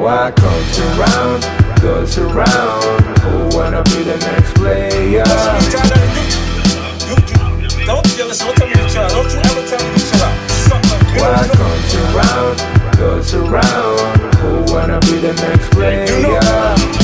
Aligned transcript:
What 0.00 0.34
comes 0.34 0.78
around, 0.78 1.44
goes 1.82 2.16
around. 2.16 3.04
Who 3.20 3.54
wanna 3.54 3.82
be 3.82 4.02
the 4.02 4.16
next 4.16 4.54
player? 4.54 5.24
Don't 7.84 8.06
you 8.08 8.16
don't 8.16 8.56
tell 8.56 8.68
me 8.68 8.74
to 8.76 8.88
chill 8.88 9.02
out. 9.02 9.10
Don't 9.10 9.30
you 9.30 9.38
ever 9.40 9.62
tell 9.68 9.76
me 9.84 9.92
to 9.92 10.00
chill 10.00 10.24
out. 10.24 10.32
What 11.20 11.52
comes 11.52 11.92
around, 12.00 12.56
goes 12.96 13.34
around. 13.34 14.34
Who 14.40 14.72
wanna 14.72 15.00
be 15.00 15.18
the 15.20 15.34
next 15.34 15.68
player? 15.70 16.06
You 16.06 16.22
know, 16.22 16.40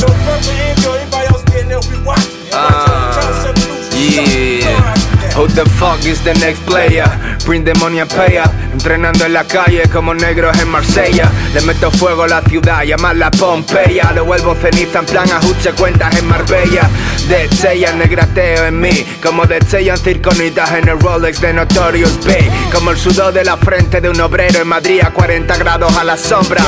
so 0.00 0.08
fuck 0.24 0.40
with 0.40 0.56
Andrew, 0.56 0.96
else 1.28 1.44
getting 1.44 1.68
there, 1.68 1.80
we 1.90 2.00
watching. 2.02 2.48
Ah, 2.54 3.52
yeah. 3.92 4.96
Who 5.36 5.48
the 5.48 5.66
fuck 5.76 6.02
is 6.06 6.24
the 6.24 6.32
next 6.32 6.64
player? 6.64 7.04
And 7.48 7.64
pay 8.10 8.38
up. 8.38 8.50
Entrenando 8.72 9.24
en 9.24 9.32
la 9.32 9.44
calle 9.44 9.82
como 9.92 10.12
negros 10.12 10.58
en 10.58 10.68
Marsella. 10.68 11.30
Le 11.54 11.60
meto 11.60 11.92
fuego 11.92 12.24
a 12.24 12.28
la 12.28 12.42
ciudad, 12.42 12.82
llamarla 12.82 13.30
Pompeya. 13.30 14.10
Lo 14.12 14.24
vuelvo 14.24 14.56
ceniza 14.56 14.98
en 14.98 15.06
plan 15.06 15.30
ajuste 15.30 15.70
cuentas 15.70 16.14
en 16.18 16.26
Marbella. 16.26 16.90
Destellan 17.28 18.00
negrateo 18.00 18.66
en 18.66 18.80
mí, 18.80 19.06
como 19.22 19.46
destellan 19.46 19.96
circonitas 19.96 20.72
en 20.72 20.88
el 20.88 20.98
Rolex 20.98 21.40
de 21.40 21.52
Notorious 21.52 22.18
Big. 22.24 22.50
Como 22.72 22.90
el 22.90 22.98
sudor 22.98 23.32
de 23.32 23.44
la 23.44 23.56
frente 23.56 24.00
de 24.00 24.10
un 24.10 24.20
obrero 24.20 24.60
en 24.60 24.68
Madrid 24.68 25.00
a 25.04 25.10
40 25.10 25.56
grados 25.56 25.96
a 25.96 26.02
la 26.02 26.16
sombra. 26.16 26.62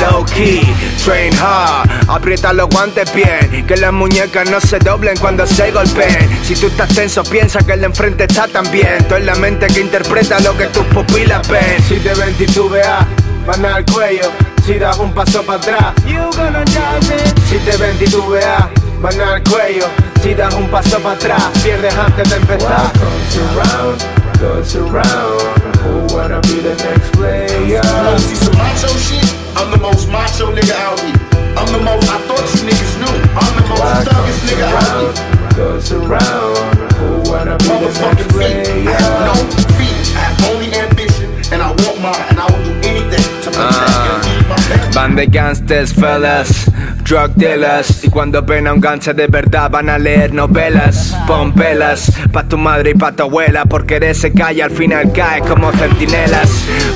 Low 0.00 0.24
key, 0.26 0.74
train 1.04 1.32
hard, 1.38 1.88
aprieta 2.08 2.52
los 2.52 2.68
guantes 2.68 3.14
bien. 3.14 3.64
Que 3.64 3.76
las 3.76 3.92
muñecas 3.92 4.50
no 4.50 4.60
se 4.60 4.80
doblen 4.80 5.16
cuando 5.18 5.46
se 5.46 5.70
golpeen. 5.70 6.28
Si 6.42 6.54
tú 6.56 6.66
estás 6.66 6.88
tenso, 6.94 7.22
piensa 7.22 7.60
que 7.64 7.74
el 7.74 7.80
de 7.80 7.86
enfrente 7.86 8.24
está 8.24 8.48
también. 8.48 9.06
Tú 9.08 9.14
es 9.14 9.24
la 9.24 9.36
mente 9.36 9.68
que 9.68 9.80
interpreta 10.00 10.40
lo 10.40 10.56
que 10.56 10.66
tus 10.66 10.84
pupilas 10.86 11.46
ven. 11.48 11.82
Si 11.86 11.96
te 11.96 12.14
ven 12.14 12.34
titubear, 12.34 13.06
van 13.46 13.64
al 13.66 13.84
cuello. 13.84 14.30
Si 14.64 14.78
das 14.78 14.98
un 14.98 15.12
paso 15.12 15.42
para 15.42 15.58
atrás, 15.58 15.94
you 16.06 16.18
gonna 16.36 16.64
die, 16.64 17.44
Si 17.48 17.58
te 17.58 17.76
ven 17.76 17.98
titubear, 17.98 18.70
van 19.00 19.20
al 19.20 19.42
cuello. 19.42 19.86
Si 20.22 20.34
das 20.34 20.54
un 20.54 20.68
paso 20.68 20.98
para 21.00 21.16
atrás, 21.16 21.42
pierdes 21.62 21.94
antes 21.96 22.30
de 22.30 22.36
empezar. 22.36 22.70
What 22.70 22.92
comes 22.94 23.36
around, 23.36 24.02
goes 24.40 24.76
around. 24.76 25.76
Who 25.84 26.16
wanna 26.16 26.40
be 26.40 26.60
the 26.60 26.74
next 26.76 27.12
player? 27.12 27.82
wanna 27.84 28.18
see 28.18 28.36
some 28.36 28.56
macho 28.56 28.88
shit? 28.96 29.34
I'm 29.56 29.70
the 29.70 29.78
most 29.78 30.08
macho 30.08 30.50
nigga 30.52 30.74
out 30.80 31.00
here. 31.00 31.12
I'm 31.58 31.70
the 31.72 31.78
most, 31.78 32.08
I 32.08 32.18
thought 32.26 32.54
you 32.54 32.68
niggas 32.68 32.96
knew. 33.00 33.16
I'm 33.36 33.54
the 33.54 33.68
most 33.68 34.08
thuggest 34.08 34.48
nigga 34.48 34.64
out 34.64 35.18
here. 35.18 35.39
Around, 35.60 35.72
goes 35.72 35.92
around. 35.92 36.92
Who 36.94 37.30
wanna 37.30 37.56
be 37.58 37.64
the 37.64 37.80
next 37.80 38.00
Motherfucking 38.00 38.32
feet. 38.32 38.88
I 38.88 38.92
have 38.92 39.26
no 39.26 39.32
player? 39.32 39.78
feet. 39.78 40.16
I 40.16 40.20
have 40.20 40.50
only 40.50 40.74
ambition, 40.74 41.30
and 41.52 41.62
I 41.62 41.68
want 41.68 42.00
mine, 42.00 42.24
and 42.30 42.38
I 42.40 42.46
will 42.46 42.64
do 42.64 42.88
anything 42.88 43.24
to 43.42 43.50
protect 43.50 43.90
and 44.10 44.24
feed 44.24 44.48
my 44.48 44.56
family. 44.56 44.92
Van 44.92 45.14
de 45.16 45.26
gangsters, 45.26 45.92
fellas, 45.92 46.66
drug 47.04 47.34
dealers. 47.36 48.04
Y 48.04 48.08
cuando 48.10 48.42
ven 48.42 48.66
a 48.66 48.72
un 48.72 48.80
gangster 48.80 49.14
de 49.14 49.26
verdad 49.28 49.70
van 49.70 49.88
a 49.88 49.98
leer 49.98 50.32
novelas. 50.34 51.16
Pon 51.26 51.54
velas 51.54 52.10
pa' 52.32 52.44
tu 52.44 52.58
madre 52.58 52.90
y 52.90 52.94
pa' 52.94 53.12
tu 53.12 53.22
abuela. 53.22 53.64
Porque 53.64 54.00
de 54.00 54.10
ese 54.10 54.32
calle 54.32 54.62
al 54.62 54.70
final 54.70 55.12
cae 55.12 55.40
como 55.42 55.70
centinelas. 55.72 56.50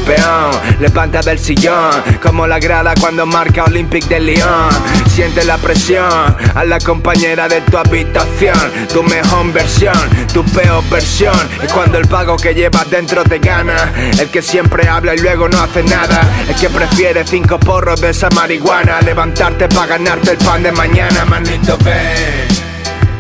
Peón, 0.07 0.81
levanta 0.81 1.21
del 1.23 1.39
sillón. 1.39 2.03
Como 2.23 2.47
la 2.47 2.59
grada 2.59 2.95
cuando 3.01 3.27
marca 3.27 3.65
Olympic 3.65 4.07
de 4.09 4.21
Lyon. 4.21 5.04
Siente 5.15 5.45
la 5.45 5.59
presión 5.59 6.37
a 6.57 6.65
la 6.65 6.81
compañera 6.81 7.47
de 7.47 7.61
tu 7.61 7.79
habitación. 7.79 8.59
Tu 8.93 9.01
mejor 9.05 9.53
versión, 9.53 9.95
tu 10.33 10.45
peor 10.47 10.83
versión. 10.91 11.39
Y 11.63 11.69
cuando 11.69 11.99
el 11.99 12.09
pago 12.09 12.37
que 12.37 12.53
llevas 12.53 12.91
dentro 12.91 13.23
te 13.23 13.39
gana. 13.39 13.93
El 14.19 14.29
que 14.31 14.43
siempre 14.43 14.89
habla 14.89 15.15
y 15.15 15.19
luego 15.19 15.49
no 15.49 15.63
hace 15.63 15.85
nada. 15.85 16.21
El 16.49 16.57
que 16.57 16.69
prefiere 16.69 17.25
cinco 17.25 17.61
porros 17.61 18.01
de 18.01 18.11
esa 18.11 18.29
marihuana. 18.31 19.01
Levantarte 19.03 19.69
para 19.69 19.87
ganarte 19.87 20.33
el 20.33 20.39
pan 20.39 20.65
de 20.65 20.73
mañana, 20.73 21.25
manito, 21.27 21.79
ven. 21.85 22.49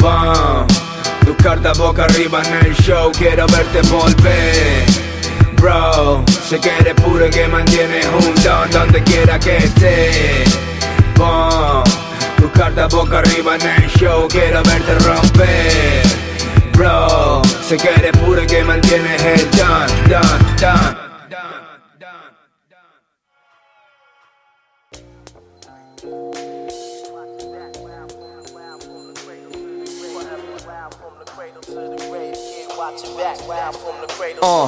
Pon 0.00 0.66
tu 1.24 1.36
carta 1.36 1.74
boca 1.74 2.06
arriba 2.06 2.42
en 2.42 2.66
el 2.66 2.74
show. 2.74 3.12
Quiero 3.16 3.46
verte 3.46 3.82
volver. 3.82 4.84
Bro, 5.58 6.24
sé 6.48 6.58
que 6.58 6.70
eres 6.80 6.94
puro 6.94 7.24
y 7.24 7.30
que 7.30 7.46
mantienes 7.46 8.04
un 8.06 8.34
don 8.42 8.70
donde 8.72 9.00
quiera 9.04 9.38
que 9.38 9.58
estés. 9.58 10.73
Pon 11.14 11.84
tu 12.36 12.50
carta 12.50 12.86
boca 12.88 13.18
arriba 13.18 13.56
en 13.56 13.82
el 13.82 13.90
show. 13.90 14.28
Quiero 14.28 14.62
verte 14.62 14.94
romper. 15.00 16.02
Bro, 16.72 17.42
sé 17.66 17.76
que 17.76 17.88
eres 17.88 18.16
puro 18.18 18.46
que 18.46 18.64
mantienes 18.64 19.22
el. 19.22 19.44
Oh. 34.46 34.66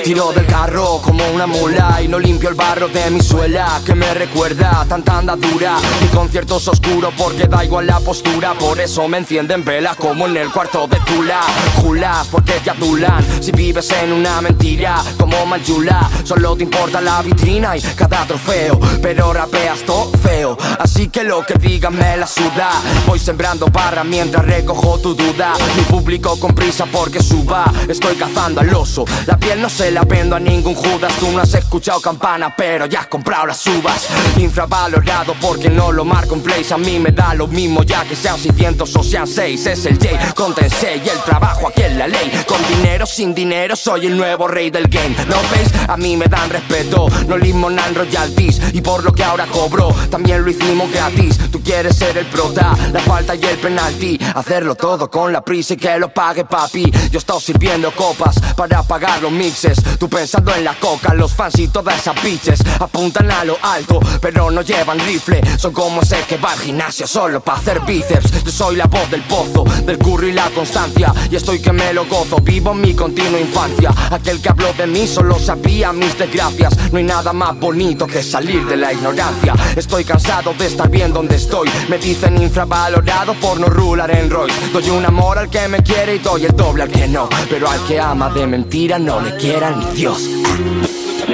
Tiro 0.00 0.32
del 0.32 0.46
carro 0.46 1.00
como 1.02 1.22
una 1.32 1.46
mula 1.46 2.00
y 2.02 2.08
no 2.08 2.18
limpio 2.18 2.48
el 2.48 2.54
barro 2.56 2.88
de 2.88 3.08
mi 3.10 3.20
suela 3.20 3.80
que 3.84 3.94
me 3.94 4.12
recuerda 4.14 4.84
tanta 4.88 5.18
andadura. 5.18 5.76
Mi 6.00 6.08
concierto 6.08 6.56
es 6.56 6.66
oscuro 6.66 7.12
porque 7.16 7.46
da 7.46 7.64
igual 7.64 7.86
la 7.86 8.00
postura, 8.00 8.54
por 8.54 8.80
eso 8.80 9.06
me 9.06 9.18
encienden 9.18 9.64
velas 9.64 9.96
como 9.96 10.26
en 10.26 10.36
el 10.38 10.50
cuarto 10.50 10.88
de 10.88 10.98
Tula. 11.00 11.42
Julas 11.76 12.26
porque 12.30 12.54
te 12.64 12.70
adulan 12.70 13.24
si 13.40 13.52
vives 13.52 13.90
en 14.02 14.12
una 14.12 14.40
mentira 14.40 15.02
como 15.18 15.46
Mayula. 15.46 16.10
Solo 16.24 16.56
te 16.56 16.64
importa 16.64 17.00
la 17.00 17.22
vitrina 17.22 17.76
y 17.76 17.80
cada 17.80 18.24
trofeo, 18.26 18.80
pero 19.00 19.32
rapeas 19.32 19.82
todo 19.82 20.10
feo. 20.18 20.56
Así 20.78 21.08
que 21.08 21.22
lo 21.22 21.44
que 21.44 21.54
digan 21.54 21.94
me 21.94 22.16
la 22.16 22.26
suda. 22.26 22.70
Voy 23.06 23.18
sembrando 23.18 23.66
barra 23.66 24.02
mientras 24.04 24.44
recojo 24.46 24.98
tu 24.98 25.14
duda. 25.14 25.52
Mi 25.76 25.82
público 25.82 26.40
con 26.40 26.54
prisa 26.54 26.86
porque 26.86 27.22
suba. 27.22 27.70
Estoy 27.88 28.16
cazando 28.16 28.60
al 28.60 28.74
oso. 28.74 29.04
La 29.26 29.36
piel 29.36 29.60
no 29.60 29.68
se 29.68 29.81
la 29.90 30.04
vendo 30.04 30.36
a 30.36 30.40
ningún 30.40 30.74
Judas. 30.74 31.12
Tú 31.18 31.30
no 31.32 31.40
has 31.40 31.54
escuchado 31.54 32.00
campana, 32.00 32.54
pero 32.56 32.86
ya 32.86 33.00
has 33.00 33.06
comprado 33.06 33.46
las 33.46 33.66
uvas. 33.66 34.08
Infravalorado 34.36 35.34
porque 35.40 35.68
no 35.68 35.90
lo 35.90 36.04
marco 36.04 36.34
en 36.34 36.42
place. 36.42 36.72
A 36.72 36.78
mí 36.78 36.98
me 36.98 37.10
da 37.10 37.34
lo 37.34 37.48
mismo 37.48 37.82
ya 37.82 38.04
que 38.04 38.14
sean 38.14 38.38
600 38.38 38.96
o 38.96 39.02
sean 39.02 39.26
6. 39.26 39.66
Es 39.66 39.86
el 39.86 39.98
J 39.98 40.34
con 40.34 40.54
Tensei 40.54 41.02
y 41.04 41.08
el 41.08 41.18
trabajo 41.24 41.68
aquí 41.68 41.82
en 41.82 41.98
la 41.98 42.06
ley. 42.06 42.30
Con 42.46 42.60
dinero, 42.68 43.06
sin 43.06 43.34
dinero, 43.34 43.74
soy 43.74 44.06
el 44.06 44.16
nuevo 44.16 44.46
rey 44.46 44.70
del 44.70 44.88
game. 44.88 45.16
¿No 45.26 45.36
veis? 45.50 45.72
A 45.88 45.96
mí 45.96 46.16
me 46.16 46.26
dan 46.26 46.50
respeto. 46.50 47.08
No 47.26 47.36
limonan 47.36 47.94
royalties. 47.94 48.60
Y 48.72 48.80
por 48.80 49.02
lo 49.02 49.12
que 49.12 49.24
ahora 49.24 49.46
cobro, 49.46 49.94
también 50.10 50.44
lo 50.44 50.50
hicimos 50.50 50.90
gratis. 50.92 51.38
Tú 51.50 51.60
quieres 51.60 51.96
ser 51.96 52.16
el 52.18 52.26
prota, 52.26 52.76
la 52.92 53.00
falta 53.00 53.34
y 53.34 53.44
el 53.44 53.58
penalti. 53.58 54.18
Hacerlo 54.34 54.74
todo 54.74 55.10
con 55.10 55.32
la 55.32 55.42
prisa 55.42 55.74
y 55.74 55.76
que 55.76 55.98
lo 55.98 56.12
pague 56.12 56.44
papi. 56.44 56.90
Yo 57.10 57.14
he 57.14 57.18
estado 57.18 57.40
sirviendo 57.40 57.90
copas 57.92 58.38
para 58.56 58.82
pagar 58.82 59.22
los 59.22 59.32
mixes. 59.32 59.71
Tú 59.98 60.08
pensando 60.08 60.54
en 60.54 60.64
la 60.64 60.74
coca, 60.74 61.14
los 61.14 61.32
fans 61.32 61.58
y 61.58 61.68
todas 61.68 61.98
esas 61.98 62.20
bitches 62.22 62.60
apuntan 62.80 63.30
a 63.30 63.44
lo 63.44 63.56
alto, 63.62 64.00
pero 64.20 64.50
no 64.50 64.62
llevan 64.62 64.98
rifle. 65.00 65.40
Son 65.58 65.72
como 65.72 66.02
ese 66.02 66.22
que 66.28 66.36
va 66.36 66.52
al 66.52 66.58
gimnasio 66.58 67.06
solo 67.06 67.40
para 67.40 67.58
hacer 67.58 67.80
bíceps. 67.80 68.44
Yo 68.44 68.50
soy 68.50 68.76
la 68.76 68.86
voz 68.86 69.10
del 69.10 69.22
pozo, 69.22 69.64
del 69.84 69.98
curro 69.98 70.26
y 70.26 70.32
la 70.32 70.50
constancia. 70.50 71.12
Y 71.30 71.36
estoy 71.36 71.60
que 71.60 71.72
me 71.72 71.92
lo 71.92 72.06
gozo, 72.06 72.36
vivo 72.38 72.74
mi 72.74 72.94
continua 72.94 73.40
infancia. 73.40 73.90
Aquel 74.10 74.40
que 74.40 74.48
habló 74.48 74.72
de 74.72 74.86
mí 74.86 75.06
solo 75.06 75.38
sabía 75.38 75.92
mis 75.92 76.16
desgracias. 76.18 76.76
No 76.90 76.98
hay 76.98 77.04
nada 77.04 77.32
más 77.32 77.58
bonito 77.58 78.06
que 78.06 78.22
salir 78.22 78.66
de 78.66 78.76
la 78.76 78.92
ignorancia. 78.92 79.54
Estoy 79.76 80.04
cansado 80.04 80.54
de 80.54 80.66
estar 80.66 80.88
bien 80.88 81.12
donde 81.12 81.36
estoy. 81.36 81.68
Me 81.88 81.98
dicen 81.98 82.40
infravalorado 82.42 83.34
por 83.34 83.58
no 83.58 83.66
rular 83.66 84.10
en 84.10 84.30
Roy. 84.30 84.50
Doy 84.72 84.90
un 84.90 85.04
amor 85.04 85.38
al 85.38 85.48
que 85.48 85.68
me 85.68 85.82
quiere 85.82 86.16
y 86.16 86.18
doy 86.18 86.44
el 86.44 86.56
doble 86.56 86.84
al 86.84 86.90
que 86.90 87.08
no. 87.08 87.28
Pero 87.48 87.68
al 87.68 87.82
que 87.84 88.00
ama 88.00 88.30
de 88.30 88.46
mentira 88.46 88.98
no 88.98 89.20
le 89.20 89.36
quiera 89.62 89.76
ni 89.76 89.84
Dios. 89.94 90.28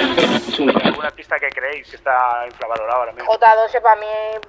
¿Algún 0.00 1.04
artista 1.04 1.38
que 1.38 1.48
creéis 1.50 1.88
que 1.88 1.96
está 1.96 2.44
infravalorado 2.46 3.00
ahora 3.00 3.12
mismo? 3.12 3.32
J12 3.32 3.82
para 3.82 3.96
mí, 3.96 4.06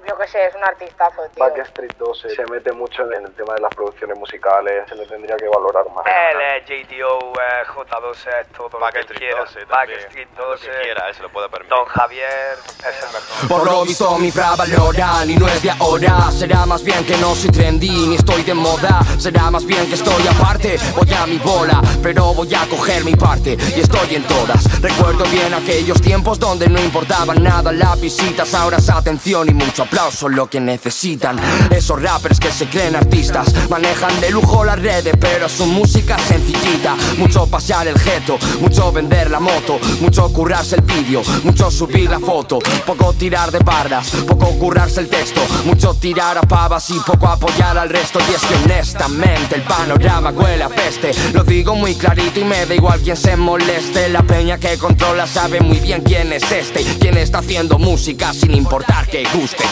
yo 0.07 0.17
que 0.17 0.27
sé, 0.27 0.45
es 0.47 0.55
un 0.55 0.63
artistazo, 0.63 1.21
tío. 1.33 1.43
Backstreet 1.43 1.97
12 1.97 2.35
se 2.35 2.45
mete 2.47 2.71
mucho 2.71 3.03
en 3.11 3.25
el 3.25 3.33
tema 3.33 3.53
de 3.55 3.61
las 3.61 3.73
producciones 3.75 4.17
musicales, 4.17 4.87
se 4.87 4.95
le 4.95 5.05
tendría 5.05 5.35
que 5.37 5.47
valorar 5.47 5.85
más. 5.95 6.05
Él 6.05 6.41
es 6.41 6.69
eh, 6.69 7.63
J12 7.67 8.41
es 8.41 8.47
todo 8.55 8.79
lo 8.79 8.87
que 8.87 9.05
quiera. 9.15 9.39
12 9.41 9.65
también. 9.65 9.99
Backstreet 9.99 10.29
Lo 10.37 10.45
12. 10.49 10.65
que 10.65 10.81
quiera, 10.81 11.07
él 11.07 11.15
se 11.15 11.21
lo 11.21 11.29
puede 11.29 11.49
permitir. 11.49 11.69
Don 11.69 11.85
Javier 11.85 12.57
es 12.79 13.03
el 13.03 13.13
mejor. 13.13 13.47
Por 13.47 13.65
lo 13.65 13.83
visto 13.83 14.17
me 14.17 14.27
infravaloran 14.27 15.29
y 15.29 15.35
no 15.35 15.47
es 15.47 15.61
de 15.63 15.71
ahora 15.71 16.31
Será 16.31 16.65
más 16.65 16.83
bien 16.83 17.05
que 17.05 17.15
no 17.17 17.35
soy 17.35 17.51
trendy 17.51 18.07
ni 18.07 18.15
estoy 18.15 18.43
de 18.43 18.53
moda 18.53 19.01
Será 19.17 19.49
más 19.49 19.65
bien 19.65 19.87
que 19.87 19.95
estoy 19.95 20.27
aparte, 20.27 20.77
voy 20.95 21.11
a 21.13 21.25
mi 21.25 21.37
bola 21.37 21.81
Pero 22.03 22.33
voy 22.33 22.53
a 22.53 22.65
coger 22.69 23.03
mi 23.05 23.15
parte 23.15 23.57
y 23.75 23.79
estoy 23.79 24.15
en 24.15 24.23
todas 24.23 24.81
Recuerdo 24.81 25.23
bien 25.25 25.38
En 25.45 25.53
aquellos 25.53 26.01
tiempos 26.01 26.37
donde 26.37 26.67
no 26.67 26.79
importaban 26.79 27.41
nada 27.41 27.71
las 27.71 27.99
visitas, 27.99 28.53
ahora 28.53 28.77
es 28.77 28.89
atención 28.89 29.49
y 29.49 29.53
mucho 29.53 29.83
aplauso 29.83 30.27
lo 30.27 30.49
que 30.49 30.59
necesitan. 30.59 31.39
Esos 31.71 32.01
rappers 32.01 32.39
que 32.39 32.51
se 32.51 32.67
creen 32.67 32.95
artistas 32.95 33.53
manejan 33.69 34.19
de 34.19 34.31
lujo 34.31 34.65
las 34.65 34.79
redes, 34.79 35.15
pero 35.19 35.47
su 35.47 35.65
música 35.65 36.17
sencillita. 36.19 36.95
Mucho 37.17 37.47
pasear 37.47 37.87
el 37.87 37.97
jeto, 37.97 38.37
mucho 38.59 38.91
vender 38.91 39.31
la 39.31 39.39
moto, 39.39 39.79
mucho 40.01 40.31
currarse 40.33 40.75
el 40.75 40.81
vídeo, 40.81 41.21
mucho 41.43 41.71
subir 41.71 42.09
la 42.09 42.19
foto, 42.19 42.59
poco 42.85 43.13
tirar 43.13 43.51
de 43.51 43.59
barras, 43.59 44.09
poco 44.27 44.57
currarse 44.59 44.99
el 44.99 45.07
texto, 45.07 45.41
mucho 45.65 45.93
tirar 45.93 46.37
a 46.37 46.41
pavas 46.41 46.89
y 46.89 46.99
poco 46.99 47.27
apoyar 47.27 47.77
al 47.77 47.89
resto. 47.89 48.19
Y 48.29 48.33
es 48.33 48.41
que 48.41 48.55
honestamente 48.65 49.55
el 49.55 49.61
panorama 49.63 50.31
huele 50.31 50.63
a 50.63 50.69
peste. 50.69 51.11
Lo 51.33 51.43
digo 51.43 51.75
muy 51.75 51.95
clarito 51.95 52.39
y 52.39 52.43
me 52.43 52.65
da 52.65 52.75
igual 52.75 52.99
quien 52.99 53.17
se 53.17 53.35
moleste. 53.37 54.09
La 54.09 54.23
peña 54.23 54.57
que 54.57 54.77
controla 54.77 55.27
sabe 55.29 55.61
muy 55.61 55.79
bien 55.79 56.01
quién 56.01 56.33
es 56.33 56.51
este, 56.51 56.83
quién 56.99 57.17
está 57.17 57.39
haciendo 57.39 57.77
música 57.77 58.33
sin 58.33 58.53
importar 58.53 59.07
que 59.07 59.23
guste. 59.33 59.63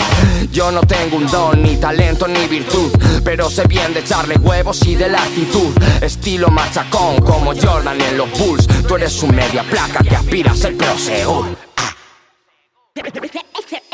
Yo 0.52 0.72
no 0.72 0.82
tengo 0.82 1.18
un 1.18 1.28
don, 1.28 1.64
ni 1.64 1.78
talento, 1.78 2.28
ni 2.28 2.46
virtud, 2.48 2.92
pero 3.24 3.50
sé 3.50 3.66
bien 3.68 3.94
de 3.94 4.02
echarle 4.02 4.38
huevos 4.38 4.86
y 4.86 4.96
de 4.96 5.10
la 5.10 5.24
actitud. 5.24 5.76
Estilo 6.02 6.50
machacón 6.50 7.18
como 7.22 7.54
Jordan 7.56 8.00
en 8.00 8.18
los 8.18 8.30
Bulls. 8.38 8.68
Tú 8.88 8.96
eres 8.96 9.22
un 9.24 9.36
media 9.36 9.64
placa 9.64 10.04
que 10.04 10.16
aspira 10.16 10.52
a 10.52 10.56
ser 10.56 10.76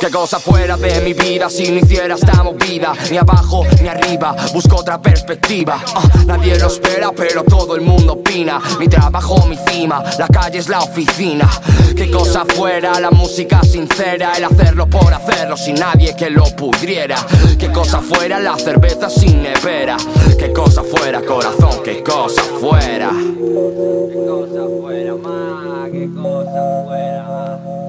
Qué 0.00 0.10
cosa 0.10 0.40
fuera 0.40 0.76
de 0.76 1.00
mi 1.02 1.12
vida 1.12 1.48
si 1.48 1.70
no 1.70 1.78
hiciera 1.78 2.16
esta 2.16 2.42
movida 2.42 2.92
Ni 3.08 3.18
abajo 3.18 3.64
ni 3.80 3.86
arriba, 3.86 4.34
busco 4.52 4.76
otra 4.76 5.00
perspectiva. 5.00 5.80
Ah, 5.94 6.02
Nadie 6.26 6.58
lo 6.58 6.66
espera 6.66 7.12
pero 7.12 7.44
todo 7.44 7.76
el 7.76 7.82
mundo 7.82 8.14
opina. 8.14 8.60
Mi 8.80 8.88
trabajo, 8.88 9.46
mi 9.46 9.56
cima, 9.68 10.02
la 10.18 10.26
calle 10.26 10.58
es 10.58 10.68
la 10.68 10.80
oficina. 10.80 11.48
Qué 11.96 12.10
cosa 12.10 12.44
fuera 12.44 12.98
la 12.98 13.10
música 13.10 13.62
sincera 13.62 14.32
El 14.36 14.44
hacerlo 14.44 14.88
por 14.88 15.12
hacerlo 15.12 15.56
sin 15.56 15.76
nadie 15.76 16.16
que 16.16 16.28
lo 16.28 16.44
pudriera. 16.56 17.16
Qué 17.58 17.70
cosa 17.70 18.00
fuera 18.00 18.40
la 18.40 18.58
cerveza 18.58 19.08
sin 19.08 19.40
nevera. 19.40 19.98
Qué 20.36 20.52
cosa 20.52 20.82
fuera 20.82 21.20
corazón, 21.22 21.80
qué 21.84 22.02
cosa 22.02 22.42
fuera. 22.60 23.10
Qué 23.10 24.26
cosa 24.26 24.66
fuera 24.80 25.14
más, 25.14 25.90
qué 25.90 26.08
cosa 26.12 26.84
fuera 26.86 27.79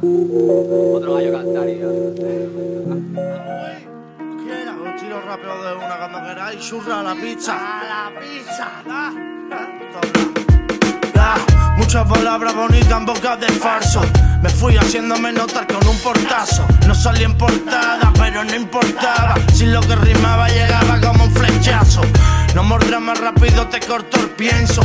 otro 0.00 1.14
gallo 1.14 1.32
cantaría. 1.32 1.86
Quiera, 4.44 4.72
un 4.72 4.96
tiro 4.96 5.20
rápido 5.22 5.64
de 5.64 5.74
una 5.74 5.96
cuando 5.98 6.22
queráis. 6.22 6.60
Churra 6.60 7.00
a 7.00 7.02
la 7.02 7.14
pizza. 7.14 7.54
A 7.54 7.84
la 7.84 8.20
pizza. 8.20 8.68
Da, 8.86 9.12
da, 11.14 11.34
Muchas 11.76 12.06
palabras 12.06 12.54
bonitas 12.54 12.92
en 12.92 13.06
boca 13.06 13.36
de 13.36 13.48
falso. 13.48 14.00
Me 14.42 14.48
fui 14.48 14.76
haciéndome 14.76 15.32
notar 15.32 15.66
con 15.66 15.86
un 15.86 15.98
portazo. 15.98 16.64
No 16.86 16.94
salí 16.94 17.24
en 17.24 17.36
portada, 17.36 18.12
pero 18.16 18.44
no 18.44 18.54
importaba. 18.54 19.34
Si 19.52 19.66
lo 19.66 19.80
que 19.80 19.96
rimaba 19.96 20.48
llegaba 20.48 21.00
como 21.00 21.24
un 21.24 21.32
flechazo. 21.32 22.02
No 22.54 22.62
mordrá 22.62 23.00
más 23.00 23.18
rápido, 23.18 23.66
te 23.66 23.80
corto 23.80 24.20
el 24.20 24.30
pienso. 24.30 24.82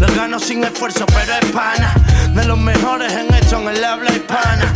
Lo 0.00 0.06
gano 0.14 0.38
sin 0.38 0.64
esfuerzo, 0.64 1.04
pero 1.06 1.34
es 1.34 1.52
pana. 1.52 1.94
De 2.34 2.44
los 2.44 2.58
mejores 2.58 3.12
en 3.12 3.32
esto 3.34 3.58
en 3.60 3.68
el 3.68 3.84
habla 3.84 4.10
hispana. 4.10 4.72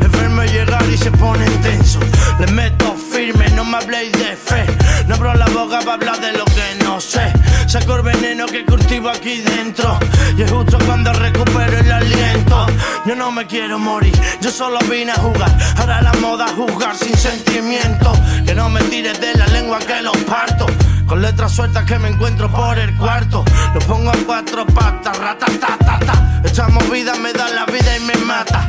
Es 0.00 0.10
verme 0.10 0.46
llegar 0.46 0.84
y 0.90 0.96
se 0.96 1.10
pone 1.10 1.44
intenso. 1.44 2.00
Le 2.38 2.46
meto 2.48 2.94
firme, 3.12 3.48
no 3.50 3.64
me 3.64 3.78
habléis 3.78 4.12
de 4.12 4.36
fe. 4.36 4.64
No 5.06 5.16
abro 5.16 5.34
la 5.34 5.46
boca 5.46 5.80
para 5.80 5.94
hablar 5.94 6.20
de 6.20 6.32
lo 6.32 6.44
que 6.44 6.84
no 6.84 7.00
sé. 7.00 7.32
Saco 7.66 7.96
el 7.96 8.02
veneno 8.02 8.46
que 8.46 8.64
cultivo 8.64 9.08
aquí 9.08 9.42
dentro. 9.42 9.98
Y 10.36 10.42
es 10.42 10.50
justo 10.50 10.78
cuando 10.86 11.12
recupero 11.12 11.78
el 11.78 11.90
aliento. 11.90 12.66
Yo 13.06 13.14
no 13.16 13.30
me 13.32 13.46
quiero 13.46 13.78
morir, 13.78 14.14
yo 14.40 14.50
solo 14.50 14.78
vine 14.90 15.12
a 15.12 15.16
jugar. 15.16 15.50
Ahora 15.78 16.02
la 16.02 16.12
moda 16.14 16.46
es 16.46 16.52
jugar 16.52 16.96
sin 16.96 17.16
sentimiento. 17.16 18.12
Que 18.44 18.54
no 18.54 18.68
me 18.68 18.80
tires 18.84 19.20
de 19.20 19.34
la 19.34 19.46
lengua 19.48 19.78
que 19.78 20.00
los 20.02 20.16
parto. 20.18 20.66
Con 21.10 21.22
letras 21.22 21.50
sueltas 21.50 21.84
que 21.86 21.98
me 21.98 22.06
encuentro 22.06 22.48
por 22.48 22.78
el 22.78 22.96
cuarto. 22.96 23.44
Lo 23.74 23.80
pongo 23.80 24.10
a 24.10 24.16
cuatro 24.24 24.64
patas, 24.64 25.18
ratatatata. 25.18 26.40
Esta 26.44 26.68
movida 26.68 27.16
me 27.16 27.32
da 27.32 27.48
la 27.48 27.66
vida 27.66 27.96
y 27.96 28.00
me 28.04 28.14
mata. 28.18 28.64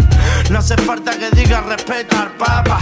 No 0.50 0.60
hace 0.60 0.76
falta 0.78 1.12
que 1.18 1.30
diga 1.32 1.62
respeta 1.62 2.22
al 2.24 2.32
papa. 2.32 2.80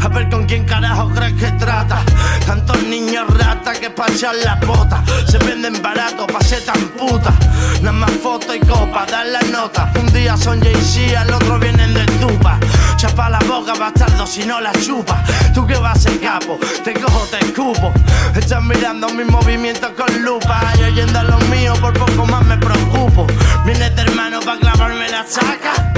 A 0.00 0.08
ver 0.08 0.28
con 0.28 0.44
quién 0.44 0.64
carajo 0.64 1.08
crees 1.10 1.34
que 1.34 1.50
trata. 1.52 2.02
Tantos 2.46 2.82
niños 2.82 3.26
ratas 3.38 3.78
que 3.78 3.90
pa' 3.90 4.06
echar 4.08 4.34
la 4.44 4.56
bota. 4.56 5.02
Se 5.26 5.38
venden 5.38 5.80
barato 5.80 6.26
pa' 6.26 6.42
ser 6.42 6.64
tan 6.64 6.80
puta. 6.98 7.32
Nada 7.80 7.92
más 7.92 8.10
foto 8.22 8.54
y 8.54 8.60
copa, 8.60 9.06
dar 9.06 9.26
la 9.26 9.40
nota. 9.42 9.90
Un 9.98 10.12
día 10.12 10.36
son 10.36 10.60
Jay-Z, 10.60 11.20
al 11.20 11.32
otro 11.32 11.58
vienen 11.58 11.94
de 11.94 12.04
tupa. 12.20 12.58
Chapa 12.96 13.30
la 13.30 13.38
boca, 13.40 13.74
bastardo, 13.74 14.26
si 14.26 14.44
no 14.44 14.60
la 14.60 14.72
chupa. 14.72 15.22
Tú 15.54 15.66
que 15.66 15.76
vas 15.76 16.04
el 16.06 16.20
capo, 16.20 16.58
te 16.82 16.92
cojo, 16.94 17.26
te 17.30 17.38
escupo. 17.38 17.92
Estás 18.34 18.62
mirando 18.62 19.08
mis 19.10 19.26
movimientos 19.26 19.90
con 19.90 20.22
lupa. 20.22 20.60
Y 20.78 20.82
oyendo 20.82 21.18
a 21.18 21.22
los 21.22 21.42
míos, 21.48 21.78
por 21.78 21.94
poco 21.94 22.26
más 22.26 22.44
me 22.44 22.58
preocupo. 22.58 23.26
Vienes 23.64 23.94
de 23.96 24.02
hermano 24.02 24.40
pa' 24.40 24.58
clavarme 24.58 25.08
la 25.08 25.24
saca. 25.26 25.92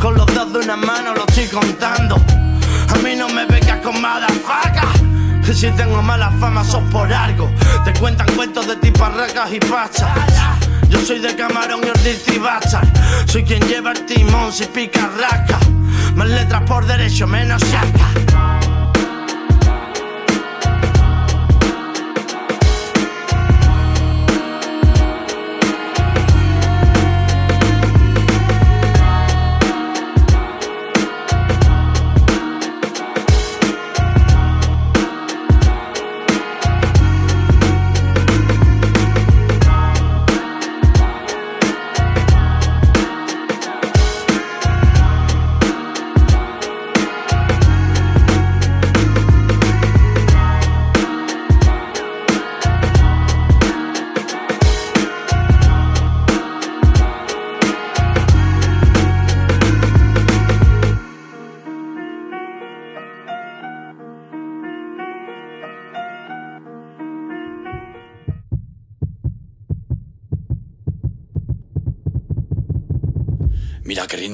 Con 0.00 0.14
los 0.16 0.27
de 0.52 0.60
una 0.60 0.76
mano 0.76 1.14
lo 1.14 1.24
estoy 1.26 1.46
contando. 1.46 2.16
A 2.16 2.98
mí 3.02 3.14
no 3.16 3.28
me 3.28 3.44
vengas 3.46 3.80
con 3.80 4.00
mala 4.00 4.28
faca. 4.28 4.88
Que 5.44 5.52
si 5.52 5.70
tengo 5.72 6.02
mala 6.02 6.30
fama 6.40 6.64
sos 6.64 6.82
por 6.90 7.12
algo. 7.12 7.50
Te 7.84 7.92
cuentan 7.94 8.26
cuentos 8.34 8.66
de 8.66 8.76
tiparracas 8.76 9.52
y 9.52 9.60
pachas. 9.60 10.08
Yo 10.88 11.00
soy 11.00 11.18
de 11.18 11.34
camarón 11.36 11.80
y 11.84 11.90
ordiste 11.90 12.36
y 12.36 12.38
bachar. 12.38 12.86
Soy 13.26 13.44
quien 13.44 13.60
lleva 13.68 13.92
el 13.92 14.06
timón 14.06 14.52
si 14.52 14.64
pica 14.66 15.10
rasca. 15.18 15.58
Más 16.14 16.28
letras 16.28 16.62
por 16.62 16.86
derecho, 16.86 17.26
menos 17.26 17.62
saca. 17.62 18.47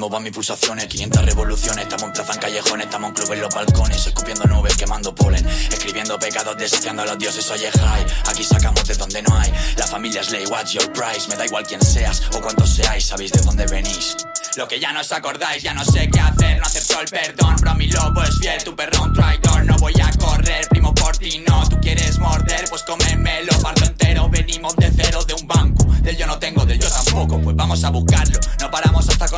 Ritmo 0.04 0.10
van 0.10 0.22
mis 0.22 0.32
pulsaciones 0.32 0.86
500 0.86 1.24
revoluciones, 1.24 1.84
estamos 1.84 2.04
en 2.04 2.12
plaza 2.12 2.32
en 2.34 2.40
callejones 2.40 2.86
Estamos 2.86 3.08
en 3.08 3.14
club 3.14 3.32
en 3.32 3.40
los 3.40 3.54
balcones, 3.54 4.06
escupiendo 4.06 4.44
nubes, 4.44 4.76
quemando 4.76 5.14
polen 5.14 5.46
Escribiendo 5.46 6.18
pecados, 6.18 6.56
desafiando 6.56 7.02
a 7.02 7.06
los 7.06 7.18
dioses, 7.18 7.50
oye 7.50 7.70
high 7.70 8.06
Aquí 8.26 8.44
sacamos 8.44 8.86
de 8.86 8.94
donde 8.94 9.22
no 9.22 9.36
hay. 9.36 9.52
La 9.76 9.86
familia 9.86 10.22
Slay, 10.22 10.46
what's 10.46 10.72
your 10.72 10.90
price 10.92 11.28
Me 11.28 11.36
da 11.36 11.46
igual 11.46 11.66
quién 11.66 11.82
seas 11.82 12.22
o 12.34 12.40
cuántos 12.40 12.70
seáis, 12.70 13.06
sabéis 13.06 13.32
de 13.32 13.40
dónde 13.40 13.66
venís. 13.66 14.16
Lo 14.56 14.68
que 14.68 14.78
ya 14.78 14.92
no 14.92 15.00
os 15.00 15.10
acordáis, 15.10 15.62
ya 15.62 15.74
no 15.74 15.84
sé 15.84 16.08
qué 16.08 16.20
hacer, 16.20 16.58
no 16.58 16.66
acepto 16.66 17.00
el 17.00 17.08
perdón, 17.08 17.56
bro, 17.56 17.74
mi 17.74 17.88
lobo 17.88 18.22
es 18.22 18.38
fiel, 18.38 18.62
tu 18.62 18.76
perro 18.76 19.02
un 19.02 19.12
traidor, 19.12 19.64
no 19.64 19.76
voy 19.78 19.94
a 20.00 20.10
correr, 20.16 20.68
primo 20.68 20.94
por 20.94 21.16
ti 21.16 21.42
no, 21.48 21.68
tú 21.68 21.80
quieres 21.80 22.18
morder, 22.20 22.64
pues 22.68 22.84
cómemelo, 22.84 23.52
parto 23.60 23.84
entero, 23.84 24.28
venimos 24.28 24.76
de 24.76 24.92
cero, 24.94 25.24
de 25.24 25.34
un 25.34 25.48
banco, 25.48 25.84
del 26.02 26.16
yo 26.16 26.26
no 26.28 26.38
tengo, 26.38 26.64
del 26.64 26.78
yo 26.78 26.88
tampoco, 26.88 27.40
pues 27.40 27.56
vamos 27.56 27.82
a 27.82 27.88
hasta 27.88 27.92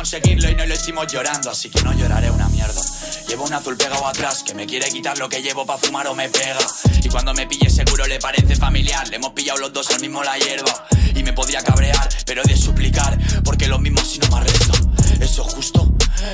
conseguirlo 0.09 0.49
y 0.49 0.55
no 0.55 0.65
lo 0.65 0.73
hicimos 0.73 1.05
llorando, 1.07 1.51
así 1.51 1.69
que 1.69 1.81
no 1.81 1.91
lloraré 1.91 2.31
una 2.31 2.47
mierda. 2.47 2.81
Llevo 3.27 3.43
un 3.43 3.51
azul 3.51 3.75
pegado 3.75 4.07
atrás 4.07 4.41
que 4.41 4.53
me 4.53 4.65
quiere 4.65 4.89
quitar 4.89 5.17
lo 5.17 5.27
que 5.27 5.41
llevo 5.41 5.65
pa' 5.65 5.77
fumar 5.77 6.07
o 6.07 6.15
me 6.15 6.29
pega. 6.29 6.65
Y 7.03 7.09
cuando 7.09 7.33
me 7.33 7.45
pille 7.45 7.69
seguro 7.69 8.07
le 8.07 8.17
parece 8.17 8.55
familiar. 8.55 9.05
Le 9.09 9.17
hemos 9.17 9.33
pillado 9.33 9.59
los 9.59 9.73
dos 9.73 9.91
al 9.91 9.99
mismo 9.99 10.23
la 10.23 10.37
hierba. 10.37 10.87
Y 11.13 11.23
me 11.23 11.33
podría 11.33 11.61
cabrear, 11.61 12.07
pero 12.25 12.41
de 12.43 12.55
suplicar, 12.55 13.17
porque 13.43 13.67
lo 13.67 13.79
mismo 13.79 13.99
si 13.99 14.17
no 14.19 14.29
me 14.29 14.37
arresto. 14.37 14.73
¿Eso 15.19 15.45
es 15.45 15.53
justo? 15.53 15.91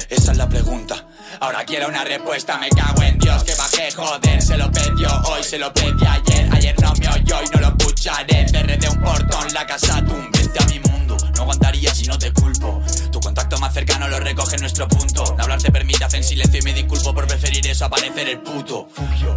Esa 0.07 0.31
es 0.33 0.37
la 0.37 0.47
pregunta. 0.47 1.07
Ahora 1.39 1.65
quiero 1.65 1.87
una 1.87 2.03
respuesta, 2.03 2.59
me 2.59 2.69
cago 2.69 3.01
en 3.01 3.17
Dios 3.17 3.43
que 3.43 3.55
bajé, 3.55 3.91
joder, 3.91 4.39
se 4.39 4.55
lo 4.55 4.71
pedió 4.71 5.09
hoy, 5.25 5.43
se 5.43 5.57
lo 5.57 5.73
pedí 5.73 6.05
ayer, 6.05 6.47
ayer 6.53 6.79
no 6.79 6.93
me 6.93 7.07
oyó 7.07 7.41
y 7.41 7.55
no 7.55 7.61
lo 7.61 7.67
escucharé. 7.69 8.47
Cerré 8.47 8.77
de 8.77 8.87
un 8.87 9.01
portón 9.01 9.51
la 9.51 9.65
casa, 9.65 9.99
vete 10.31 10.63
a 10.63 10.67
mi 10.67 10.79
mundo, 10.79 10.93
No 11.35 11.41
aguantaría 11.41 11.93
si 11.93 12.05
no 12.05 12.17
te 12.17 12.31
culpo. 12.31 12.81
Tu 13.11 13.19
contacto 13.19 13.57
más 13.57 13.73
cercano 13.73 14.07
lo 14.07 14.19
recoge 14.19 14.57
nuestro 14.57 14.87
punto. 14.87 15.23
No 15.37 15.43
hablar 15.43 15.61
te 15.61 15.71
permite 15.71 16.03
hacer 16.03 16.23
silencio 16.23 16.59
y 16.59 16.63
me 16.63 16.73
disculpo 16.73 17.13
por 17.13 17.27
preferir 17.27 17.65
eso 17.67 17.85
a 17.85 17.89
parecer 17.89 18.29
el 18.29 18.39
puto. 18.39 18.87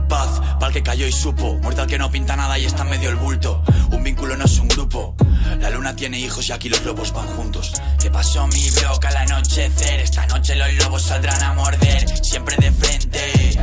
Paz, 0.08 0.40
pa'l 0.60 0.72
que 0.72 0.82
cayó 0.82 1.06
y 1.06 1.12
supo. 1.12 1.54
Muerto 1.62 1.82
al 1.82 1.88
que 1.88 1.98
no 1.98 2.10
pinta 2.10 2.36
nada 2.36 2.58
y 2.58 2.64
está 2.64 2.82
en 2.82 2.90
medio 2.90 3.10
el 3.10 3.16
bulto. 3.16 3.62
Un 3.92 4.02
vínculo 4.02 4.36
no 4.36 4.44
es 4.44 4.58
un 4.58 4.68
grupo. 4.68 5.14
La 5.60 5.70
luna 5.70 5.96
tiene 5.96 6.18
hijos 6.18 6.48
y 6.48 6.52
aquí 6.52 6.68
los 6.68 6.82
lobos 6.84 7.12
van 7.12 7.26
juntos. 7.28 7.72
¿Qué 8.00 8.10
pasó 8.10 8.46
mi 8.48 8.70
broca 8.70 9.08
al 9.08 9.16
anochecer? 9.16 10.00
Esta 10.00 10.26
noche 10.26 10.54
los 10.54 10.72
lobos 10.74 11.02
saldrán 11.02 11.42
a 11.42 11.54
morder. 11.54 12.24
Siempre 12.24 12.56
de 12.58 12.72
frente. 12.72 13.56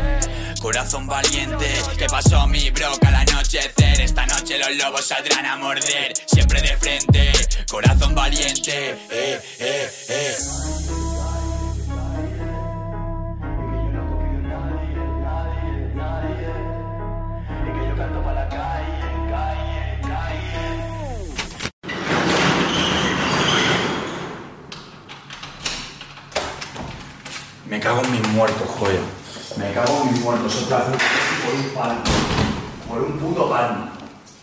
Corazón 0.63 1.05
valiente, 1.07 1.67
¿qué 1.97 2.05
pasó 2.05 2.47
mi 2.47 2.69
broca 2.69 3.09
al 3.09 3.15
anochecer? 3.15 3.99
Esta 3.99 4.25
noche 4.25 4.57
los 4.57 4.73
lobos 4.77 5.05
saldrán 5.05 5.45
a 5.45 5.57
morder, 5.57 6.13
siempre 6.25 6.61
de 6.61 6.77
frente, 6.77 7.33
corazón 7.69 8.15
valiente, 8.15 8.91
eh, 9.11 9.41
eh, 9.59 9.91
eh. 10.07 10.35
Me 27.67 27.81
cago 27.81 28.01
en 28.01 28.11
mis 28.13 28.27
muertos, 28.29 28.69
joder. 28.79 29.22
Me 29.57 29.71
cago 29.71 30.01
en 30.03 30.11
mis 30.11 30.21
muertos. 30.21 30.63
Otra 30.63 30.77
vez 30.79 30.87
por 31.43 31.53
un 31.53 31.69
palmo. 31.73 32.01
Por 32.89 33.01
un 33.01 33.13
puto 33.19 33.49
palmo. 33.49 33.87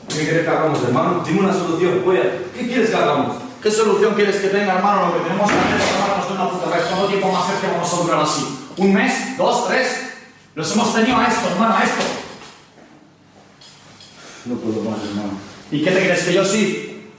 ¿Qué 0.08 0.24
quieres 0.24 0.44
que 0.44 0.48
hagamos, 0.50 0.82
hermano? 0.82 1.22
Dime 1.24 1.40
una 1.40 1.52
solución, 1.52 2.02
joder. 2.04 2.50
¿Qué 2.54 2.66
quieres 2.66 2.90
que 2.90 2.96
hagamos? 2.96 3.36
¿Qué 3.62 3.70
solución 3.70 4.14
quieres 4.14 4.36
que 4.36 4.48
tenga, 4.48 4.74
hermano? 4.74 5.06
Lo 5.06 5.14
que 5.14 5.28
tenemos 5.28 5.50
que 5.50 5.58
hacer 5.58 5.80
es 5.80 5.92
tomarnos 5.92 6.28
de 6.28 6.34
una 6.34 6.50
puta 6.50 6.76
vez. 6.76 6.86
¿Cuánto 6.86 7.06
tiempo 7.06 7.32
más 7.32 7.50
es 7.50 7.60
que 7.60 7.66
vamos 7.66 7.92
a 7.92 7.96
durar 7.96 8.20
así? 8.20 8.58
¿Un 8.76 8.92
mes? 8.94 9.36
¿Dos? 9.36 9.68
¿Tres? 9.68 10.10
Los 10.54 10.72
hemos 10.72 10.94
tenido 10.94 11.16
a 11.16 11.26
esto, 11.26 11.48
hermano, 11.48 11.76
a 11.76 11.84
esto. 11.84 12.02
No 14.46 14.56
puedo 14.56 14.90
más, 14.90 15.00
hermano. 15.04 15.38
¿Y 15.70 15.82
qué 15.82 15.90
te 15.90 16.00
crees 16.00 16.24
que 16.24 16.34
yo 16.34 16.44
sí? 16.44 17.10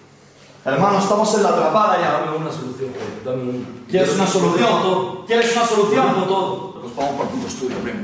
Hermano, 0.66 1.00
estamos 1.00 1.34
en 1.36 1.44
la 1.44 1.50
atrapada 1.50 2.00
ya. 2.00 2.12
Dame 2.26 2.38
una 2.38 2.52
solución, 2.52 2.92
joder. 2.94 3.24
Dame 3.24 3.50
un... 3.50 3.86
¿Quieres 3.90 4.14
una 4.16 4.28
solución? 4.28 5.26
¿Quieres 5.28 5.56
una 5.56 5.66
solución? 5.66 6.28
Todo. 6.28 6.71
Pues 6.94 7.08
vamos 7.08 7.26
por 7.26 7.40
tu 7.40 7.48
estudio, 7.48 7.78
primo. 7.80 8.00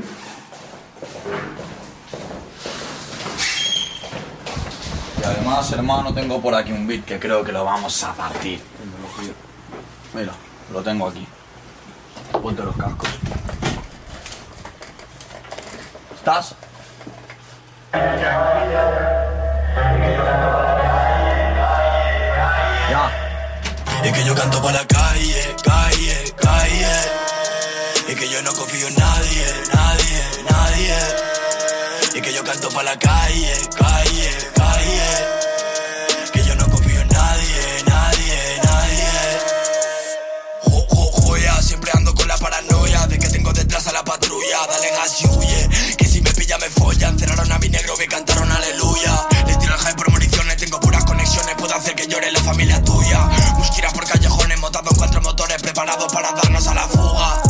Y 5.20 5.24
además, 5.24 5.72
hermano, 5.72 6.14
tengo 6.14 6.40
por 6.40 6.54
aquí 6.54 6.72
un 6.72 6.86
beat 6.86 7.04
que 7.04 7.18
creo 7.18 7.44
que 7.44 7.52
lo 7.52 7.64
vamos 7.64 8.02
a 8.04 8.14
partir. 8.14 8.62
Mira, 10.14 10.32
lo 10.72 10.82
tengo 10.82 11.08
aquí. 11.08 11.26
Ponte 12.40 12.62
los 12.62 12.76
cascos. 12.76 13.10
¿Estás? 16.14 16.54
Ya. 22.90 23.10
Y 24.02 24.12
que 24.12 24.24
yo 24.24 24.34
canto 24.34 24.62
por 24.62 24.72
la 24.72 24.86
calle, 24.86 25.56
calle, 25.62 26.34
calle. 26.36 26.97
Por 32.78 32.84
la 32.84 32.96
calle, 32.96 33.54
calle, 33.76 34.30
calle. 34.54 35.10
Que 36.32 36.44
yo 36.44 36.54
no 36.54 36.70
confío 36.70 37.00
en 37.00 37.08
nadie, 37.08 37.82
nadie, 37.84 38.60
nadie. 38.62 39.10
Jo, 40.62 41.60
siempre 41.60 41.90
ando 41.92 42.14
con 42.14 42.28
la 42.28 42.36
paranoia 42.36 43.04
de 43.08 43.18
que 43.18 43.28
tengo 43.30 43.52
detrás 43.52 43.88
a 43.88 43.92
la 43.92 44.04
patrulla. 44.04 44.58
Dale 44.68 44.90
gas 44.92 45.22
y 45.22 45.26
huye, 45.26 45.68
que 45.96 46.04
si 46.04 46.20
me 46.20 46.32
pilla 46.32 46.56
me 46.58 46.70
follan. 46.70 47.18
Cerraron 47.18 47.50
a 47.50 47.58
mi 47.58 47.68
negro, 47.68 47.96
me 47.96 48.06
cantaron 48.06 48.48
aleluya. 48.48 49.26
Le 49.48 49.56
tiro 49.56 49.74
el 49.74 49.80
high 49.80 49.96
por 49.96 50.12
municiones, 50.12 50.56
tengo 50.56 50.78
puras 50.78 51.04
conexiones. 51.04 51.56
Puedo 51.56 51.74
hacer 51.74 51.96
que 51.96 52.06
llore 52.06 52.30
la 52.30 52.40
familia 52.44 52.80
tuya. 52.84 53.28
Busquiras 53.56 53.92
por 53.92 54.06
callejones, 54.06 54.56
montado 54.60 54.88
en 54.90 54.96
cuatro 54.96 55.20
motores, 55.20 55.60
preparados 55.60 56.12
para 56.12 56.30
darnos 56.30 56.64
a 56.68 56.74
la 56.74 56.86
fuga. 56.86 57.42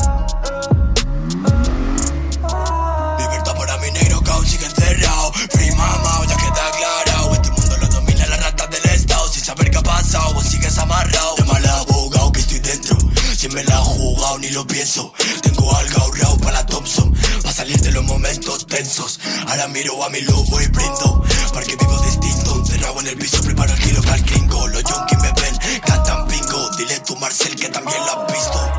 Ni 14.37 14.51
lo 14.51 14.67
pienso. 14.67 15.13
Tengo 15.43 15.75
algo 15.75 16.03
ahorrado 16.03 16.37
para 16.39 16.53
la 16.53 16.67
Thompson. 16.67 17.15
Va 17.45 17.51
a 17.51 17.53
salir 17.53 17.81
de 17.81 17.93
los 17.93 18.05
momentos 18.05 18.67
tensos. 18.67 19.19
Ahora 19.47 19.69
miro 19.69 20.05
a 20.05 20.11
mi 20.11 20.21
lobo 20.21 20.61
y 20.61 20.67
brindo. 20.67 21.25
Porque 21.53 21.77
vivo 21.77 21.99
distinto. 22.03 22.57
Encerrado 22.57 23.01
en 23.01 23.07
el 23.07 23.17
piso, 23.17 23.41
preparo 23.43 23.73
el 23.73 23.79
kilo 23.81 24.03
para 24.03 24.17
el 24.17 24.25
gringo. 24.25 24.69
Los 24.69 24.83
junkies 24.83 25.19
me 25.21 25.33
ven, 25.33 25.81
cantan 25.87 26.29
bingo. 26.29 26.71
Dile 26.77 27.01
tú, 27.01 27.17
Marcel, 27.17 27.57
que 27.57 27.69
también 27.69 27.99
lo 28.05 28.21
has 28.21 28.33
visto. 28.33 28.73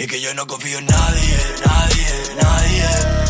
Y 0.00 0.06
que 0.06 0.20
yo 0.20 0.34
no 0.34 0.46
confío 0.46 0.78
en 0.78 0.86
nadie, 0.86 1.36
nadie, 1.64 2.06
nadie. 2.40 3.27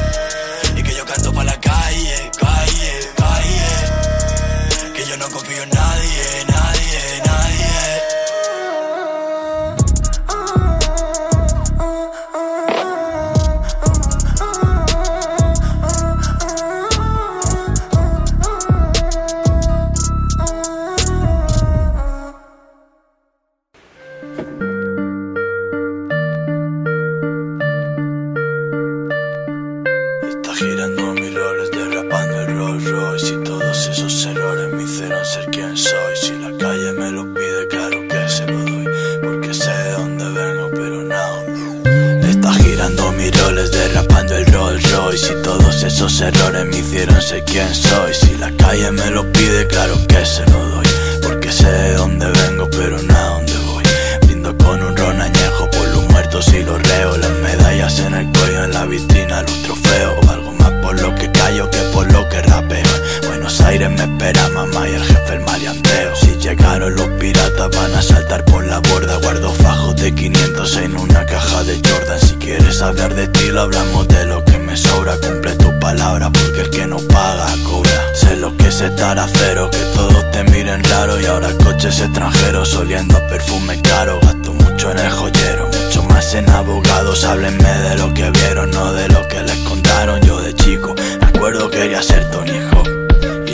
Hablamos 73.59 74.07
de 74.09 74.25
lo 74.27 74.45
que 74.45 74.59
me 74.59 74.77
sobra. 74.77 75.17
Cumple 75.17 75.55
tu 75.57 75.79
palabra 75.79 76.31
porque 76.31 76.63
el 76.63 76.71
que 76.71 76.87
no 76.87 76.99
paga 76.99 77.47
cobra. 77.65 78.15
Sé 78.15 78.37
lo 78.37 78.57
que 78.57 78.69
es 78.69 78.81
estar 78.81 79.19
a 79.19 79.29
cero, 79.29 79.69
que 79.71 79.79
todos 79.95 80.31
te 80.31 80.45
miren 80.45 80.83
raro. 80.85 81.21
Y 81.21 81.27
ahora 81.27 81.49
coches 81.65 82.01
extranjeros 82.01 82.75
oliendo 82.75 83.17
a 83.17 83.27
perfume 83.29 83.81
caro. 83.83 84.19
Gasto 84.23 84.53
mucho 84.53 84.91
en 84.93 84.99
el 84.99 85.11
joyero, 85.11 85.67
mucho 85.67 86.03
más 86.05 86.35
en 86.35 86.49
abogados. 86.51 87.25
Háblenme 87.25 87.79
de 87.81 87.97
lo 87.97 88.15
que 88.15 88.31
vieron, 88.31 88.71
no 88.71 88.93
de 88.93 89.09
lo 89.09 89.27
que 89.29 89.43
les 89.43 89.59
contaron. 89.69 90.21
Yo 90.23 90.41
de 90.41 90.55
chico, 90.55 90.95
me 91.21 91.27
acuerdo 91.27 91.71
quería 91.71 92.03
ser 92.03 92.31
Tony 92.31 92.59
Hawk 92.71 92.89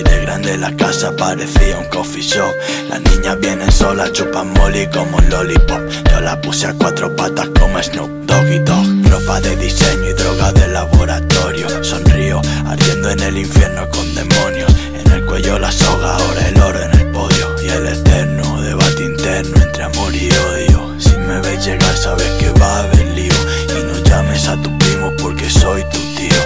de 0.02 0.20
grande 0.20 0.58
la 0.58 0.74
casa 0.76 1.14
parecía 1.16 1.78
un 1.78 1.86
coffee 1.86 2.22
shop. 2.22 2.52
Las 2.90 3.00
niñas 3.00 3.38
vienen 3.40 3.72
solas, 3.72 4.12
chupan 4.12 4.52
molly 4.52 4.86
como 4.88 5.16
un 5.16 5.30
lollipop. 5.30 5.80
Yo 6.10 6.20
la 6.20 6.40
puse 6.40 6.66
a 6.66 6.74
cuatro 6.74 7.14
patas 7.16 7.48
como 7.58 7.82
Snoop 7.82 8.10
Doggy 8.26 8.58
Dog 8.58 8.93
Ropa 9.14 9.40
de 9.40 9.54
diseño 9.54 10.10
y 10.10 10.12
droga 10.12 10.50
de 10.50 10.66
laboratorio. 10.66 11.68
Sonrío, 11.84 12.42
ardiendo 12.66 13.10
en 13.10 13.20
el 13.20 13.38
infierno 13.38 13.88
con 13.90 14.12
demonios. 14.12 14.68
En 14.92 15.12
el 15.12 15.24
cuello 15.24 15.56
la 15.56 15.70
soga, 15.70 16.16
ahora 16.16 16.48
el 16.48 16.60
oro 16.60 16.82
en 16.82 16.98
el 16.98 17.06
podio. 17.12 17.54
Y 17.62 17.68
el 17.68 17.86
eterno 17.86 18.60
debate 18.60 19.04
interno 19.04 19.62
entre 19.62 19.84
amor 19.84 20.12
y 20.12 20.28
odio. 20.50 20.96
Si 20.98 21.16
me 21.16 21.38
ves 21.42 21.64
llegar 21.64 21.96
sabes 21.96 22.28
que 22.40 22.50
va 22.58 22.78
a 22.78 22.80
haber 22.80 23.06
lío. 23.14 23.34
Y 23.78 23.84
no 23.84 23.96
llames 24.02 24.48
a 24.48 24.60
tu 24.60 24.76
primo 24.78 25.12
porque 25.22 25.48
soy 25.48 25.84
tu 25.92 25.98
tío. 26.16 26.42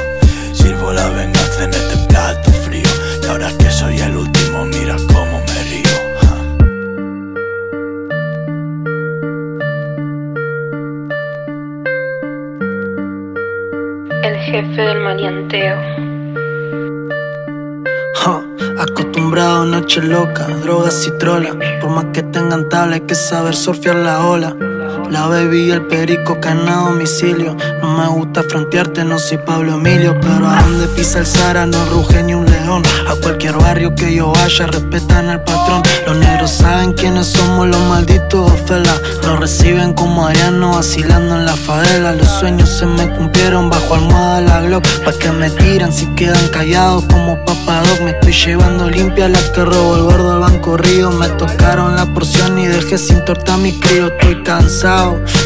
Sirvo 0.53 0.93
la 0.93 1.09
venganza 1.09 1.65
en 1.65 1.73
este 1.73 1.98
jefe 14.63 14.83
del 14.83 15.01
maleanteo. 15.01 15.77
Ja, 18.15 18.43
acostumbrado 18.83 19.63
a 19.63 19.65
noche 19.67 20.03
loca, 20.03 20.49
drogas 20.65 21.07
y 21.07 21.17
trola. 21.19 21.57
Por 21.81 21.91
más 21.91 22.07
que 22.07 22.25
tengan 22.25 22.69
tabla, 22.69 22.97
hay 22.97 23.03
que 23.03 23.15
saber 23.15 23.55
surfear 23.55 23.97
la 23.97 24.27
ola. 24.27 24.57
La 25.11 25.27
baby 25.27 25.65
y 25.65 25.71
el 25.71 25.87
perico 25.87 26.39
caen 26.39 26.69
a 26.69 26.77
domicilio. 26.77 27.57
No 27.81 27.97
me 27.97 28.07
gusta 28.09 28.43
frontearte, 28.43 29.05
no 29.05 29.19
soy 29.19 29.39
Pablo 29.39 29.75
Emilio. 29.75 30.19
Pero 30.21 30.49
a 30.49 30.63
donde 30.63 30.87
pisa 30.89 31.21
el 31.21 31.27
Zara 31.27 31.65
no 31.65 31.83
ruge 31.87 32.23
ni 32.23 32.35
un 32.35 32.45
león. 32.45 32.83
A 33.09 33.15
cualquier 33.15 33.57
barrio 33.57 33.95
que 33.95 34.15
yo 34.15 34.33
vaya, 34.33 34.67
respetan 34.67 35.31
al 35.31 35.43
patrón. 35.45 35.83
Los 36.07 36.17
negros 36.19 36.51
saben 36.51 36.93
quiénes 36.93 37.27
somos 37.29 37.69
los 37.69 37.81
malditos 37.89 38.53
ofelas. 38.53 39.01
Nos 39.23 39.41
reciben 39.41 39.95
como 39.95 40.27
Ariano 40.27 40.73
vacilando 40.73 41.37
en 41.37 41.47
la 41.47 41.57
favela. 41.57 42.13
Los 42.13 42.29
sueños 42.29 42.69
se 42.69 42.85
me 42.85 43.09
cumplieron 43.17 43.71
bajo 43.71 43.95
almohada 43.95 44.43
la 44.43 44.61
Glock. 44.61 44.87
Pa' 45.05 45.13
que 45.13 45.31
me 45.31 45.49
tiran 45.51 45.91
si 45.91 46.07
quedan 46.17 46.49
callados 46.49 47.05
como 47.07 47.43
papadoc. 47.47 48.01
Me 48.03 48.11
estoy 48.11 48.33
llevando 48.33 48.91
limpia 48.91 49.29
la 49.29 49.41
que 49.53 49.65
robó 49.65 49.97
el 49.97 50.03
gordo 50.03 50.33
al 50.35 50.41
banco 50.41 50.77
río. 50.77 51.11
Me 51.13 51.29
tocaron 51.29 51.97
la 51.97 52.05
porción 52.13 52.59
y 52.59 52.67
dejé 52.67 52.99
sin 52.99 53.25
torta 53.25 53.55
a 53.55 53.57
mi 53.57 53.73
crío. 53.81 54.09
Estoy 54.09 54.43
cansado. 54.43 54.98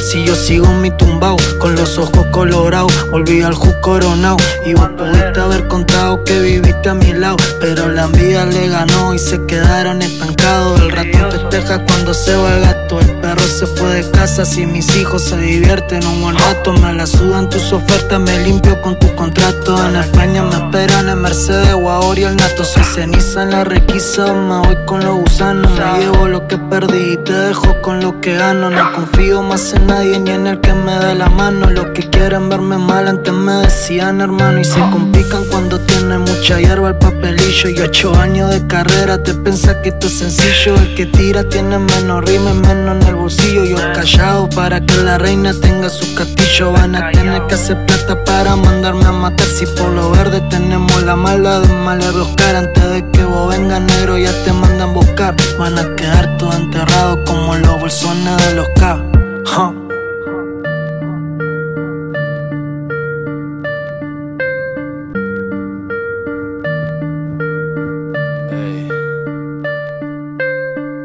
Si 0.03 0.25
yo 0.25 0.35
sigo 0.35 0.67
en 0.67 0.81
mi 0.81 0.91
tumbao, 0.91 1.37
con 1.59 1.75
los 1.75 1.99
ojos 1.99 2.27
colorados, 2.31 2.93
volví 3.11 3.43
al 3.43 3.55
jugo 3.55 3.81
coronado. 3.81 4.37
Y 4.65 4.75
vos 4.75 4.89
pudiste 4.97 5.41
haber 5.41 5.69
contado 5.69 6.25
que 6.25 6.41
viviste 6.41 6.89
a 6.89 6.95
mi 6.95 7.13
lado, 7.13 7.37
pero 7.61 7.89
la 7.89 8.05
envidia 8.05 8.47
le 8.47 8.69
ganó 8.69 9.15
y 9.15 9.19
se 9.19 9.45
quedaron 9.47 10.01
estancados. 10.01 10.81
El 10.81 10.91
ratón 10.91 11.31
festeja 11.31 11.85
cuando 11.85 12.15
se 12.15 12.35
va 12.35 12.55
el 12.55 12.63
gato, 12.63 13.01
el 13.01 13.11
perro 13.21 13.47
se 13.47 13.67
fue 13.67 13.95
de 13.95 14.11
casa. 14.11 14.45
Si 14.45 14.65
mis 14.67 14.97
hijos 14.97 15.23
se 15.23 15.37
divierten 15.37 16.07
un 16.07 16.23
buen 16.23 16.39
rato, 16.39 16.73
me 16.73 16.93
la 16.95 17.07
sudan 17.07 17.51
tus 17.51 17.73
ofertas, 17.73 18.21
me 18.21 18.39
limpio 18.45 18.81
con 18.81 18.99
tu 18.99 19.15
contrato. 19.15 19.87
En 19.87 19.97
España 19.97 20.43
me 20.43 20.57
esperan 20.57 21.09
en 21.09 21.21
Mercedes, 21.21 21.75
Guaor 21.75 22.19
y 22.19 22.25
el 22.25 22.37
Nato. 22.37 22.65
Soy 22.65 22.85
ceniza 22.85 23.43
en 23.43 23.51
la 23.51 23.65
requisa, 23.65 24.33
me 24.33 24.59
voy 24.67 24.77
con 24.87 25.05
los 25.05 25.17
gusanos. 25.17 25.71
Me 25.73 26.01
llevo 26.01 26.29
lo 26.29 26.49
que 26.49 26.57
perdí 26.59 27.13
y 27.13 27.17
te 27.19 27.33
dejo 27.33 27.81
con 27.83 28.01
lo 28.01 28.21
que 28.21 28.35
gano. 28.35 28.71
No 28.71 28.93
confío 28.95 29.42
más 29.43 29.73
en 29.75 29.87
nadie 29.87 30.19
ni 30.19 30.31
en 30.31 30.47
el 30.47 30.61
que 30.61 30.73
me 30.73 30.95
dé 30.99 31.15
la 31.15 31.29
mano. 31.29 31.71
Los 31.71 31.87
que 31.95 32.09
quieren 32.09 32.49
verme 32.49 32.79
mal 32.79 33.09
antes 33.09 33.33
me 33.33 33.53
decían 33.55 34.21
hermano 34.21 34.61
y 34.61 34.65
se 34.65 34.81
complican 34.91 35.45
cuando 35.47 35.81
tienen 35.81 36.21
mucha 36.21 36.61
hierba 36.61 36.89
el 36.89 36.97
papelillo. 36.97 37.69
Y 37.69 37.81
ocho 37.81 38.15
años 38.19 38.51
de 38.51 38.67
carrera, 38.67 39.23
te 39.23 39.35
pensas 39.35 39.77
que 39.83 39.91
esto 39.91 40.07
es 40.07 40.19
sencillo. 40.19 40.77
El 40.77 40.95
que 40.95 41.07
tira 41.07 41.45
tiene 41.45 41.79
menos 41.79 42.25
rime, 42.25 42.53
menos 42.55 42.97
en 42.97 43.09
el 43.09 43.15
bolsillo. 43.15 43.65
Yo 43.65 43.77
callado 43.93 44.49
para 44.51 44.81
que 44.81 44.97
la 44.97 45.19
reina 45.19 45.53
tenga 45.53 45.89
su 45.89 46.15
castillo. 46.15 46.73
Van 46.73 46.95
a 46.95 47.11
tener 47.11 47.47
que 47.47 47.55
hacer 47.55 47.85
plata 47.87 48.23
para 48.25 48.57
mandarme 48.57 49.07
a 49.07 49.13
matar. 49.13 49.47
Si 49.47 49.67
por 49.67 49.91
lo 49.91 50.11
verde 50.11 50.41
tenemos 50.51 51.03
la 51.03 51.17
mala 51.17 51.61
de 51.61 51.69
mal 51.69 52.01
buscar 52.13 52.57
antes 52.57 52.91
de 52.91 53.11
que 53.11 53.25
vos 53.25 53.49
vengas 53.49 53.81
negro 53.81 54.19
ya 54.19 54.33
te 54.45 54.53
mandan 54.53 54.95
buscar. 54.95 55.35
Van 55.59 55.79
a 55.79 55.95
quedar 55.97 56.37
todos 56.39 56.57
enterrados 56.57 57.19
como 57.27 57.55
los 57.57 57.81
bolsones 57.81 58.37
de 58.47 58.55
los 58.55 58.69
K. 58.77 59.03
Huh. 59.45 59.73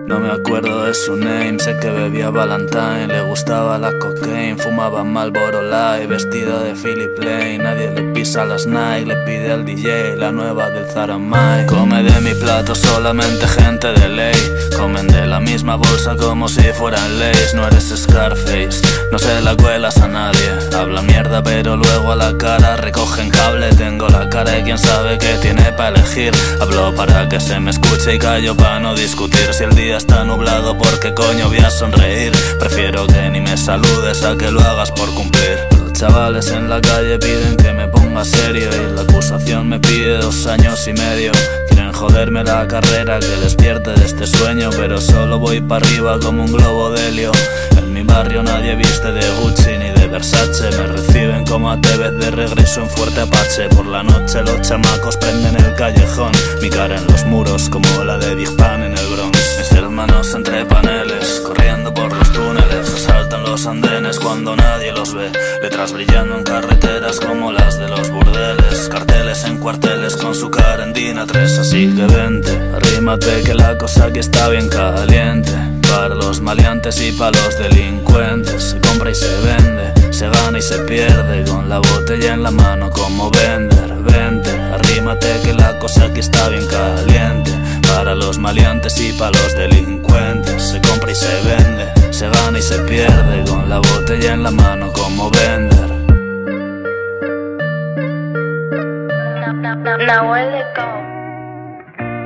No 0.07 0.19
me 0.19 0.31
acuerdo 0.31 0.76
su 0.97 1.15
name, 1.15 1.59
sé 1.59 1.77
que 1.77 1.89
bebía 1.89 2.29
Valentine, 2.29 3.07
le 3.07 3.21
gustaba 3.21 3.77
la 3.77 3.91
cocaine, 3.99 4.57
fumaba 4.57 5.03
Marlboro 5.03 5.61
Light, 5.61 6.09
vestida 6.09 6.59
de 6.63 6.73
Philip 6.73 7.17
Lane, 7.19 7.59
nadie 7.59 7.91
le 7.91 8.03
pisa 8.13 8.45
las 8.45 8.65
Nike, 8.65 9.05
le 9.05 9.15
pide 9.17 9.51
al 9.51 9.63
DJ 9.63 10.15
la 10.15 10.31
nueva 10.31 10.69
del 10.71 10.89
Zara 10.89 11.17
Mike. 11.17 11.67
Come 11.67 12.03
de 12.03 12.19
mi 12.21 12.33
plato 12.33 12.73
solamente 12.73 13.47
gente 13.47 13.93
de 13.93 14.09
ley, 14.09 14.35
comen 14.75 15.07
de 15.07 15.27
la 15.27 15.39
misma 15.39 15.75
bolsa 15.75 16.15
como 16.15 16.47
si 16.47 16.63
fueran 16.73 17.19
leyes, 17.19 17.53
no 17.53 17.67
eres 17.67 17.93
Scarface, 17.95 18.81
no 19.11 19.19
se 19.19 19.41
la 19.41 19.55
cuelas 19.55 19.97
a 19.97 20.07
nadie, 20.07 20.49
habla 20.75 21.01
mierda 21.01 21.43
pero 21.43 21.77
luego 21.77 22.11
a 22.11 22.15
la 22.15 22.37
cara 22.37 22.75
recogen 22.77 23.29
cable, 23.29 23.69
tengo 23.75 24.07
la 24.09 24.29
cara 24.29 24.51
de 24.51 24.63
quien 24.63 24.77
sabe 24.77 25.17
que 25.17 25.37
tiene 25.37 25.71
para 25.73 25.89
elegir, 25.89 26.33
hablo 26.59 26.93
para 26.95 27.29
que 27.29 27.39
se 27.39 27.59
me 27.59 27.71
escuche 27.71 28.15
y 28.15 28.19
callo 28.19 28.55
para 28.55 28.79
no 28.79 28.95
discutir, 28.95 29.53
si 29.53 29.63
el 29.63 29.75
día 29.75 29.97
está 29.97 30.23
nublado 30.23 30.77
porque 30.89 31.13
coño 31.13 31.47
voy 31.47 31.59
a 31.59 31.69
sonreír 31.69 32.31
Prefiero 32.59 33.07
que 33.07 33.29
ni 33.29 33.41
me 33.41 33.57
saludes 33.57 34.23
a 34.23 34.35
que 34.37 34.51
lo 34.51 34.61
hagas 34.61 34.91
por 34.91 35.13
cumplir. 35.13 35.59
Los 35.79 35.93
chavales 35.93 36.49
en 36.51 36.69
la 36.69 36.81
calle 36.81 37.17
piden 37.19 37.55
que 37.57 37.73
me 37.73 37.87
ponga 37.87 38.23
serio 38.25 38.69
Y 38.73 38.95
la 38.95 39.01
acusación 39.01 39.69
me 39.69 39.79
pide 39.79 40.17
dos 40.17 40.45
años 40.47 40.87
y 40.87 40.93
medio. 40.93 41.31
Quieren 41.69 41.93
joderme 41.93 42.43
la 42.43 42.67
carrera 42.67 43.19
que 43.19 43.35
despierte 43.43 43.91
de 43.91 44.05
este 44.05 44.27
sueño 44.27 44.69
Pero 44.71 44.99
solo 44.99 45.39
voy 45.39 45.61
para 45.61 45.85
arriba 45.85 46.19
como 46.19 46.43
un 46.43 46.51
globo 46.51 46.91
de 46.91 47.07
helio. 47.07 47.31
En 47.77 47.93
mi 47.93 48.03
barrio 48.03 48.43
nadie 48.43 48.75
viste 48.75 49.11
de 49.11 49.29
Gucci 49.41 49.77
ni 49.77 49.89
de 49.89 50.07
Versace 50.07 50.69
Me 50.71 50.87
reciben 50.87 51.45
como 51.45 51.71
a 51.71 51.79
TV 51.79 52.11
de 52.11 52.31
regreso 52.31 52.81
en 52.81 52.89
Fuerte 52.89 53.21
Apache. 53.21 53.69
Por 53.69 53.85
la 53.85 54.03
noche 54.03 54.41
los 54.43 54.61
chamacos 54.61 55.17
prenden 55.17 55.55
el 55.57 55.73
callejón 55.75 56.31
Mi 56.61 56.69
cara 56.69 56.97
en 56.97 57.07
los 57.07 57.25
muros 57.25 57.69
como 57.69 58.03
la 58.03 58.17
de 58.17 58.35
Big 58.35 58.55
Pan 58.55 58.83
en 58.83 58.97
el 58.97 59.07
Bronx 59.07 59.36
hermanos 59.77 60.33
entre 60.33 60.65
paneles, 60.65 61.41
corriendo 61.45 61.93
por 61.93 62.11
los 62.11 62.31
túneles, 62.31 62.93
asaltan 62.93 63.43
los 63.43 63.65
andenes 63.67 64.19
cuando 64.19 64.55
nadie 64.55 64.91
los 64.91 65.13
ve. 65.13 65.31
Letras 65.61 65.93
brillando 65.93 66.37
en 66.37 66.43
carreteras 66.43 67.19
como 67.19 67.51
las 67.51 67.77
de 67.79 67.87
los 67.87 68.09
burdeles, 68.09 68.89
carteles 68.89 69.43
en 69.45 69.57
cuarteles 69.57 70.15
con 70.15 70.33
su 70.35 70.49
cara 70.49 70.83
en 70.83 70.93
Dina 70.93 71.25
3. 71.25 71.59
Así 71.59 71.93
que 71.95 72.05
vente, 72.05 72.51
arrímate 72.75 73.43
que 73.43 73.53
la 73.53 73.77
cosa 73.77 74.05
aquí 74.05 74.19
está 74.19 74.49
bien 74.49 74.67
caliente. 74.67 75.51
Para 75.89 76.15
los 76.15 76.41
maleantes 76.41 77.01
y 77.01 77.11
para 77.13 77.37
los 77.41 77.57
delincuentes, 77.57 78.63
se 78.63 78.79
compra 78.79 79.11
y 79.11 79.15
se 79.15 79.33
vende, 79.41 80.13
se 80.13 80.27
gana 80.29 80.57
y 80.57 80.61
se 80.61 80.79
pierde, 80.79 81.45
con 81.49 81.69
la 81.69 81.79
botella 81.79 82.33
en 82.33 82.43
la 82.43 82.51
mano 82.51 82.89
como 82.89 83.31
vender. 83.31 83.93
Vente, 84.03 84.51
arrímate 84.51 85.39
que 85.43 85.53
la 85.53 85.79
cosa 85.79 86.05
aquí 86.05 86.19
está 86.19 86.49
bien 86.49 86.65
caliente. 86.67 87.56
Para 87.97 88.13
los 88.13 88.37
maleantes 88.37 89.01
y 89.01 89.11
para 89.13 89.31
los 89.31 89.55
delincuentes 89.55 90.61
Se 90.61 90.79
compra 90.81 91.11
y 91.11 91.15
se 91.15 91.41
vende, 91.41 92.13
se 92.13 92.29
gana 92.29 92.59
y 92.59 92.61
se 92.61 92.77
pierde 92.83 93.43
Con 93.49 93.67
la 93.67 93.79
botella 93.79 94.33
en 94.33 94.43
la 94.43 94.51
mano 94.51 94.93
como 94.93 95.31
vender 95.31 95.87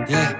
Yeah. 0.10 0.36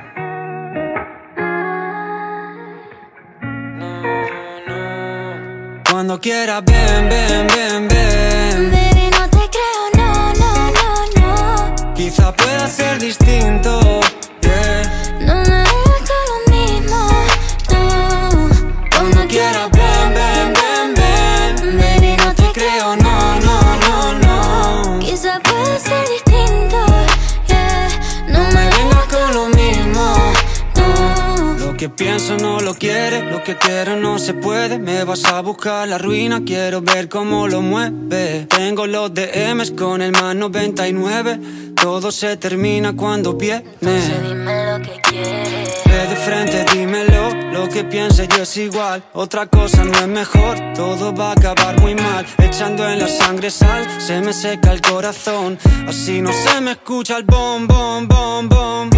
Cuando 5.90 6.20
quieras, 6.20 6.62
ven, 6.66 7.10
ven, 7.10 7.48
ven, 7.48 7.88
ven. 7.88 8.72
Baby, 8.72 9.10
no 9.18 9.30
te 9.30 9.50
creo, 9.56 9.82
no, 9.96 10.34
no, 10.34 10.72
no, 10.72 11.76
no. 11.78 11.94
Quizá 11.94 12.34
pueda 12.34 12.68
ser 12.68 13.00
distinto. 13.00 13.81
Pienso 32.02 32.36
no 32.38 32.60
lo 32.60 32.74
quiere, 32.74 33.30
lo 33.30 33.44
que 33.44 33.56
quiero 33.58 33.96
no 33.96 34.18
se 34.18 34.34
puede. 34.34 34.80
Me 34.80 35.04
vas 35.04 35.24
a 35.26 35.42
buscar 35.42 35.88
la 35.88 35.98
ruina, 35.98 36.42
quiero 36.44 36.82
ver 36.82 37.08
cómo 37.08 37.48
lo 37.48 37.62
mueve. 37.62 38.48
Tengo 38.50 38.88
los 38.88 39.14
DMs 39.14 39.72
con 39.72 40.02
el 40.02 40.12
más 40.12 40.36
99. 40.36 41.40
Todo 41.76 42.12
se 42.12 42.38
termina 42.38 42.94
cuando 42.96 43.34
viene. 43.34 43.64
dime 43.80 44.72
lo 44.72 44.78
que 44.82 45.00
quieres. 45.02 45.70
Ve 45.86 46.08
de 46.08 46.16
frente, 46.16 46.66
dímelo. 46.74 47.30
Lo 47.52 47.70
que 47.70 47.84
piense 47.84 48.28
yo 48.28 48.44
es 48.44 48.58
igual. 48.58 49.04
Otra 49.14 49.46
cosa 49.46 49.84
no 49.84 49.98
es 50.00 50.08
mejor. 50.08 50.58
Todo 50.74 51.14
va 51.14 51.30
a 51.30 51.34
acabar 51.34 51.80
muy 51.82 51.94
mal. 51.94 52.26
Echando 52.40 52.88
en 52.90 53.00
la 53.00 53.08
sangre 53.08 53.52
sal, 53.52 53.86
se 54.00 54.22
me 54.22 54.34
seca 54.34 54.72
el 54.72 54.82
corazón. 54.82 55.60
Así 55.88 56.22
no 56.22 56.32
se 56.32 56.62
me 56.62 56.72
escucha 56.72 57.18
el 57.18 57.24
bom, 57.24 57.68
bom, 57.68 58.08
bom, 58.08 58.50
bom 58.50 58.90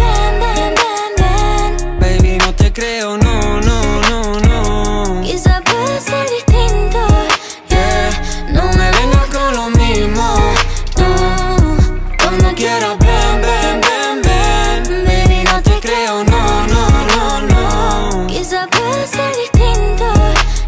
creo, 2.74 3.16
no, 3.16 3.60
no, 3.60 4.00
no, 4.10 4.40
no. 4.40 5.22
Quizá 5.22 5.62
pueda 5.62 6.00
ser 6.00 6.28
distinto, 6.28 6.98
yeah. 7.68 8.10
No 8.52 8.64
me 8.72 8.90
vengas 8.90 9.28
con 9.32 9.54
lo 9.54 9.70
mismo, 9.70 10.36
no. 10.98 11.56
Cuando 12.20 12.52
quieras, 12.54 12.98
ven, 12.98 13.40
ven, 13.40 13.80
ven, 13.80 14.22
ven. 14.22 15.04
Baby, 15.06 15.44
no 15.44 15.62
te 15.62 15.78
creo, 15.80 16.24
no, 16.24 16.66
no, 16.66 16.88
no, 17.14 17.40
no. 17.42 18.26
Quizá 18.26 18.66
pueda 18.66 19.06
ser 19.06 19.32
distinto, 19.36 20.12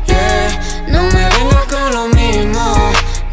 yeah. 0.07 0.85
No 0.88 1.03
me 1.03 1.29
vengas 1.37 1.66
con 1.69 1.92
lo 1.92 2.07
mismo, 2.09 2.77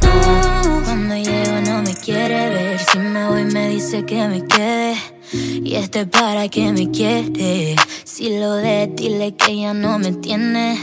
no. 0.02 0.82
Cuando 0.84 1.16
llego, 1.16 1.62
no 1.62 1.84
me 1.84 1.94
quiere 1.96 2.50
ver. 2.50 2.80
Si 2.80 2.98
me 2.98 3.28
voy, 3.28 3.46
me 3.46 3.70
dice 3.70 4.04
que 4.04 4.28
me 4.28 4.44
quede 4.48 4.98
decirte 5.34 6.06
para 6.06 6.48
qué 6.50 6.72
me 6.72 6.90
quiere. 6.92 7.76
Si 8.04 8.38
lo 8.40 8.56
de, 8.56 8.88
dile 8.94 9.36
que 9.36 9.58
ya 9.58 9.74
no 9.74 9.98
me 10.00 10.12
tiene. 10.14 10.78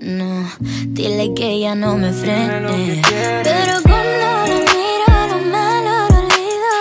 No, 0.00 0.48
dile 0.86 1.34
que 1.34 1.60
ya 1.60 1.74
no 1.74 1.96
me 1.96 2.12
frene. 2.12 3.02
Pero 3.42 3.82
cuando 3.82 4.26
lo 4.48 4.58
miro, 4.72 5.12
lo 5.30 5.38
malo 5.50 6.08
lo 6.10 6.18
olvido. 6.20 6.74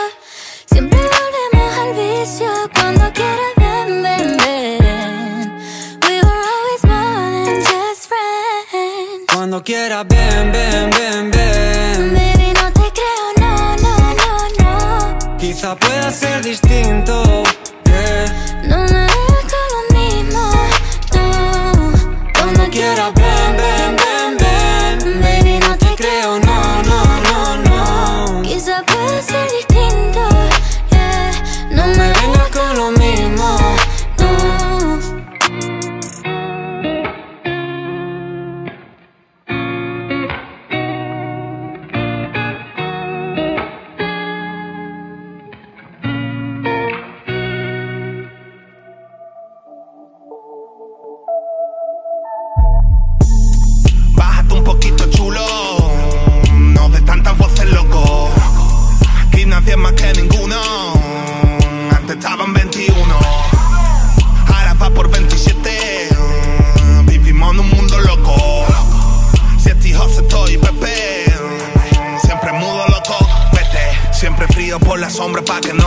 Siempre 0.72 1.00
volvemos 1.00 1.78
al 1.80 1.94
vicio 1.94 2.52
cuando 2.74 3.12
quiera 3.14 3.46
ven, 3.58 4.04
ven, 4.04 4.38
ven. 4.38 5.58
We 6.04 6.22
were 6.22 6.44
always 6.54 6.84
more 6.84 7.30
than 7.46 7.60
just 7.62 8.08
friends. 8.08 9.34
Cuando 9.34 9.64
quiera, 9.64 10.04
ven, 10.04 10.52
ven, 10.52 10.90
ven, 10.92 11.32
ven. 11.32 11.35
Pueda 15.76 16.12
ser 16.12 16.42
distinto. 16.42 17.25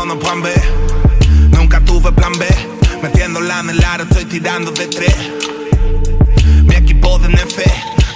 No 0.04 0.18
puedan 0.18 0.42
ver. 0.42 0.62
Nunca 1.50 1.80
tuve 1.80 2.12
plan 2.12 2.32
B, 2.38 2.46
metiéndola 3.02 3.61
en 3.61 3.70
el 3.70 3.84
aro, 3.84 4.04
estoy 4.04 4.24
tirando 4.26 4.70
de 4.70 4.87
tres. 4.87 5.16
Mi 6.64 6.74
equipo 6.74 7.18
de 7.18 7.28
NF 7.28 7.58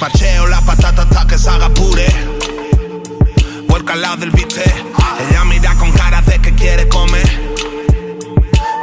Macheo 0.00 0.46
la 0.48 0.60
patata 0.60 1.02
hasta 1.02 1.26
que 1.26 1.38
se 1.38 1.48
haga 1.48 1.68
puré. 1.70 2.08
Vuelca 3.68 3.92
al 3.92 4.02
lado 4.02 4.16
del 4.16 4.30
bite 4.30 4.64
Ella 5.30 5.44
mira 5.44 5.74
con 5.76 5.92
cara 5.92 6.20
de 6.22 6.40
que 6.40 6.52
quiere 6.54 6.88
comer. 6.88 7.28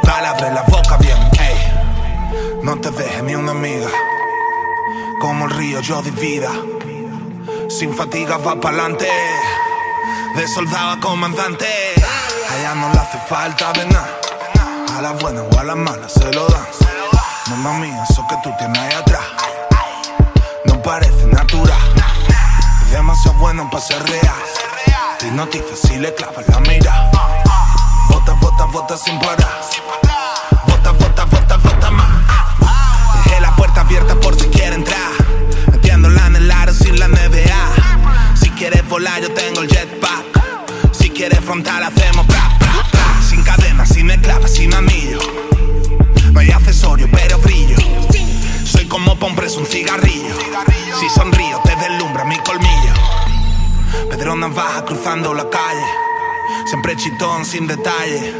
Dale, 0.02 0.26
abre 0.28 0.52
la 0.54 0.62
boca 0.62 0.96
bien, 0.96 1.18
ey. 1.38 2.62
No 2.62 2.80
te 2.80 2.90
dejes 2.90 3.22
ni 3.22 3.34
una 3.34 3.52
amiga 3.52 3.88
Como 5.20 5.44
el 5.46 5.50
río 5.50 5.80
yo 5.80 6.02
di 6.02 6.10
vida. 6.10 6.50
Sin 7.68 7.94
fatiga 7.94 8.38
va 8.38 8.58
pa'lante. 8.58 9.08
De 10.36 10.48
soldado 10.48 10.92
a 10.92 11.00
comandante 11.00 11.99
Allá 12.50 12.74
no 12.74 12.92
le 12.92 12.98
hace 12.98 13.18
falta 13.28 13.72
de 13.72 13.86
nada. 13.86 14.08
A 14.96 15.00
las 15.00 15.22
buenas 15.22 15.44
o 15.50 15.58
a 15.58 15.64
las 15.64 15.76
malas 15.76 16.12
se 16.12 16.32
lo 16.32 16.46
dan. 16.48 16.66
Mamma 17.48 17.78
mía, 17.78 18.04
eso 18.08 18.26
que 18.28 18.36
tú 18.42 18.50
tienes 18.58 18.78
ahí 18.80 18.92
atrás 18.92 19.22
No 20.64 20.80
parece 20.82 21.26
natural. 21.26 21.78
Demasiado 22.90 23.38
bueno 23.38 23.68
para 23.70 23.84
ser 23.84 24.02
real. 24.08 24.34
Y 25.22 25.30
noticias 25.32 25.78
si 25.80 25.96
le 25.98 26.14
clavas 26.14 26.48
la 26.48 26.60
mira 26.60 27.10
Bota, 28.08 28.32
bota, 28.34 28.64
bota 28.64 28.96
sin 28.96 29.18
parar. 29.18 29.60
Bota, 30.66 30.92
bota, 30.92 31.24
bota, 31.26 31.56
bota 31.56 31.90
más. 31.90 32.08
Dejé 33.24 33.40
la 33.40 33.54
puerta 33.54 33.82
abierta 33.82 34.14
por 34.16 34.34
si 34.38 34.48
quiere 34.48 34.74
entrar. 34.74 35.12
Metiéndola 35.70 36.26
en 36.26 36.36
el 36.36 36.50
aro 36.50 36.72
sin 36.72 36.98
la 36.98 37.08
NBA 37.08 38.34
Si 38.34 38.50
quieres 38.50 38.88
volar 38.88 39.20
yo 39.20 39.32
tengo 39.34 39.60
el 39.60 39.68
jetpack 39.68 40.39
Si 41.20 41.26
quieres 41.26 41.44
frontal 41.44 41.82
hacemos 41.82 42.26
bra, 42.26 42.56
bra, 42.58 42.72
bra 42.90 43.22
Sin 43.22 43.42
cadena, 43.42 43.84
sin 43.84 44.08
esclava, 44.08 44.48
sin 44.48 44.72
anillo 44.72 45.18
no 46.32 46.40
hay 46.40 46.50
accesorio, 46.50 47.10
pero 47.12 47.38
brillo. 47.40 47.76
Soy 48.64 48.86
como 48.86 49.18
pa' 49.18 49.26
un 49.26 49.66
cigarrillo. 49.66 50.34
Si 50.98 51.10
sonrío, 51.10 51.60
te 51.62 51.76
deslumbra 51.76 52.24
mi 52.24 52.38
colmillo. 52.38 52.94
Pedro 54.08 54.34
Navaja 54.34 54.86
cruzando 54.86 55.34
la 55.34 55.50
calle. 55.50 55.84
Siempre 56.66 56.96
chitón, 56.96 57.44
sin 57.44 57.66
detalle. 57.66 58.32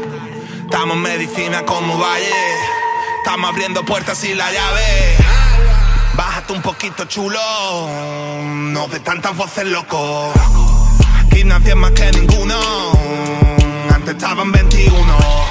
Estamos 0.63 0.95
en 0.95 1.03
medicina 1.03 1.63
como 1.65 1.99
valle. 1.99 2.33
Estamos 3.23 3.51
abriendo 3.51 3.85
puertas 3.85 4.23
y 4.23 4.33
la 4.33 4.51
llave. 4.51 5.17
Bájate 6.15 6.53
un 6.53 6.63
poquito 6.63 7.05
chulo. 7.05 7.39
No 8.41 8.87
de 8.87 8.99
tantas 9.01 9.37
voces 9.37 9.65
loco. 9.67 10.33
Aquí 11.31 11.45
nadie 11.45 11.73
más 11.75 11.91
que 11.91 12.11
ninguno. 12.11 12.59
Antes 13.89 14.15
estaban 14.15 14.51
21 14.51 15.50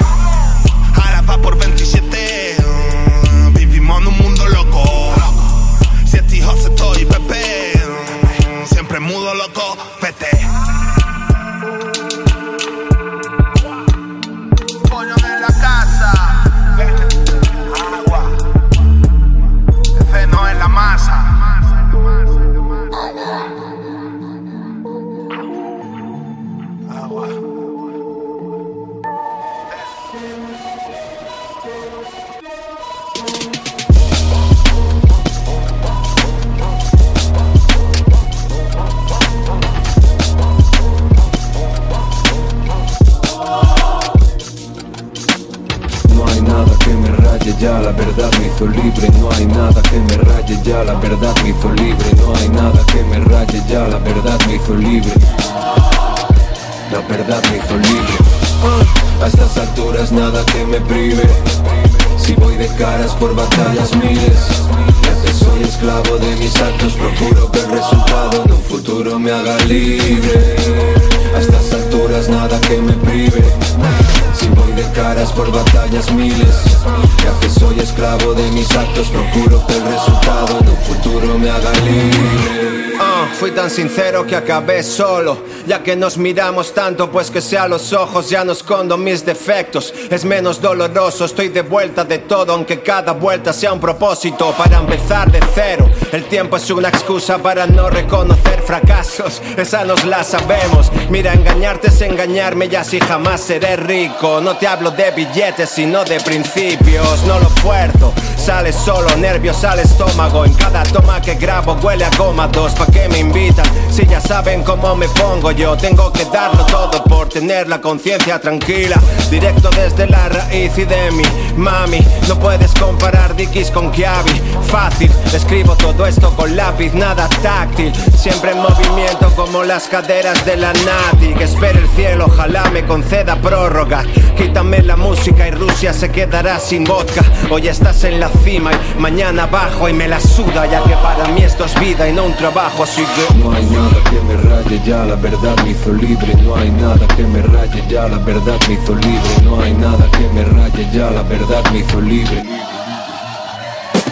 acabé 84.61 84.83
solo 84.83 85.39
Ya 85.67 85.83
que 85.83 85.97
nos 85.97 86.17
miramos 86.19 86.73
tanto 86.75 87.11
pues 87.11 87.31
que 87.31 87.41
sea 87.41 87.67
los 87.67 87.93
ojos 87.93 88.29
Ya 88.29 88.45
no 88.45 88.53
escondo 88.53 88.97
mis 88.97 89.25
defectos 89.25 89.93
Es 90.11 90.25
menos 90.25 90.61
doloroso, 90.61 91.25
estoy 91.25 91.51
de 91.51 91.63
vuelta 91.63 92.03
de 92.03 92.19
todo 92.19 92.53
Aunque 92.53 92.81
cada 92.83 93.13
vuelta 93.13 93.53
sea 93.53 93.73
un 93.73 93.79
propósito. 93.79 94.53
Para 94.59 94.79
empezar 94.79 95.31
de 95.31 95.39
cero 95.55 95.89
El 96.11 96.25
tiempo 96.25 96.57
es 96.57 96.69
una 96.71 96.89
excusa 96.89 97.39
para 97.39 97.65
no 97.69 97.89
reconocer 97.89 98.61
fracasos. 98.63 99.41
Esa 99.57 99.85
nos 99.85 100.05
la 100.05 100.25
sabemos. 100.25 100.91
Mira, 101.11 101.33
engañarte 101.33 101.89
es 101.89 102.01
engañarme 102.03 102.67
y 102.67 102.75
así 102.75 102.99
jamás 102.99 103.41
seré 103.41 103.77
rico. 103.77 104.41
No 104.41 104.57
te 104.57 104.67
hablo 104.67 104.91
de 104.91 105.13
billetes 105.13 105.71
sino 105.71 106.05
de 106.05 106.19
principios. 106.21 107.23
No 107.25 107.39
lo 107.39 107.49
fuerzo, 107.49 108.13
sale 108.37 108.73
solo 108.73 109.15
nervios 109.17 109.63
al 109.63 109.79
estómago. 109.79 110.45
En 110.45 110.55
cada 110.55 110.83
toma 110.85 111.21
que 111.21 111.35
grabo 111.35 111.75
huele 111.83 112.05
a 112.05 112.11
goma 112.17 112.49
dos 112.49 112.73
Pa' 112.73 112.87
que 112.87 113.09
me 113.09 113.19
invitan. 113.19 113.67
Si 113.91 114.07
ya 114.07 114.21
saben 114.21 114.65
cómo 114.65 114.97
me 114.97 115.09
pongo 115.09 115.53
yo, 115.53 115.77
tengo 115.77 116.13
que 116.13 116.25
darlo 116.25 116.65
todo 116.67 117.05
por 117.05 117.29
tener 117.29 117.69
la 117.69 117.81
conciencia 117.81 118.41
tranquila. 118.41 118.97
Directo 119.31 119.71
desde 119.71 120.00
la 120.07 120.29
raíz 120.29 120.77
y 120.79 120.85
de 120.85 121.11
mi 121.13 121.25
mami. 121.57 122.01
No 122.29 122.39
puedes 122.39 122.73
comparar 122.75 123.35
Dickies 123.37 123.71
con 123.71 123.91
Kiabi. 123.91 124.41
Fácil, 124.69 125.11
escribo 125.33 125.77
todo 125.77 126.07
esto 126.07 126.35
con 126.37 126.55
lápiz, 126.57 126.93
nada 126.95 127.29
táctil. 127.43 127.93
Siempre 128.17 128.53
en 128.53 128.59
movimiento 128.59 129.31
como 129.37 129.65
las 129.65 129.89
caderas 129.89 130.45
de 130.45 130.57
la 130.57 130.73
Nati. 130.73 131.35
Que 131.35 131.45
espere 131.45 131.79
el 131.79 131.89
cielo, 131.91 132.27
ojalá 132.27 132.71
me 132.71 132.85
conceda 132.85 133.37
prórroga. 133.37 134.05
Quítame 134.37 134.83
la 134.83 134.97
música 134.97 135.49
y 135.49 135.51
Rusia 135.51 135.93
se 135.93 136.11
quedará 136.11 136.59
sin 136.59 136.85
vodka. 136.85 137.23
Hoy 137.51 137.69
estás 137.69 138.05
en 138.05 138.21
la 138.21 138.29
cima 138.45 138.71
y 138.73 139.01
mañana 139.01 139.45
abajo 139.45 139.89
y 139.89 139.93
me 139.93 140.09
la 140.09 140.21
suda, 140.21 140.67
ya 140.67 140.83
que 140.83 140.95
para 140.95 141.29
mí 141.29 141.43
esto 141.43 141.65
es 141.65 141.79
vida 141.79 142.09
y 142.09 142.13
no 142.13 142.25
un 142.25 142.37
trabajo. 142.37 142.85
Así 142.85 143.03
que 143.03 143.35
no 143.39 143.53
hay 143.53 143.65
nada 143.67 143.97
que 144.11 144.21
me 144.21 144.37
raye 144.37 144.81
ya, 144.85 145.05
la 145.05 145.17
verdad 145.17 145.57
me 145.65 145.71
hizo 145.71 145.93
libre. 145.93 146.35
No 146.43 146.57
hay 146.57 146.71
nada 146.71 147.07
que 147.17 147.23
me 147.25 147.43
raye 147.43 147.83
ya, 147.89 148.09
la 148.09 148.19
verdad 148.19 148.59
me 148.69 148.75
hizo 148.75 148.95
libre. 148.95 149.31
No 149.45 149.61
hay 149.61 149.75
nada 149.75 149.90
que 149.97 150.29
me 150.33 150.45
raye 150.45 150.89
ya, 150.93 151.11
la 151.11 151.23
verdad 151.23 151.63
me 151.73 151.79
hizo 151.81 152.01
libre. 152.01 152.45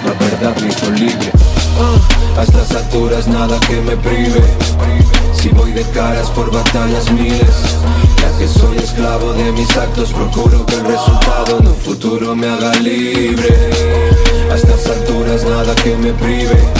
La 0.04 0.12
verdad 0.12 0.56
me 0.60 0.68
hizo 0.68 0.90
libre. 0.90 1.32
A 2.36 2.42
estas 2.42 2.70
alturas 2.72 3.28
nada 3.28 3.58
que 3.60 3.80
me 3.80 3.96
prive. 3.96 4.42
Si 5.32 5.48
voy 5.50 5.72
de 5.72 5.82
caras 5.90 6.30
por 6.30 6.50
batallas 6.50 7.10
miles, 7.12 7.56
ya 8.20 8.38
que 8.38 8.48
soy 8.48 8.78
esclavo 8.78 9.32
de 9.34 9.52
mis 9.52 9.76
actos, 9.76 10.12
procuro 10.12 10.66
que 10.66 10.74
el 10.74 10.84
resultado 10.84 11.58
en 11.60 11.68
un 11.68 11.76
futuro 11.76 12.34
me 12.34 12.48
haga 12.48 12.74
libre. 12.76 13.54
A 14.50 14.54
estas 14.54 14.86
alturas 14.86 15.44
nada 15.44 15.74
que 15.76 15.96
me 15.96 16.12
prive. 16.12 16.77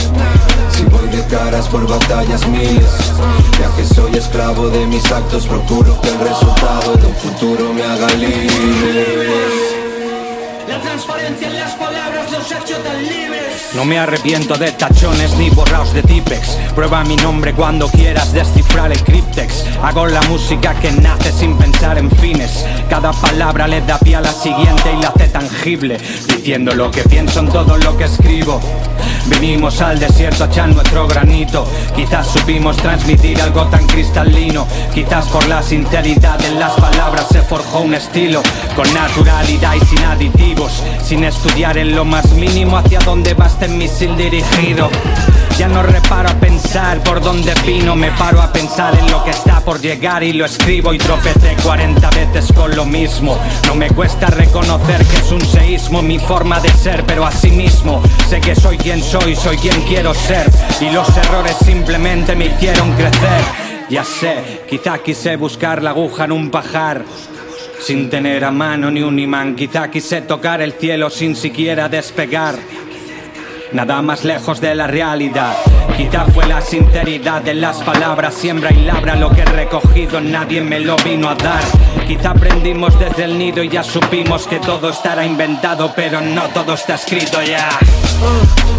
De 1.28 1.36
caras 1.36 1.68
por 1.68 1.86
batallas 1.86 2.46
miles, 2.48 3.12
ya 3.60 3.76
que 3.76 3.84
soy 3.84 4.14
esclavo 4.14 4.70
de 4.70 4.86
mis 4.86 5.04
actos, 5.12 5.46
procuro 5.46 6.00
que 6.00 6.08
el 6.08 6.18
resultado 6.20 6.94
en 6.94 7.04
un 7.04 7.14
futuro 7.14 7.72
me 7.74 7.82
haga 7.82 8.08
libre. 8.14 9.06
La 10.66 10.80
transparencia 10.80 11.48
en 11.48 11.54
las 11.54 11.72
palabras, 11.72 12.32
los 12.32 12.50
hechos 12.50 12.82
tan 12.82 13.02
libres. 13.02 13.70
No 13.74 13.84
me 13.84 13.98
arrepiento 13.98 14.56
de 14.56 14.72
tachones 14.72 15.34
ni 15.36 15.50
borraos 15.50 15.92
de 15.92 16.02
tipex. 16.02 16.56
Prueba 16.74 17.04
mi 17.04 17.16
nombre 17.16 17.52
cuando 17.52 17.88
quieras 17.88 18.32
descifrar 18.32 18.90
el 18.92 19.02
cryptex. 19.04 19.64
Hago 19.82 20.06
la 20.06 20.22
música 20.22 20.74
que 20.80 20.90
nace 20.92 21.32
sin 21.32 21.58
pensar 21.58 21.98
en 21.98 22.10
fines. 22.10 22.64
Cada 22.88 23.12
palabra 23.12 23.68
le 23.68 23.82
da 23.82 23.98
pie 23.98 24.16
a 24.16 24.22
la 24.22 24.32
siguiente 24.32 24.94
y 24.98 25.02
la 25.02 25.08
hace 25.08 25.28
tangible. 25.28 25.98
Diciendo 26.28 26.74
lo 26.74 26.90
que 26.90 27.02
pienso 27.02 27.40
en 27.40 27.48
todo 27.50 27.76
lo 27.76 27.96
que 27.98 28.04
escribo. 28.04 28.60
Vinimos 29.26 29.80
al 29.80 29.98
desierto 29.98 30.44
a 30.44 30.46
echar 30.46 30.68
nuestro 30.68 31.06
granito. 31.06 31.66
Quizás 31.94 32.26
supimos 32.28 32.76
transmitir 32.76 33.40
algo 33.40 33.66
tan 33.66 33.86
cristalino. 33.86 34.66
Quizás 34.94 35.26
por 35.26 35.46
la 35.48 35.62
sinceridad 35.62 36.42
en 36.44 36.58
las 36.58 36.72
palabras 36.72 37.26
se 37.30 37.42
forjó 37.42 37.80
un 37.80 37.94
estilo. 37.94 38.42
Con 38.74 38.92
naturalidad 38.94 39.74
y 39.74 39.86
sin 39.86 40.04
aditivos. 40.04 40.82
Sin 41.02 41.24
estudiar 41.24 41.78
en 41.78 41.94
lo 41.94 42.04
más 42.04 42.30
mínimo 42.32 42.76
hacia 42.76 43.00
dónde 43.00 43.34
va 43.34 43.46
este 43.46 43.68
misil 43.68 44.16
dirigido. 44.16 44.88
Ya 45.58 45.66
no 45.66 45.82
reparo 45.82 46.28
a 46.28 46.34
pensar 46.34 47.02
por 47.02 47.20
dónde 47.20 47.52
vino, 47.66 47.96
me 47.96 48.12
paro 48.12 48.40
a 48.40 48.52
pensar 48.52 48.96
en 48.96 49.10
lo 49.10 49.24
que 49.24 49.30
está 49.30 49.60
por 49.60 49.80
llegar 49.80 50.22
y 50.22 50.32
lo 50.32 50.44
escribo 50.44 50.94
y 50.94 50.98
tropecé 50.98 51.56
40 51.64 52.10
veces 52.10 52.52
con 52.52 52.76
lo 52.76 52.84
mismo. 52.84 53.36
No 53.66 53.74
me 53.74 53.90
cuesta 53.90 54.28
reconocer 54.28 55.04
que 55.04 55.16
es 55.16 55.32
un 55.32 55.40
seísmo 55.40 56.00
mi 56.00 56.20
forma 56.20 56.60
de 56.60 56.72
ser, 56.74 57.04
pero 57.04 57.26
asimismo 57.26 58.00
sé 58.28 58.40
que 58.40 58.54
soy 58.54 58.76
quien 58.76 58.97
soy, 59.00 59.36
soy 59.36 59.56
quien 59.56 59.80
quiero 59.82 60.14
ser 60.14 60.46
y 60.80 60.90
los 60.90 61.08
errores 61.16 61.56
simplemente 61.64 62.34
me 62.34 62.46
hicieron 62.46 62.92
crecer. 62.92 63.42
Ya 63.88 64.04
sé, 64.04 64.62
quizá 64.68 64.98
quise 64.98 65.36
buscar 65.36 65.82
la 65.82 65.90
aguja 65.90 66.24
en 66.24 66.32
un 66.32 66.50
pajar. 66.50 67.04
Sin 67.80 68.10
tener 68.10 68.44
a 68.44 68.50
mano 68.50 68.90
ni 68.90 69.02
un 69.02 69.18
imán, 69.18 69.54
quizá 69.54 69.90
quise 69.90 70.22
tocar 70.22 70.60
el 70.60 70.72
cielo 70.72 71.10
sin 71.10 71.36
siquiera 71.36 71.88
despegar. 71.88 72.56
Nada 73.72 74.02
más 74.02 74.24
lejos 74.24 74.60
de 74.60 74.74
la 74.74 74.86
realidad. 74.86 75.56
Quizá 75.96 76.24
fue 76.26 76.46
la 76.46 76.60
sinceridad 76.60 77.42
de 77.42 77.54
las 77.54 77.82
palabras, 77.82 78.34
siembra 78.34 78.72
y 78.72 78.84
labra 78.84 79.16
lo 79.16 79.30
que 79.30 79.42
he 79.42 79.44
recogido, 79.44 80.20
nadie 80.20 80.60
me 80.60 80.80
lo 80.80 80.96
vino 80.96 81.28
a 81.28 81.34
dar. 81.34 81.62
Quizá 82.06 82.30
aprendimos 82.30 82.98
desde 82.98 83.24
el 83.24 83.38
nido 83.38 83.62
y 83.62 83.68
ya 83.68 83.82
supimos 83.82 84.46
que 84.46 84.58
todo 84.60 84.90
estará 84.90 85.26
inventado, 85.26 85.92
pero 85.94 86.20
no 86.20 86.42
todo 86.48 86.74
está 86.74 86.94
escrito 86.94 87.42
ya. 87.42 87.68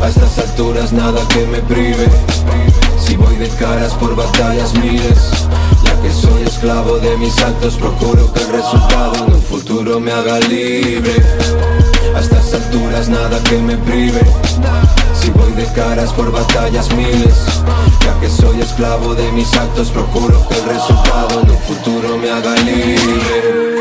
A 0.01 0.07
estas 0.07 0.39
alturas 0.39 0.93
nada 0.93 1.21
que 1.27 1.45
me 1.45 1.59
prive. 1.59 2.07
Si 2.99 3.15
voy 3.15 3.35
de 3.35 3.49
caras 3.49 3.93
por 3.93 4.15
batallas 4.15 4.73
miles, 4.75 5.31
ya 5.83 6.01
que 6.01 6.11
soy 6.11 6.43
esclavo 6.43 6.99
de 6.99 7.17
mis 7.17 7.37
actos, 7.39 7.75
procuro 7.75 8.31
que 8.33 8.41
el 8.41 8.49
resultado 8.49 9.25
en 9.25 9.33
un 9.33 9.41
futuro 9.41 9.99
me 9.99 10.11
haga 10.11 10.39
libre. 10.39 11.13
A 12.15 12.19
estas 12.19 12.53
alturas 12.53 13.09
nada 13.09 13.41
que 13.43 13.57
me 13.57 13.77
prive. 13.77 14.21
Si 15.19 15.29
voy 15.31 15.51
de 15.53 15.65
caras 15.73 16.13
por 16.13 16.31
batallas 16.31 16.89
miles, 16.95 17.35
ya 18.05 18.19
que 18.21 18.29
soy 18.29 18.61
esclavo 18.61 19.15
de 19.15 19.31
mis 19.33 19.53
actos, 19.53 19.89
procuro 19.89 20.47
que 20.47 20.55
el 20.55 20.65
resultado 20.65 21.41
en 21.41 21.49
un 21.49 21.59
futuro 21.59 22.17
me 22.17 22.29
haga 22.29 22.55
libre. 22.55 23.78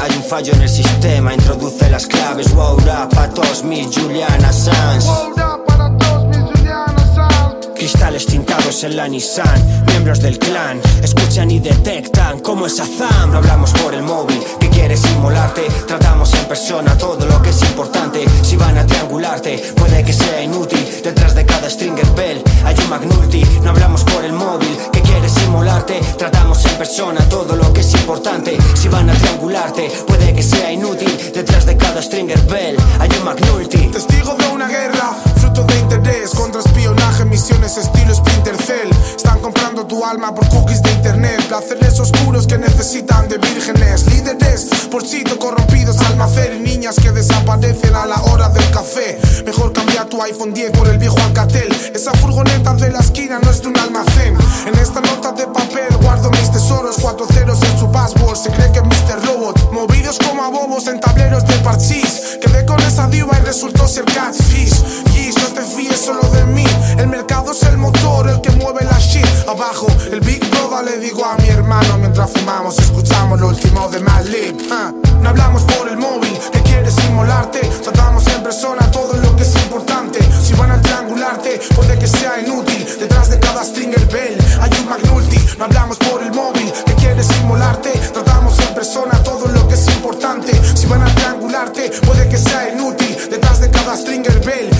Hay 0.00 0.16
un 0.16 0.22
fallo 0.22 0.52
en 0.54 0.62
el 0.62 0.68
sistema, 0.68 1.34
introduce 1.34 1.88
las 1.90 2.06
claves, 2.06 2.54
wow, 2.54 2.78
rap 2.78 3.12
a 3.18 3.28
todos 3.28 3.64
Juliana 3.92 4.52
Sanz. 4.52 5.06
Cristales 7.82 8.26
tintados 8.26 8.84
en 8.84 8.96
la 8.96 9.08
Nissan, 9.08 9.84
miembros 9.86 10.20
del 10.20 10.38
clan 10.38 10.80
escuchan 11.02 11.50
y 11.50 11.58
detectan 11.58 12.38
como 12.38 12.66
es 12.66 12.78
Azam. 12.78 13.32
No 13.32 13.38
hablamos 13.38 13.72
por 13.72 13.92
el 13.92 14.02
móvil, 14.02 14.40
que 14.60 14.68
quieres 14.68 15.04
inmolarte. 15.06 15.62
Tratamos 15.88 16.32
en 16.34 16.44
persona 16.44 16.96
todo 16.96 17.26
lo 17.26 17.42
que 17.42 17.50
es 17.50 17.60
importante. 17.62 18.24
Si 18.42 18.56
van 18.56 18.78
a 18.78 18.86
triangularte, 18.86 19.58
puede 19.74 20.04
que 20.04 20.12
sea 20.12 20.42
inútil. 20.44 20.78
Detrás 21.02 21.34
de 21.34 21.44
cada 21.44 21.68
stringer 21.68 22.08
bell 22.14 22.40
hay 22.64 22.76
un 22.84 22.88
McNulty. 22.88 23.42
No 23.64 23.70
hablamos 23.70 24.04
por 24.04 24.24
el 24.24 24.32
móvil, 24.32 24.76
que 24.92 25.00
quieres 25.00 25.36
inmolarte. 25.42 25.98
Tratamos 26.16 26.64
en 26.64 26.78
persona 26.78 27.28
todo 27.28 27.56
lo 27.56 27.72
que 27.72 27.80
es 27.80 27.92
importante. 27.94 28.56
Si 28.74 28.86
van 28.86 29.10
a 29.10 29.14
triangularte, 29.14 29.90
puede 30.06 30.32
que 30.32 30.42
sea 30.44 30.70
inútil. 30.70 31.32
Detrás 31.34 31.66
de 31.66 31.76
cada 31.76 32.00
stringer 32.00 32.40
bell 32.42 32.76
hay 33.00 33.10
un 33.18 33.24
McNulty. 33.24 33.88
Testigo 33.88 34.34
de 34.34 34.46
una 34.54 34.68
guerra, 34.68 35.16
fruto 35.52 35.64
de 35.64 35.80
interés 35.80 36.30
contra 36.30 36.60
espionaje, 36.60 37.24
misiones 37.24 37.76
estilo 37.76 38.14
Splinter 38.14 38.56
Cell. 38.56 38.90
Están 39.16 39.40
comprando 39.40 39.86
tu 39.86 40.04
alma 40.04 40.34
por 40.34 40.48
cookies 40.48 40.82
de 40.82 40.90
internet, 40.92 41.46
placeres 41.48 41.98
oscuros 42.00 42.46
que 42.46 42.58
necesitan 42.58 43.28
de 43.28 43.38
vírgenes, 43.38 44.06
líderes 44.06 44.66
por 44.90 45.06
sitio 45.06 45.38
corrompidos 45.38 45.72
desaparecen 47.22 47.94
a 47.94 48.06
la 48.06 48.20
hora 48.24 48.48
del 48.48 48.68
café. 48.70 49.18
Mejor 49.46 49.72
cambia 49.72 50.04
tu 50.04 50.20
iPhone 50.22 50.52
10 50.52 50.72
por 50.72 50.88
el 50.88 50.98
viejo 50.98 51.16
Alcatel. 51.20 51.68
Esa 51.94 52.12
furgoneta 52.14 52.74
de 52.74 52.90
la 52.90 52.98
esquina 52.98 53.38
no 53.38 53.50
es 53.50 53.62
de 53.62 53.68
un 53.68 53.78
almacén. 53.78 54.36
En 54.66 54.74
esta 54.78 55.00
nota 55.00 55.32
de 55.32 55.46
papel 55.46 55.96
guardo 56.02 56.30
mis 56.30 56.50
tesoros, 56.50 56.96
cuatro 57.00 57.26
ceros 57.32 57.62
en 57.62 57.78
su 57.78 57.90
password. 57.90 58.36
Se 58.36 58.50
cree 58.50 58.72
que 58.72 58.80
es 58.80 58.84
Mr. 58.84 59.24
Robot. 59.26 59.72
Movidos 59.72 60.18
como 60.18 60.42
a 60.42 60.48
bobos 60.48 60.86
en 60.88 61.00
tableros 61.00 61.46
de 61.46 61.54
parchís. 61.58 62.38
Quedé 62.40 62.64
con 62.66 62.80
esa 62.80 63.06
diva 63.06 63.38
y 63.40 63.44
resultó 63.44 63.86
ser 63.86 64.04
catfish. 64.04 64.82
Yeez, 65.12 65.34
no 65.42 65.48
te 65.48 65.62
fíes 65.62 66.00
solo 66.00 66.22
de 66.30 66.44
mí. 66.46 66.64
El 66.98 67.08
mercado 67.08 67.52
es 67.52 67.62
el 67.64 67.76
motor, 67.76 68.28
el 68.28 68.40
que 68.40 68.50
mueve 68.52 68.84
la 68.84 68.98
shit. 68.98 69.26
Abajo, 69.48 69.86
el 70.10 70.20
Big 70.20 70.40
Brother 70.50 70.84
le 70.84 70.98
digo 70.98 71.24
a 71.24 71.36
mi 71.36 71.48
hermano 71.48 71.98
mientras 71.98 72.30
fumamos, 72.30 72.78
escuchamos 72.78 73.40
lo 73.40 73.48
último 73.48 73.88
de 73.88 74.00
Madlib. 74.00 74.56
Ah, 74.70 74.92
no 75.20 75.28
hablamos 75.28 75.62
por 75.62 75.88
el 75.88 75.96
móvil, 75.96 76.38
que 76.52 76.62
quieres 76.62 76.94
inmolarte. 77.08 77.60
Tratamos 77.82 78.26
en 78.28 78.42
persona 78.42 78.90
todo 78.90 79.14
lo 79.14 79.34
que 79.36 79.42
es 79.42 79.54
importante. 79.56 80.20
Si 80.42 80.54
van 80.54 80.70
a 80.70 80.80
triangularte, 80.80 81.60
puede 81.74 81.98
que 81.98 82.06
sea 82.06 82.40
inútil. 82.40 82.86
Detrás 82.98 83.30
de 83.30 83.38
cada 83.38 83.64
stringer 83.64 84.06
bell 84.06 84.36
hay 84.60 84.70
un 84.80 84.88
McNulty. 84.88 85.38
No 85.58 85.64
hablamos 85.64 85.98
por 85.98 86.22
el 86.22 86.32
móvil, 86.32 86.72
que 86.86 86.94
quieres 86.94 87.28
inmolarte. 87.40 87.90
Tratamos 88.12 88.58
en 88.60 88.74
persona 88.74 89.22
todo 89.22 89.46
lo 89.48 89.66
que 89.68 89.74
es 89.74 89.86
importante. 89.88 90.52
Si 90.74 90.86
van 90.86 91.02
a 91.02 91.14
triangularte, 91.14 91.90
puede 92.06 92.28
que 92.28 92.38
sea 92.38 92.70
inútil. 92.70 93.16
Detrás 93.30 93.60
de 93.60 93.70
cada 93.70 93.96
stringer 93.96 94.40
bell 94.44 94.71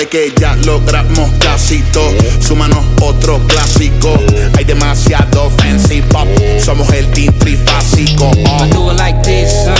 sabes 0.00 0.08
que 0.08 0.32
ya 0.40 0.56
logramos 0.64 1.30
casi 1.38 1.80
todo. 1.92 2.14
Súmanos 2.40 2.78
otro 3.02 3.38
clásico. 3.46 4.14
Hay 4.56 4.64
demasiado 4.64 5.50
fancy 5.50 6.00
pop. 6.02 6.28
Somos 6.64 6.90
el 6.92 7.06
team 7.10 7.32
trifásico. 7.38 8.30
I 8.30 8.70
do 8.70 8.90
it 8.90 8.96
like 8.96 9.22
this, 9.22 9.66
uh, 9.66 9.74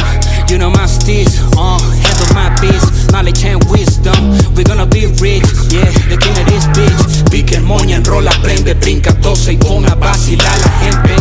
you 0.48 0.58
know 0.58 0.70
my 0.70 0.86
steez, 0.86 1.38
uh, 1.56 1.78
handle 1.78 2.34
my 2.34 2.50
biz, 2.60 3.10
knowledge 3.10 3.44
and 3.44 3.62
wisdom, 3.70 4.38
we're 4.54 4.64
gonna 4.64 4.86
be 4.86 5.06
rich, 5.20 5.44
yeah, 5.70 5.84
the 6.08 6.16
king 6.16 6.36
of 6.36 6.46
this 6.46 6.66
bitch, 6.74 7.30
pique, 7.30 7.60
moña, 7.60 7.96
enrola, 7.96 8.30
prende, 8.42 8.74
brinca, 8.74 9.12
tose 9.20 9.52
y 9.52 9.56
pone 9.56 9.88
a 9.88 9.94
vacilar 9.94 10.46
a 10.46 10.58
la 10.58 10.72
gente, 10.80 11.14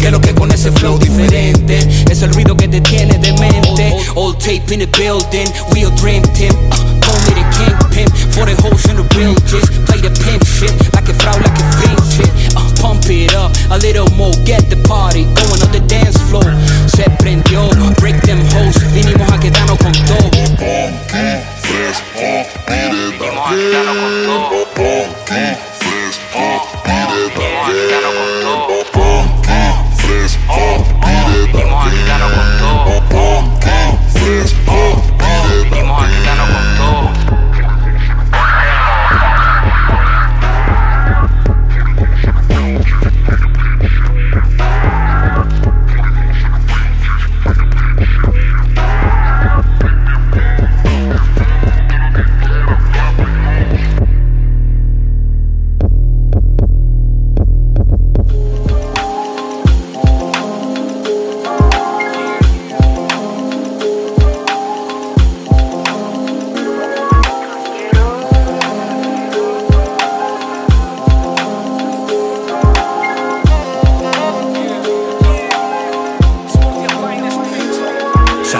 que 0.00 0.10
lo 0.10 0.20
que 0.20 0.34
con 0.34 0.50
ese 0.52 0.70
flow 0.72 0.98
diferente, 0.98 1.78
es 2.10 2.22
el 2.22 2.32
ruido 2.32 2.56
que 2.56 2.68
te 2.68 2.80
tiene 2.80 3.18
de 3.18 3.32
mente, 3.34 3.96
old 4.14 4.38
tape 4.38 4.72
in 4.72 4.80
the 4.80 4.86
building, 4.98 5.48
real 5.72 5.90
dream 5.96 6.22
team, 6.34 6.52
uh, 6.52 7.00
call 7.00 7.18
me 7.26 7.42
the 7.42 7.57
for 8.38 8.46
the 8.46 8.54
hoes 8.62 8.86
in 8.86 8.96
the 8.96 9.06
real 9.18 9.34
just 9.50 9.66
play 9.86 9.98
the 9.98 10.14
pimp 10.22 10.46
shit, 10.46 10.70
like 10.94 11.08
a 11.10 11.14
frau, 11.14 11.34
like 11.42 11.58
a 11.58 11.66
fiend 11.74 11.98
shit, 12.06 12.30
uh, 12.54 12.70
pump 12.78 13.02
it 13.10 13.34
up, 13.34 13.50
a 13.74 13.78
little 13.78 14.06
more, 14.14 14.32
get 14.46 14.70
the 14.70 14.78
party 14.86 15.24
going 15.34 15.60
on 15.66 15.72
the 15.74 15.82
dance 15.90 16.16
floor. 16.30 16.46
Se 16.86 17.04
prendió, 17.18 17.68
break 17.98 18.22
them 18.22 18.40
hoes, 18.54 18.78
vinimos 18.94 19.28
a 19.32 19.38
quedarnos 19.40 19.78
con 19.78 19.92
todo. 20.06 20.28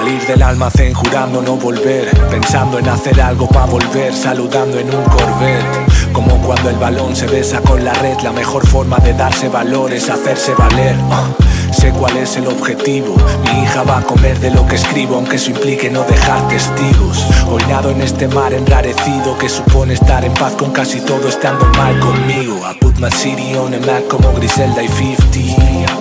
Salir 0.09 0.27
del 0.27 0.43
almacén 0.43 0.95
jurando 0.95 1.43
no 1.43 1.57
volver, 1.57 2.09
pensando 2.31 2.79
en 2.79 2.89
hacer 2.89 3.21
algo 3.21 3.47
para 3.47 3.67
volver, 3.67 4.15
saludando 4.15 4.79
en 4.79 4.87
un 4.87 5.05
Corvette. 5.05 6.13
Como 6.15 6.41
cuando 6.41 6.71
el 6.71 6.77
balón 6.77 7.15
se 7.15 7.27
besa 7.27 7.61
con 7.61 7.85
la 7.85 7.93
red, 7.93 8.19
la 8.23 8.33
mejor 8.33 8.67
forma 8.67 8.97
de 9.01 9.13
darse 9.13 9.51
valor 9.51 9.93
es 9.93 10.09
hacerse 10.09 10.55
valer. 10.55 10.97
Ah, 11.11 11.29
sé 11.73 11.91
cuál 11.91 12.17
es 12.17 12.39
el 12.39 12.47
objetivo, 12.47 13.17
mi 13.43 13.65
hija 13.65 13.83
va 13.83 13.99
a 13.99 14.03
comer 14.03 14.41
de 14.41 14.51
lo 14.51 14.67
que 14.67 14.77
escribo, 14.77 15.17
aunque 15.17 15.37
eso 15.37 15.51
implique 15.51 15.91
no 15.91 16.05
dejar 16.05 16.49
testigos. 16.49 17.27
Hoy 17.47 17.63
nado 17.69 17.91
en 17.91 18.01
este 18.01 18.29
mar 18.29 18.55
enrarecido 18.55 19.37
que 19.37 19.51
supone 19.51 19.93
estar 19.93 20.25
en 20.25 20.33
paz 20.33 20.55
con 20.55 20.71
casi 20.71 21.03
todo 21.03 21.29
estando 21.29 21.67
mal 21.77 22.01
conmigo. 22.01 22.55
I 22.67 22.79
put 22.81 22.99
my 22.99 23.11
city 23.11 23.55
on 23.59 23.75
a 23.75 23.79
map 23.81 24.09
como 24.09 24.33
Griselda 24.33 24.83
y 24.83 24.89
50. 24.89 25.98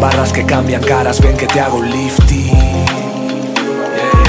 Barras 0.00 0.32
que 0.32 0.44
cambian 0.44 0.82
caras, 0.82 1.20
ven 1.20 1.36
que 1.36 1.46
te 1.46 1.60
hago 1.60 1.78
un 1.78 1.90
lifty. 1.90 2.52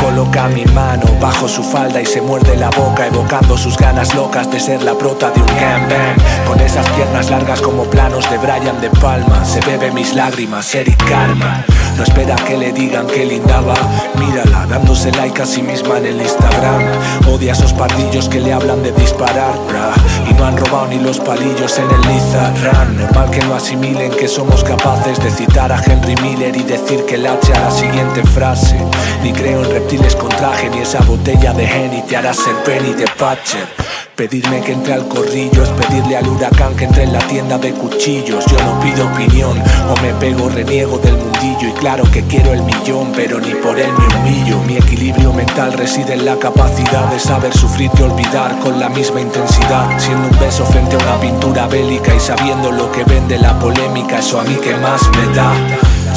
Coloca 0.01 0.47
mi 0.47 0.63
mano 0.65 1.05
bajo 1.19 1.47
su 1.47 1.63
falda 1.63 2.01
y 2.01 2.05
se 2.05 2.21
muerde 2.21 2.55
la 2.55 2.69
boca 2.69 3.07
evocando 3.07 3.57
sus 3.57 3.75
ganas 3.77 4.13
locas 4.15 4.49
de 4.49 4.59
ser 4.59 4.83
la 4.83 4.93
prota 4.93 5.31
de 5.31 5.41
un 5.41 5.47
gangbang 5.47 6.15
Con 6.45 6.59
esas 6.59 6.87
piernas 6.91 7.29
largas 7.29 7.61
como 7.61 7.83
planos 7.85 8.29
de 8.29 8.37
Brian 8.37 8.79
De 8.79 8.89
Palma 8.89 9.43
Se 9.43 9.59
bebe 9.61 9.91
mis 9.91 10.13
lágrimas, 10.13 10.73
Eric 10.75 11.03
Karma 11.09 11.65
No 11.97 12.03
espera 12.03 12.35
que 12.35 12.55
le 12.55 12.71
digan 12.71 13.07
que 13.07 13.25
linda 13.25 13.59
va. 13.61 13.73
Mírala, 14.19 14.67
dándose 14.67 15.11
like 15.13 15.41
a 15.41 15.45
sí 15.47 15.63
misma 15.63 15.97
en 15.97 16.05
el 16.05 16.21
Instagram. 16.21 16.83
Odia 17.27 17.53
a 17.53 17.55
esos 17.55 17.73
pardillos 17.73 18.29
que 18.29 18.39
le 18.39 18.53
hablan 18.53 18.83
de 18.83 18.91
disparar 18.91 19.55
bra, 19.67 19.93
Y 20.29 20.33
no 20.35 20.45
han 20.45 20.57
robado 20.57 20.87
ni 20.87 20.99
los 20.99 21.19
palillos 21.19 21.79
en 21.79 21.89
el 21.89 22.01
Lizarran 22.01 22.97
Normal 22.97 23.31
que 23.31 23.39
no 23.39 23.55
asimilen 23.55 24.11
que 24.11 24.27
somos 24.27 24.63
capaces 24.63 25.19
de 25.23 25.31
citar 25.31 25.71
a 25.71 25.81
Henry 25.83 26.15
Miller 26.21 26.55
Y 26.55 26.63
decir 26.63 27.03
que 27.05 27.15
el 27.15 27.25
H 27.25 27.51
a 27.53 27.59
la 27.61 27.71
siguiente 27.71 28.23
frase. 28.23 28.77
Ni 29.23 29.33
creo 29.33 29.63
en 29.63 29.71
reptiles 29.71 30.15
con 30.15 30.29
traje 30.29 30.69
ni 30.69 30.79
esa 30.79 31.01
botella 31.01 31.53
de 31.53 31.65
Henny 31.65 32.03
Te 32.03 32.15
hará 32.15 32.33
ser 32.33 32.55
Penny 32.63 32.93
de 32.93 33.05
Patcher 33.17 34.06
Pedirme 34.17 34.61
que 34.61 34.71
entre 34.71 34.93
al 34.93 35.07
corrillo 35.07 35.61
es 35.61 35.69
pedirle 35.69 36.17
al 36.17 36.27
huracán 36.27 36.75
que 36.75 36.85
entre 36.85 37.03
en 37.03 37.13
la 37.13 37.19
tienda 37.19 37.59
de 37.59 37.71
cuchillos. 37.71 38.43
Yo 38.47 38.57
no 38.65 38.79
pido 38.79 39.05
opinión, 39.05 39.61
o 39.61 40.01
me 40.01 40.11
pego, 40.15 40.49
reniego 40.49 40.97
del 40.97 41.15
mundillo. 41.15 41.69
Y 41.69 41.71
claro 41.73 42.03
que 42.11 42.23
quiero 42.23 42.51
el 42.51 42.63
millón, 42.63 43.11
pero 43.15 43.39
ni 43.39 43.53
por 43.53 43.79
él 43.79 43.91
me 43.93 44.15
humillo. 44.17 44.57
Mi 44.63 44.75
equilibrio 44.75 45.31
mental 45.33 45.73
reside 45.73 46.15
en 46.15 46.25
la 46.25 46.35
capacidad 46.37 47.11
de 47.11 47.19
saber 47.19 47.55
sufrir 47.55 47.91
y 47.95 48.01
olvidar 48.01 48.57
con 48.57 48.79
la 48.79 48.89
misma 48.89 49.21
intensidad. 49.21 49.87
Siendo 49.99 50.29
un 50.29 50.39
beso 50.39 50.65
frente 50.65 50.95
a 50.95 50.97
una 50.97 51.19
pintura 51.19 51.67
bélica 51.67 52.15
y 52.15 52.19
sabiendo 52.19 52.71
lo 52.71 52.91
que 52.91 53.03
vende 53.03 53.37
la 53.37 53.59
polémica, 53.59 54.17
eso 54.17 54.39
a 54.39 54.43
mí 54.45 54.55
que 54.55 54.73
más 54.77 54.99
me 55.11 55.35
da. 55.35 55.53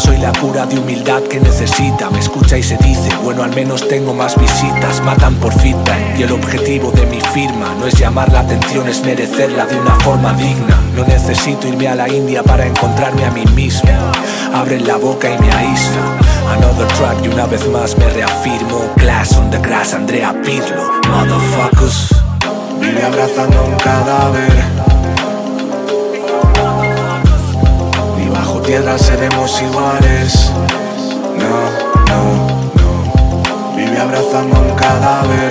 Soy 0.01 0.16
la 0.16 0.32
cura 0.32 0.64
de 0.64 0.78
humildad 0.78 1.22
que 1.24 1.38
necesita. 1.38 2.09
Me 2.09 2.20
escucha 2.20 2.57
y 2.57 2.62
se 2.62 2.78
dice, 2.78 3.11
bueno, 3.22 3.42
al 3.42 3.55
menos 3.55 3.86
tengo 3.86 4.14
más 4.14 4.34
visitas. 4.40 5.03
Matan 5.03 5.34
por 5.34 5.53
feedback 5.53 6.18
y 6.18 6.22
el 6.22 6.32
objetivo 6.32 6.90
de 6.90 7.05
mi 7.05 7.20
firma 7.20 7.74
no 7.78 7.86
es 7.86 7.98
llamar 7.98 8.32
la 8.32 8.40
atención, 8.40 8.88
es 8.88 9.05
merecerla 9.05 9.66
de 9.66 9.78
una 9.78 9.94
forma 10.01 10.32
digna. 10.32 10.80
No 10.96 11.05
necesito 11.05 11.68
irme 11.68 11.86
a 11.86 11.94
la 11.94 12.09
India 12.09 12.42
para 12.42 12.66
encontrarme 12.66 13.26
a 13.26 13.30
mí 13.30 13.44
mismo. 13.55 13.90
Abren 14.55 14.86
la 14.86 14.96
boca 14.96 15.28
y 15.28 15.38
me 15.38 15.53
aísla. 15.53 16.16
Another 16.51 16.88
track 16.94 17.22
y 17.22 17.28
una 17.28 17.44
vez 17.44 17.68
más 17.68 17.96
me 17.98 18.09
reafirmo. 18.09 18.80
Glass 18.96 19.36
on 19.36 19.51
the 19.51 19.59
grass, 19.59 19.92
Andrea 19.92 20.34
Pirlo. 20.42 20.90
Motherfuckers. 21.11 22.14
Vive 22.80 23.03
abrazando 23.05 23.66
un 23.66 23.74
cadáver. 23.76 24.89
Tierra 28.71 28.97
seremos 28.97 29.61
iguales. 29.62 30.53
No, 31.37 31.57
no, 32.07 32.23
no. 32.79 33.75
Vive 33.75 33.99
abrazando 33.99 34.61
un 34.61 34.71
cadáver. 34.77 35.51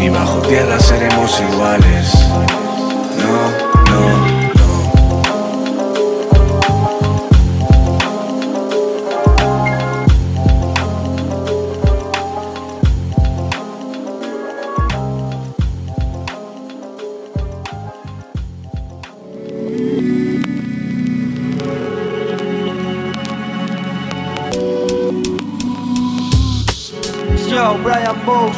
Ni 0.00 0.08
bajo 0.08 0.38
tierra 0.48 0.80
seremos 0.80 1.40
iguales. 1.52 2.25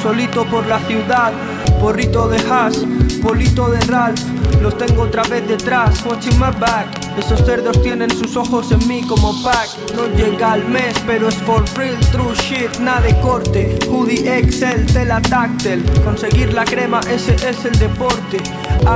Solito 0.03 0.44
por 0.46 0.66
la 0.66 0.78
ciudad, 0.80 1.32
porrito 1.80 2.28
de 2.28 2.38
hash, 2.38 2.78
polito 3.22 3.68
de 3.68 3.80
Ralph, 3.80 4.20
los 4.62 4.76
tengo 4.76 5.03
otra 5.03 5.22
vez 5.24 5.46
detrás, 5.46 6.05
watching 6.05 6.38
my 6.38 6.51
back. 6.59 6.86
Esos 7.18 7.44
cerdos 7.44 7.80
tienen 7.82 8.11
sus 8.11 8.36
ojos 8.36 8.70
en 8.70 8.86
mí 8.86 9.03
como 9.03 9.42
pack. 9.42 9.68
No 9.96 10.07
llega 10.16 10.53
al 10.53 10.64
mes, 10.68 10.94
pero 11.07 11.28
es 11.28 11.34
for 11.36 11.64
real, 11.76 11.99
true 12.12 12.34
shit, 12.34 12.78
nada 12.78 13.01
de 13.01 13.18
corte. 13.20 13.78
Hoodie 13.88 14.38
Excel, 14.38 14.86
tela 14.86 15.20
táctil. 15.20 15.84
Conseguir 16.05 16.53
la 16.55 16.64
crema, 16.64 17.01
ese 17.11 17.34
es 17.34 17.64
el 17.64 17.76
deporte. 17.78 18.38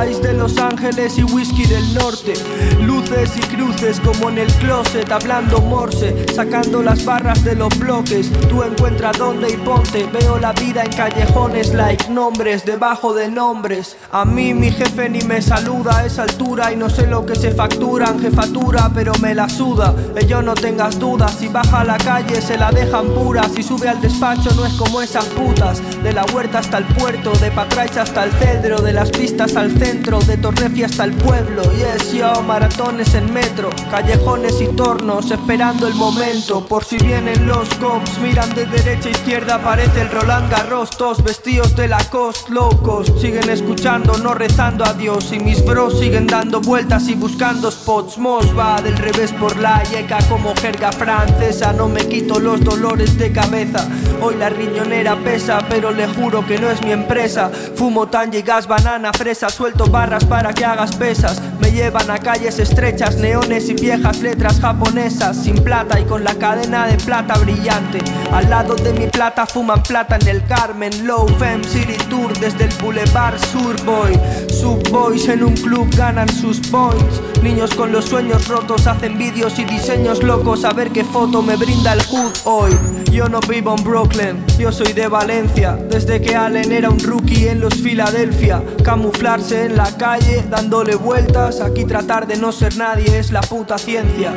Ice 0.09 0.21
de 0.21 0.33
Los 0.35 0.59
Ángeles 0.59 1.19
y 1.19 1.25
whisky 1.25 1.65
del 1.67 1.95
norte. 1.95 2.35
Luces 2.81 3.37
y 3.37 3.41
cruces 3.41 4.01
como 4.01 4.31
en 4.31 4.39
el 4.39 4.53
closet, 4.55 5.11
hablando 5.11 5.61
morse, 5.61 6.27
sacando 6.35 6.83
las 6.83 7.05
barras 7.05 7.45
de 7.45 7.55
los 7.55 7.77
bloques. 7.79 8.31
Tú 8.49 8.63
encuentra 8.63 9.13
dónde 9.13 9.51
y 9.51 9.57
ponte. 9.57 10.07
Veo 10.13 10.39
la 10.39 10.53
vida 10.53 10.83
en 10.85 10.93
callejones, 10.93 11.75
like 11.75 12.09
nombres, 12.11 12.65
debajo 12.65 13.15
de 13.15 13.29
nombres. 13.29 13.97
A 14.11 14.25
mí 14.25 14.55
mi 14.55 14.71
jefe 14.71 15.09
ni 15.09 15.21
me 15.23 15.43
saluda 15.43 15.99
a 15.99 16.07
esa 16.07 16.23
altura 16.23 16.73
y 16.73 16.77
no 16.77 16.89
sé 16.89 17.07
lo 17.07 17.25
que 17.27 17.35
se 17.35 17.53
facturan, 17.53 18.21
jefatura, 18.21 18.91
pero 18.95 19.13
me 19.21 19.35
la 19.35 19.49
suda. 19.49 19.95
Ello 20.17 20.43
no 20.43 20.55
tengas 20.55 20.99
dudas, 20.99 21.37
si 21.39 21.49
baja 21.49 21.81
a 21.81 21.85
la 21.85 21.99
calle 21.99 22.41
se 22.41 22.57
la 22.57 22.71
dejan 22.71 23.09
pura. 23.09 23.49
Si 23.49 23.63
sube 23.63 23.89
al 23.89 24.01
despacho 24.01 24.51
no 24.55 24.65
es 24.65 24.75
como 24.75 25.03
esas 25.03 25.25
putas. 25.27 25.81
De 26.03 26.13
la 26.13 26.25
huerta 26.27 26.59
hasta 26.59 26.79
el 26.79 26.85
puerto, 26.85 27.33
de 27.33 27.51
Patraich 27.51 27.97
hasta 27.97 28.25
el 28.25 28.33
cedro, 28.33 28.81
de 28.81 28.93
las 28.93 29.11
pistas 29.11 29.57
al 29.57 29.72
centro, 29.73 30.21
de 30.21 30.37
Torrefi 30.37 30.85
hasta 30.85 31.05
el 31.05 31.13
pueblo. 31.13 31.63
Yes, 31.73 32.13
yo, 32.13 32.43
maratones 32.43 33.15
en 33.15 33.33
metro, 33.33 33.71
callejones 33.91 34.61
y 34.61 34.67
tornos, 34.69 35.31
esperando 35.31 35.87
el 35.87 35.95
momento. 35.95 36.65
Por 36.67 36.85
si 36.85 36.99
vienen 36.99 37.47
los 37.47 37.69
cops, 37.75 38.19
miran 38.19 38.55
de 38.55 38.67
derecha 38.67 39.09
a 39.09 39.13
izquierda, 39.13 39.55
aparece 39.57 40.03
el 40.03 40.11
Roland 40.11 40.51
Garros, 40.51 40.91
todos 40.91 41.23
vestidos 41.23 41.77
de 41.77 41.89
la 41.89 42.03
cost, 42.11 42.49
locos. 42.49 43.13
Siguen 43.21 43.49
escuchando, 43.51 44.17
no 44.19 44.35
rezando 44.35 44.85
a 44.85 44.95
Dios. 44.95 45.33
Y 45.33 45.39
mis 45.39 45.65
bros 45.65 45.99
siguen 46.01 46.27
dando 46.27 46.61
vueltas 46.61 47.09
y 47.09 47.15
buscando 47.15 47.71
spots. 47.71 48.19
Mos 48.19 48.47
va 48.59 48.81
del 48.81 48.97
revés 48.97 49.33
por 49.33 49.57
la 49.59 49.83
yeca 49.85 50.19
como 50.29 50.55
jerga 50.57 50.93
francesa. 50.93 51.73
No 51.73 51.89
me 51.89 52.07
quito 52.07 52.41
los 52.41 52.63
dolores 52.63 53.17
de 53.19 53.33
cabeza. 53.33 53.89
Hoy 54.21 54.37
la 54.37 54.49
riñonera 54.49 55.17
pesa, 55.17 55.59
pero 55.69 55.91
le 55.91 56.07
juro 56.07 56.45
que 56.47 56.59
no 56.59 56.71
es 56.71 56.83
mi 56.83 56.93
empresa. 56.93 57.51
Fumo 57.75 58.09
tan 58.09 58.33
y 58.33 58.43
gas, 58.43 58.67
banana, 58.67 59.13
fresa, 59.13 59.49
suelto 59.63 59.87
barras 59.87 60.25
para 60.25 60.53
que 60.53 60.65
hagas 60.65 60.97
pesas. 60.97 61.41
Me 61.61 61.71
llevan 61.71 62.11
a 62.11 62.19
calles 62.19 62.59
estrechas, 62.59 63.15
neones 63.19 63.69
y 63.69 63.75
viejas 63.75 64.19
letras 64.19 64.59
japonesas. 64.59 65.37
Sin 65.37 65.55
plata 65.63 66.01
y 66.01 66.05
con 66.05 66.25
la 66.25 66.35
cadena 66.35 66.89
de 66.89 66.97
plata 66.97 67.35
brillante. 67.39 68.01
Al 68.33 68.51
lado 68.51 68.75
de 68.75 68.93
mi 68.93 69.07
plata 69.07 69.47
fuman 69.47 69.81
plata 69.85 70.19
en 70.21 70.27
el 70.27 70.45
Carmen. 70.47 71.07
Low 71.07 71.29
Fem 71.39 71.63
City 71.63 71.97
Tour 72.11 72.37
desde 72.41 72.65
el 72.65 72.75
Boulevard 72.83 73.39
Surboy. 73.39 74.19
Subboys 74.51 75.29
en 75.29 75.45
un 75.45 75.55
club 75.55 75.89
ganan 75.97 76.29
sus 76.29 76.59
points. 76.67 77.21
Niños 77.41 77.73
con 77.73 77.93
los 77.93 78.07
sueños 78.07 78.49
rotos 78.49 78.89
hacen 78.89 79.17
vídeos 79.17 79.61
y 79.61 79.65
diseños 79.65 80.25
locos. 80.25 80.65
A 80.65 80.73
ver 80.73 80.91
qué 80.91 81.05
foto 81.05 81.41
me 81.41 81.55
brinda 81.55 81.93
el 81.93 82.03
hood 82.03 82.33
hoy. 82.47 82.73
Yo 83.13 83.29
no 83.29 83.41
vivo 83.41 83.75
en 83.77 83.85
Brooklyn, 83.85 84.45
yo 84.59 84.73
soy 84.73 84.95
de 84.95 85.07
Valencia. 85.07 85.77
Desde 85.77 86.23
que 86.23 86.35
Allen 86.35 86.73
era 86.73 86.89
un 86.89 86.99
rookie 86.99 87.47
en 87.49 87.61
los 87.61 87.75
Filadelfia. 87.75 88.63
Camuflarse 88.83 89.52
en 89.53 89.77
la 89.77 89.97
calle, 89.97 90.45
dándole 90.49 90.95
vueltas. 90.95 91.61
Aquí 91.61 91.85
tratar 91.85 92.27
de 92.27 92.37
no 92.37 92.53
ser 92.53 92.77
nadie 92.77 93.19
es 93.19 93.31
la 93.31 93.43
puta 93.43 93.77
ciencia. 93.77 94.33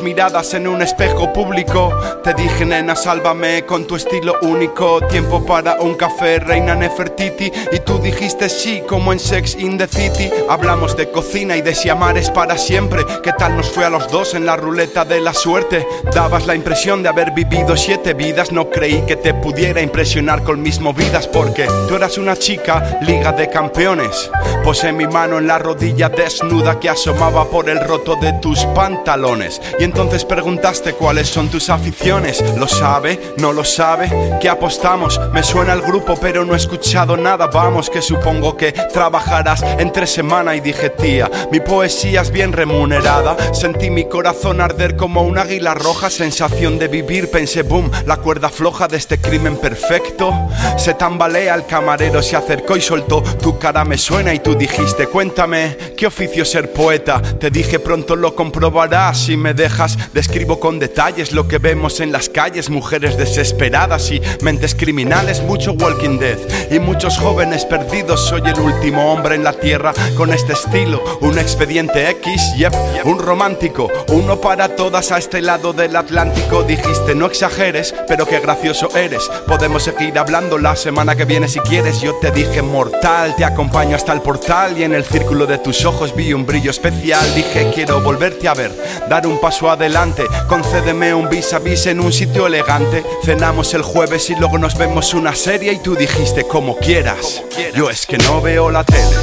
Miradas 0.00 0.54
en 0.54 0.66
un 0.66 0.80
espejo 0.80 1.32
público. 1.32 1.92
Te 2.24 2.32
dije, 2.34 2.64
nena, 2.64 2.96
sálvame 2.96 3.66
con 3.66 3.86
tu 3.86 3.96
estilo 3.96 4.36
único. 4.42 5.00
Tiempo 5.08 5.44
para 5.44 5.74
un 5.80 5.94
café, 5.94 6.38
reina 6.38 6.74
Nefertiti. 6.74 7.52
Y 7.72 7.80
tú 7.80 7.98
dijiste 7.98 8.48
sí, 8.48 8.82
como 8.88 9.12
en 9.12 9.18
Sex 9.18 9.56
in 9.56 9.76
the 9.76 9.86
City. 9.86 10.30
Hablamos 10.48 10.96
de 10.96 11.10
cocina 11.10 11.56
y 11.56 11.62
de 11.62 11.74
si 11.74 11.90
amar 11.90 12.16
es 12.16 12.30
para 12.30 12.56
siempre. 12.56 13.04
¿Qué 13.22 13.32
tal 13.32 13.56
nos 13.56 13.70
fue 13.70 13.84
a 13.84 13.90
los 13.90 14.10
dos 14.10 14.34
en 14.34 14.46
la 14.46 14.56
ruleta 14.56 15.04
de 15.04 15.20
la 15.20 15.34
suerte? 15.34 15.86
Dabas 16.14 16.46
la 16.46 16.54
impresión 16.54 17.02
de 17.02 17.08
haber 17.10 17.32
vivido 17.32 17.76
siete 17.76 18.14
vidas. 18.14 18.52
No 18.52 18.70
creí 18.70 19.02
que 19.02 19.16
te 19.16 19.34
pudiera 19.34 19.82
impresionar 19.82 20.42
con 20.42 20.62
mis 20.62 20.80
movidas. 20.80 21.28
Porque 21.28 21.66
tú 21.88 21.96
eras 21.96 22.16
una 22.16 22.36
chica, 22.36 22.98
liga 23.02 23.32
de 23.32 23.50
campeones. 23.50 24.30
Posé 24.64 24.92
mi 24.92 25.06
mano 25.06 25.38
en 25.38 25.48
la 25.48 25.58
rodilla 25.58 26.08
desnuda 26.08 26.78
que 26.78 26.88
asomaba 26.88 27.44
por 27.50 27.68
el 27.68 27.80
roto 27.80 28.16
de 28.16 28.32
tus 28.34 28.64
pantalones. 28.66 29.60
Y 29.82 29.84
entonces 29.84 30.24
preguntaste 30.24 30.92
cuáles 30.92 31.28
son 31.28 31.48
tus 31.48 31.68
aficiones. 31.68 32.44
¿Lo 32.56 32.68
sabe? 32.68 33.34
¿No 33.38 33.52
lo 33.52 33.64
sabe? 33.64 34.38
¿Qué 34.40 34.48
apostamos? 34.48 35.20
Me 35.32 35.42
suena 35.42 35.72
el 35.72 35.82
grupo, 35.82 36.14
pero 36.20 36.44
no 36.44 36.54
he 36.54 36.56
escuchado 36.56 37.16
nada. 37.16 37.48
Vamos, 37.48 37.90
que 37.90 38.00
supongo 38.00 38.56
que 38.56 38.70
trabajarás 38.70 39.64
entre 39.80 40.06
semana. 40.06 40.54
Y 40.54 40.60
dije, 40.60 40.90
tía, 40.90 41.28
mi 41.50 41.58
poesía 41.58 42.20
es 42.20 42.30
bien 42.30 42.52
remunerada. 42.52 43.36
Sentí 43.52 43.90
mi 43.90 44.08
corazón 44.08 44.60
arder 44.60 44.94
como 44.94 45.22
un 45.22 45.36
águila 45.36 45.74
roja. 45.74 46.10
Sensación 46.10 46.78
de 46.78 46.86
vivir, 46.86 47.28
pensé, 47.32 47.62
boom, 47.62 47.90
la 48.06 48.18
cuerda 48.18 48.50
floja 48.50 48.86
de 48.86 48.98
este 48.98 49.18
crimen 49.18 49.56
perfecto. 49.56 50.32
Se 50.76 50.94
tambalea, 50.94 51.56
el 51.56 51.66
camarero 51.66 52.22
se 52.22 52.36
acercó 52.36 52.76
y 52.76 52.80
soltó. 52.80 53.20
Tu 53.20 53.58
cara 53.58 53.84
me 53.84 53.98
suena 53.98 54.32
y 54.32 54.38
tú 54.38 54.54
dijiste, 54.54 55.08
cuéntame, 55.08 55.76
¿qué 55.96 56.06
oficio 56.06 56.44
ser 56.44 56.72
poeta? 56.72 57.20
Te 57.20 57.50
dije, 57.50 57.80
pronto 57.80 58.14
lo 58.14 58.36
comprobarás 58.36 59.28
y 59.28 59.36
me 59.36 59.52
me 59.52 59.54
dejas, 59.72 59.96
describo 60.12 60.60
con 60.60 60.78
detalles 60.78 61.32
lo 61.32 61.48
que 61.48 61.56
vemos 61.56 62.00
en 62.00 62.12
las 62.12 62.28
calles, 62.28 62.68
mujeres 62.68 63.16
desesperadas 63.16 64.10
y 64.10 64.20
mentes 64.42 64.74
criminales, 64.74 65.42
mucho 65.42 65.72
Walking 65.72 66.18
Dead 66.18 66.38
y 66.70 66.78
muchos 66.78 67.16
jóvenes 67.18 67.64
perdidos. 67.64 68.28
Soy 68.28 68.42
el 68.44 68.60
último 68.60 69.12
hombre 69.12 69.34
en 69.34 69.44
la 69.44 69.54
tierra 69.54 69.94
con 70.14 70.32
este 70.34 70.52
estilo, 70.52 71.02
un 71.22 71.38
expediente 71.38 72.10
X, 72.10 72.52
yep, 72.58 72.74
un 73.04 73.18
romántico, 73.18 73.90
uno 74.08 74.40
para 74.40 74.76
todas 74.76 75.10
a 75.10 75.16
este 75.18 75.40
lado 75.40 75.72
del 75.72 75.96
Atlántico. 75.96 76.62
Dijiste 76.64 77.14
no 77.14 77.26
exageres, 77.26 77.94
pero 78.06 78.26
qué 78.26 78.40
gracioso 78.40 78.94
eres. 78.94 79.30
Podemos 79.46 79.84
seguir 79.84 80.18
hablando 80.18 80.58
la 80.58 80.76
semana 80.76 81.16
que 81.16 81.24
viene 81.24 81.48
si 81.48 81.60
quieres. 81.60 82.02
Yo 82.02 82.14
te 82.16 82.30
dije 82.30 82.60
mortal, 82.60 83.34
te 83.36 83.44
acompaño 83.46 83.96
hasta 83.96 84.12
el 84.12 84.20
portal 84.20 84.78
y 84.78 84.84
en 84.84 84.94
el 84.94 85.04
círculo 85.04 85.46
de 85.46 85.58
tus 85.58 85.84
ojos 85.86 86.14
vi 86.14 86.34
un 86.34 86.44
brillo 86.44 86.70
especial. 86.70 87.24
Dije 87.34 87.70
quiero 87.74 88.02
volverte 88.02 88.48
a 88.48 88.54
ver, 88.54 88.72
dar 89.08 89.26
un 89.26 89.40
paso 89.40 89.61
adelante, 89.70 90.26
concédeme 90.48 91.14
un 91.14 91.28
vis 91.28 91.52
a 91.52 91.58
vis 91.58 91.86
en 91.86 92.00
un 92.00 92.12
sitio 92.12 92.46
elegante. 92.46 93.04
Cenamos 93.24 93.74
el 93.74 93.82
jueves 93.82 94.28
y 94.30 94.34
luego 94.34 94.58
nos 94.58 94.76
vemos 94.76 95.14
una 95.14 95.34
serie 95.34 95.72
y 95.72 95.78
tú 95.78 95.94
dijiste 95.94 96.44
como 96.44 96.76
quieras. 96.76 97.42
Yo 97.74 97.90
es 97.90 98.06
que 98.06 98.18
no 98.18 98.40
veo 98.40 98.70
la 98.70 98.84
tele. 98.84 99.16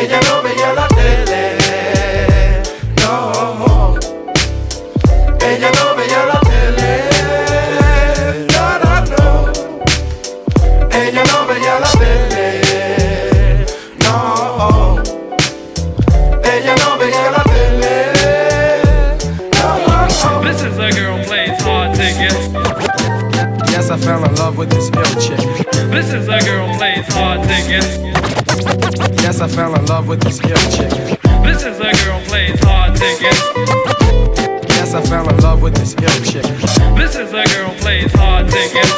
Ella 0.00 0.20
no 0.28 0.42
veía 0.42 0.72
la 0.72 0.87
hard 27.68 27.82
to. 27.82 29.22
Yes, 29.22 29.40
I 29.40 29.48
fell 29.48 29.74
in 29.74 29.86
love 29.86 30.08
with 30.08 30.20
this 30.22 30.40
ill 30.42 30.56
chick. 30.70 30.90
This 31.44 31.64
is 31.64 31.80
a 31.80 31.92
girl 32.04 32.20
plays 32.26 32.58
hard 32.64 32.94
to 32.96 33.16
get. 33.20 33.34
Yes, 34.70 34.94
I 34.94 35.02
fell 35.02 35.28
in 35.28 35.36
love 35.38 35.62
with 35.62 35.74
this 35.74 35.94
ill 36.00 36.24
chick. 36.24 36.44
This 36.96 37.16
is 37.16 37.32
a 37.32 37.44
girl 37.54 37.74
plays 37.80 38.12
hard 38.14 38.46
to 38.46 38.68
get. 38.72 38.88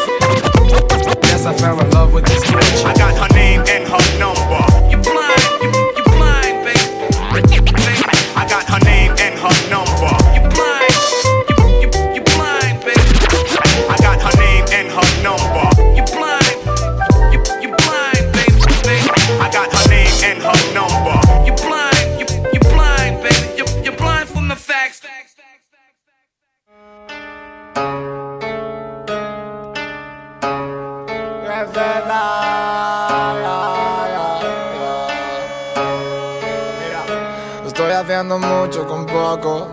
Yes, 1.25 1.47
I 1.47 1.55
fell 1.55 1.81
in 1.81 1.91
love 1.91 2.13
with 2.13 2.27
this 2.27 2.43
ill 2.51 2.61
chick. 2.61 2.87
I 2.87 2.95
got 2.95 3.17
her 3.19 3.35
name 3.35 3.63
and 3.69 3.89
her 3.89 4.19
number. 4.19 4.91
You 4.91 4.99
blind, 5.03 5.30
haciendo 38.21 38.39
mucho 38.39 38.87
con 38.87 39.07
poco. 39.07 39.71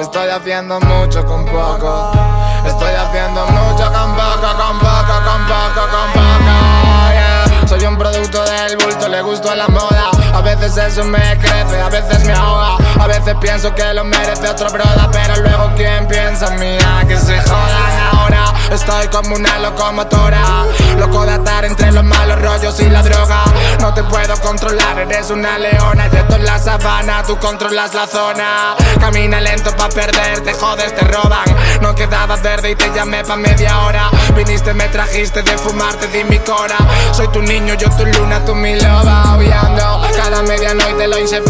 Estoy 0.00 0.30
haciendo 0.30 0.80
mucho 0.80 1.26
con 1.26 1.44
poco. 1.44 2.10
Estoy 2.64 2.94
haciendo 2.94 3.44
mucho 3.48 3.84
con 3.92 4.14
poco, 4.14 4.48
con 4.56 4.78
poco, 4.78 5.14
con 5.26 5.46
poco, 5.46 5.90
con 5.90 6.12
poco. 6.14 6.21
Soy 7.72 7.86
un 7.86 7.96
producto 7.96 8.44
del 8.44 8.76
bulto, 8.76 9.08
le 9.08 9.22
gusto 9.22 9.54
la 9.54 9.66
moda. 9.68 10.10
A 10.34 10.42
veces 10.42 10.76
eso 10.76 11.04
me 11.04 11.38
crece, 11.38 11.80
a 11.80 11.88
veces 11.88 12.22
me 12.26 12.34
ahoga. 12.34 12.76
A 13.00 13.06
veces 13.06 13.34
pienso 13.40 13.74
que 13.74 13.94
lo 13.94 14.04
merece 14.04 14.46
otro 14.46 14.68
broda. 14.70 15.08
Pero 15.10 15.36
luego, 15.40 15.72
¿quién 15.74 16.06
piensa 16.06 16.52
en 16.52 16.60
mí? 16.60 16.76
Ah, 16.84 17.02
que 17.08 17.16
se 17.16 17.40
jodan 17.40 18.12
ahora. 18.12 18.52
Estoy 18.70 19.08
como 19.08 19.36
una 19.36 19.58
locomotora. 19.58 20.66
Loco 20.98 21.24
de 21.24 21.32
atar 21.32 21.64
entre 21.64 21.92
los 21.92 22.04
malos 22.04 22.40
rollos 22.42 22.78
y 22.80 22.90
la 22.90 23.02
droga. 23.02 23.44
No 23.80 23.94
te 23.94 24.02
puedo 24.04 24.34
controlar, 24.40 24.98
eres 24.98 25.30
una 25.30 25.58
leona. 25.58 26.08
Y 26.12 26.16
esto 26.16 26.36
es 26.36 26.42
la 26.42 26.58
sabana, 26.58 27.22
tú 27.22 27.38
controlas 27.38 27.94
la 27.94 28.06
zona. 28.06 28.76
Camina 29.00 29.40
lento 29.40 29.74
pa' 29.76 29.88
perder, 29.88 30.40
te 30.40 30.52
jodes, 30.52 30.94
te 30.94 31.06
roban. 31.06 31.44
No 31.80 31.94
quedaba 31.94 32.36
verde 32.36 32.70
y 32.70 32.74
te 32.74 32.92
llamé 32.94 33.24
pa' 33.24 33.36
media 33.36 33.80
hora. 33.80 34.10
Viniste, 34.36 34.74
me 34.74 34.88
trajiste 34.88 35.42
de 35.42 35.58
fumar, 35.58 35.94
te 35.96 36.06
di 36.08 36.24
mi 36.24 36.38
cora. 36.38 36.76
Soy 37.12 37.28
tu 37.28 37.42
niño, 37.42 37.61
yo 37.66 37.88
tu 37.90 38.04
luna, 38.04 38.44
tú 38.44 38.54
mi 38.54 38.74
loba. 38.80 39.34
Aullando, 39.34 40.02
cada 40.16 40.42
medianoche 40.42 41.06
lo 41.06 41.18
hice. 41.18 41.42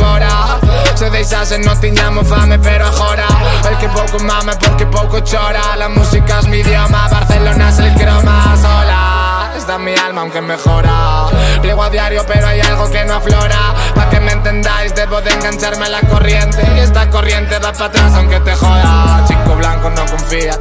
Se 0.94 1.10
deixasen, 1.10 1.62
no 1.62 1.76
tiñamos 1.80 2.28
fame, 2.28 2.58
pero 2.58 2.86
ahora. 2.86 3.26
El 3.68 3.76
que 3.78 3.88
poco 3.88 4.22
mame 4.22 4.52
porque 4.56 4.86
poco 4.86 5.20
chora. 5.20 5.76
La 5.76 5.88
música 5.88 6.40
es 6.40 6.48
mi 6.48 6.58
idioma, 6.58 7.08
Barcelona 7.08 7.70
es 7.70 7.78
el 7.78 7.94
croma 7.94 8.56
sola. 8.60 9.52
Está 9.56 9.78
mi 9.78 9.94
alma 9.94 10.20
aunque 10.20 10.40
mejora. 10.40 11.26
Riego 11.62 11.82
a 11.82 11.90
diario, 11.90 12.24
pero 12.26 12.46
hay 12.46 12.60
algo 12.60 12.90
que 12.90 13.04
no 13.04 13.14
aflora. 13.14 13.74
Pa' 13.94 14.08
que 14.10 14.20
me 14.20 14.32
entendáis, 14.32 14.94
debo 14.94 15.20
de 15.22 15.30
engancharme 15.30 15.86
a 15.86 15.88
la 15.88 16.00
corriente. 16.02 16.62
Y 16.76 16.80
esta 16.80 17.08
corriente 17.10 17.58
va 17.58 17.72
para 17.72 17.86
atrás 17.86 18.12
aunque 18.14 18.38
te 18.40 18.54
joda. 18.54 19.24
Chico 19.26 19.56
blanco 19.56 19.90
no 19.90 20.06
confía. 20.06 20.58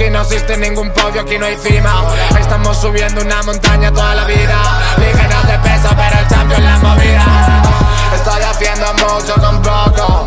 Aquí 0.00 0.08
no 0.08 0.22
existe 0.22 0.56
ningún 0.56 0.88
podio, 0.92 1.20
aquí 1.20 1.36
no 1.36 1.44
hay 1.44 1.58
cima. 1.58 2.06
Estamos 2.40 2.74
subiendo 2.78 3.20
una 3.20 3.42
montaña 3.42 3.92
toda 3.92 4.14
la 4.14 4.24
vida. 4.24 4.56
Ligeros 4.96 5.46
de 5.46 5.58
peso, 5.58 5.88
pero 5.94 6.18
el 6.18 6.26
cambio 6.26 6.56
en 6.56 6.64
la 6.64 6.78
movida. 6.78 7.62
Estoy 8.14 8.42
haciendo 8.42 8.94
mucho 8.94 9.34
con 9.34 9.60
poco. 9.60 10.26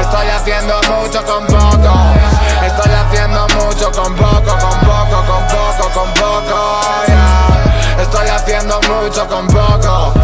Estoy 0.00 0.28
haciendo 0.28 0.80
mucho 0.82 1.24
con 1.24 1.46
poco. 1.48 1.94
Estoy 2.64 2.92
haciendo 2.92 3.48
mucho 3.56 3.90
con 3.90 4.14
poco, 4.14 4.56
con 4.56 4.80
poco, 4.86 5.24
con 5.26 5.46
poco, 5.48 5.90
con 5.94 6.14
poco. 6.14 6.80
Estoy 8.00 8.28
haciendo 8.28 8.80
mucho 8.82 9.26
con 9.26 9.48
poco. 9.48 10.14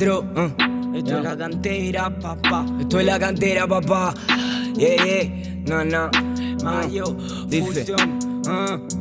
Cuatro, 0.00 0.20
uh. 0.34 0.96
esto 0.96 1.18
es 1.18 1.24
la 1.24 1.36
cantera, 1.36 2.08
papá. 2.08 2.64
Esto 2.80 3.00
es 3.00 3.04
la 3.04 3.18
cantera, 3.18 3.66
papá. 3.66 4.14
Yeah, 4.74 5.04
yeah, 5.04 5.28
no, 5.66 5.84
no. 5.84 6.10
Mayo, 6.64 7.04
dice. 7.48 7.92
uh. 7.92 8.99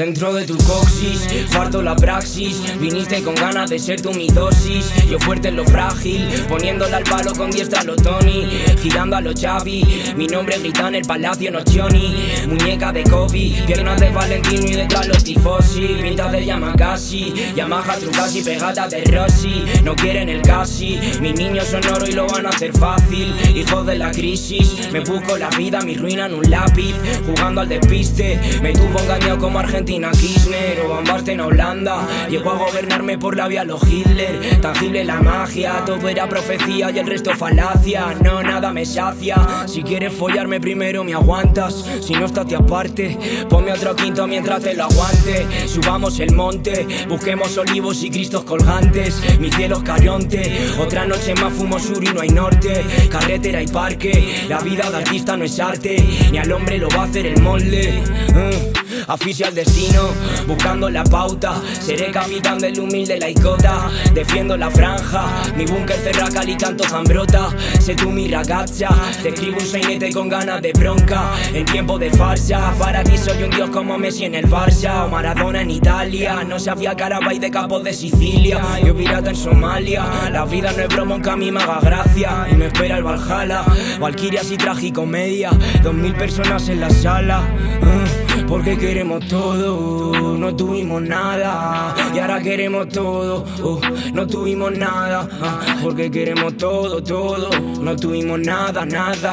Dentro 0.00 0.32
de 0.32 0.46
tu 0.46 0.56
coxis, 0.56 1.28
farto 1.50 1.82
la 1.82 1.94
praxis. 1.94 2.56
Viniste 2.80 3.22
con 3.22 3.34
ganas 3.34 3.68
de 3.68 3.78
ser 3.78 4.00
tu 4.00 4.10
mi 4.14 4.28
dosis 4.28 4.90
Yo 5.10 5.18
fuerte 5.18 5.48
en 5.48 5.56
lo 5.56 5.64
frágil, 5.66 6.26
poniéndole 6.48 6.94
al 6.94 7.04
palo 7.04 7.34
con 7.34 7.50
diestra 7.50 7.82
a 7.82 7.84
lo 7.84 7.96
Tony. 7.96 8.48
Girando 8.80 9.16
a 9.16 9.20
lo 9.20 9.32
Xavi, 9.34 10.14
mi 10.16 10.26
nombre 10.26 10.58
grita 10.58 10.88
en 10.88 10.94
el 10.94 11.02
palacio 11.02 11.50
no 11.50 11.58
Johnny 11.70 12.16
Muñeca 12.48 12.92
de 12.92 13.04
Kobe, 13.04 13.62
piernas 13.66 14.00
de 14.00 14.08
Valentino 14.08 14.66
y 14.68 14.72
detrás 14.72 15.06
los 15.06 15.22
tifosi. 15.22 15.98
Pintas 16.00 16.32
de 16.32 16.46
Yamakasi, 16.46 17.34
Yamaha 17.54 17.98
Trucasi, 17.98 18.42
pegata 18.42 18.88
de 18.88 19.04
Rossi. 19.04 19.64
No 19.84 19.94
quieren 19.94 20.30
el 20.30 20.40
casi, 20.40 20.98
mis 21.20 21.34
niños 21.34 21.66
son 21.66 21.86
oro 21.94 22.06
y 22.06 22.12
lo 22.12 22.26
van 22.26 22.46
a 22.46 22.48
hacer 22.48 22.72
fácil. 22.72 23.34
Hijos 23.54 23.84
de 23.84 23.98
la 23.98 24.10
crisis, 24.12 24.88
me 24.92 25.00
busco 25.00 25.36
la 25.36 25.50
vida, 25.50 25.82
mi 25.82 25.94
ruina 25.94 26.24
en 26.24 26.36
un 26.36 26.50
lápiz. 26.50 26.94
Jugando 27.26 27.60
al 27.60 27.68
despiste, 27.68 28.40
me 28.62 28.72
tuvo 28.72 28.98
engañado 28.98 29.38
como 29.38 29.58
Argentina 29.90 30.12
Kirchner 30.12 30.80
o 30.82 30.88
Van 30.88 31.04
Basten 31.04 31.40
Holanda. 31.40 32.06
Llegó 32.28 32.50
a 32.50 32.58
gobernarme 32.58 33.18
por 33.18 33.36
la 33.36 33.48
vía 33.48 33.64
los 33.64 33.82
Hitler. 33.82 34.60
Tangible 34.60 35.04
la 35.04 35.20
magia, 35.20 35.82
todo 35.84 36.08
era 36.08 36.28
profecía 36.28 36.92
y 36.92 36.98
el 37.00 37.08
resto 37.08 37.34
falacia. 37.34 38.14
No, 38.22 38.40
nada 38.40 38.72
me 38.72 38.86
sacia. 38.86 39.36
Si 39.66 39.82
quieres 39.82 40.12
follarme 40.12 40.60
primero 40.60 41.02
me 41.02 41.14
aguantas. 41.14 41.84
Si 42.02 42.12
no 42.12 42.26
estás 42.26 42.46
te 42.46 42.54
aparte. 42.54 43.18
Ponme 43.48 43.72
otro 43.72 43.96
quinto 43.96 44.28
mientras 44.28 44.62
te 44.62 44.74
lo 44.74 44.84
aguante. 44.84 45.46
Subamos 45.66 46.20
el 46.20 46.36
monte 46.36 46.86
Busquemos 47.08 47.58
olivos 47.58 48.04
y 48.04 48.10
cristos 48.10 48.44
colgantes. 48.44 49.20
Mi 49.40 49.50
cielo 49.50 49.78
es 49.78 49.82
caronte. 49.82 50.68
Otra 50.78 51.04
noche 51.04 51.34
más 51.34 51.52
fumo 51.52 51.80
sur 51.80 52.04
y 52.04 52.12
no 52.12 52.20
hay 52.20 52.28
norte. 52.28 52.84
Carretera 53.10 53.60
y 53.60 53.66
parque 53.66 54.46
La 54.48 54.60
vida 54.60 54.88
de 54.88 54.98
artista 54.98 55.36
no 55.36 55.44
es 55.44 55.58
arte. 55.58 55.96
Ni 56.30 56.38
al 56.38 56.52
hombre 56.52 56.78
lo 56.78 56.88
va 56.90 57.02
a 57.02 57.04
hacer 57.06 57.26
el 57.26 57.42
molde. 57.42 58.00
Uh. 58.28 58.79
Aficio 59.06 59.46
al 59.46 59.54
destino, 59.54 60.08
buscando 60.46 60.90
la 60.90 61.04
pauta. 61.04 61.54
Seré 61.80 62.10
capitán 62.10 62.58
del 62.58 62.78
humilde 62.80 63.18
laicota. 63.18 63.90
Defiendo 64.14 64.56
la 64.56 64.70
franja, 64.70 65.26
mi 65.56 65.64
búnker 65.64 65.96
cerracal 65.96 66.48
y 66.48 66.56
canto 66.56 66.84
zambrota. 66.84 67.48
Sé 67.80 67.94
tú 67.94 68.10
mi 68.10 68.28
ragazza, 68.28 68.88
te 69.22 69.30
escribo 69.30 69.58
un 69.58 69.66
sainete 69.66 70.12
con 70.12 70.28
ganas 70.28 70.62
de 70.62 70.72
bronca. 70.72 71.32
En 71.52 71.64
tiempo 71.64 71.98
de 71.98 72.10
farsa, 72.10 72.72
para 72.78 73.02
ti 73.02 73.16
soy 73.16 73.42
un 73.42 73.50
dios 73.50 73.70
como 73.70 73.98
Messi 73.98 74.24
en 74.24 74.34
el 74.34 74.48
Barça. 74.48 75.06
O 75.06 75.08
Maradona 75.08 75.62
en 75.62 75.70
Italia, 75.70 76.44
no 76.46 76.58
sabía 76.58 76.94
Carabay 76.94 77.38
de 77.38 77.50
capos 77.50 77.82
de 77.84 77.92
Sicilia. 77.92 78.60
Yo 78.84 78.94
pirata 78.96 79.30
en 79.30 79.36
Somalia, 79.36 80.04
la 80.30 80.44
vida 80.44 80.72
no 80.72 80.82
es 80.82 80.88
broma, 80.88 81.14
aunque 81.14 81.30
a 81.30 81.36
mí 81.36 81.50
me 81.50 81.62
haga 81.62 81.80
gracia. 81.80 82.46
Y 82.50 82.54
me 82.54 82.66
espera 82.66 82.98
el 82.98 83.04
Valhalla, 83.04 83.64
Valkyrias 83.98 84.50
y 84.50 84.56
tragicomedia. 84.56 85.50
Dos 85.82 85.94
mil 85.94 86.14
personas 86.14 86.68
en 86.68 86.80
la 86.80 86.90
sala. 86.90 87.42
Uh, 87.80 88.19
porque 88.50 88.76
queremos 88.76 89.24
todo, 89.28 90.36
no 90.36 90.56
tuvimos 90.56 91.00
nada. 91.02 91.94
Y 92.12 92.18
ahora 92.18 92.40
queremos 92.40 92.88
todo, 92.88 93.44
uh, 93.62 93.80
no 94.12 94.26
tuvimos 94.26 94.76
nada. 94.76 95.22
uh, 95.22 95.82
porque 95.84 96.10
queremos 96.10 96.56
todo, 96.56 97.00
todo, 97.00 97.48
no 97.80 97.94
tuvimos 97.94 98.40
nada, 98.40 98.84
nada. 98.84 99.32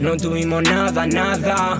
No 0.00 0.16
tuvimos 0.16 0.64
nada, 0.64 1.06
nada. 1.06 1.78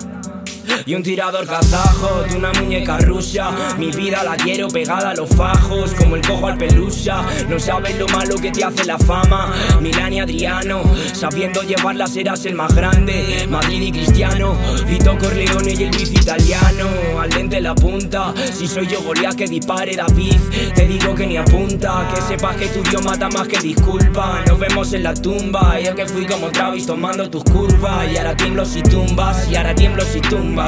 Y 0.87 0.95
un 0.95 1.03
tirador 1.03 1.47
kazajo 1.47 2.23
de 2.29 2.37
una 2.37 2.53
muñeca 2.53 2.99
rusa. 2.99 3.51
Mi 3.79 3.91
vida 3.91 4.23
la 4.23 4.37
quiero 4.37 4.69
pegada 4.69 5.11
a 5.11 5.15
los 5.15 5.29
fajos 5.31 5.93
Como 5.95 6.17
el 6.17 6.23
cojo 6.23 6.47
al 6.47 6.59
pelusa. 6.59 7.25
No 7.49 7.59
sabes 7.59 7.99
lo 7.99 8.07
malo 8.09 8.37
que 8.37 8.51
te 8.51 8.65
hace 8.65 8.85
la 8.85 8.99
fama. 8.99 9.53
Milán 9.81 10.13
y 10.13 10.21
Adriano 10.21 10.83
Sabiendo 11.13 11.63
llevarla 11.63 12.07
serás 12.07 12.45
el 12.45 12.55
más 12.55 12.75
grande. 12.75 13.47
Madrid 13.49 13.81
y 13.81 13.93
Cristiano 13.93 14.57
Vito 14.87 15.17
Corleone 15.19 15.73
y 15.73 15.85
el 15.85 15.91
Luis 15.91 16.11
italiano. 16.13 16.89
Al 17.21 17.31
dente 17.31 17.61
la 17.61 17.75
punta 17.75 18.35
Si 18.53 18.67
soy 18.67 18.87
yo 18.87 19.03
Goliat 19.03 19.37
que 19.37 19.47
dispare 19.47 19.97
David. 19.97 20.37
Te 20.75 20.87
digo 20.87 21.15
que 21.15 21.27
ni 21.27 21.37
apunta 21.37 22.11
Que 22.15 22.21
sepas 22.21 22.57
que 22.57 22.67
tu 22.69 22.83
Dios 22.83 23.03
mata 23.05 23.29
más 23.31 23.49
que 23.49 23.59
disculpa. 23.59 24.43
Nos 24.47 24.59
vemos 24.59 24.93
en 24.93 25.03
la 25.03 25.15
tumba 25.15 25.81
Yo 25.81 25.95
que 25.95 26.07
fui 26.07 26.27
como 26.27 26.49
Travis 26.49 26.87
tomando 26.87 27.31
tus 27.31 27.45
curvas. 27.45 28.11
Y 28.13 28.19
ahora 28.19 28.37
tiemblo 28.37 28.65
si 28.65 28.83
tumbas 28.83 29.51
Y 29.51 29.57
ahora 29.57 29.75
tiemblo 29.75 30.05
si 30.05 30.21
tumbas 30.21 30.64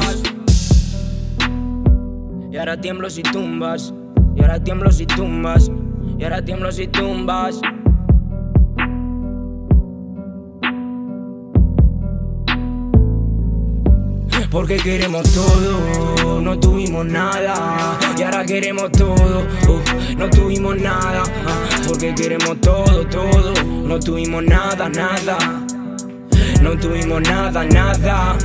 y 2.56 2.58
ahora 2.58 2.80
tiemblo 2.80 3.10
si 3.10 3.22
tumbas. 3.22 3.92
Y 4.34 4.40
ahora 4.40 4.58
tiemblo 4.64 4.90
si 4.90 5.04
tumbas. 5.04 5.70
Y 6.18 6.24
ahora 6.24 6.42
tiemblo 6.42 6.72
si 6.72 6.86
tumbas. 6.86 7.60
Porque 14.50 14.78
queremos 14.78 15.30
todo, 15.34 16.40
no 16.40 16.58
tuvimos 16.58 17.04
nada. 17.04 17.98
Y 18.16 18.22
ahora 18.22 18.46
queremos 18.46 18.90
todo, 18.92 19.40
uh, 19.68 20.16
no 20.16 20.30
tuvimos 20.30 20.80
nada. 20.80 21.24
ah, 21.46 21.68
porque 21.86 22.14
queremos 22.14 22.58
todo, 22.62 23.06
todo, 23.06 23.52
no 23.64 24.00
tuvimos 24.00 24.42
nada, 24.44 24.88
nada. 24.88 25.36
No 26.62 26.74
tuvimos 26.78 27.20
nada, 27.20 27.64
nada. 27.64 28.38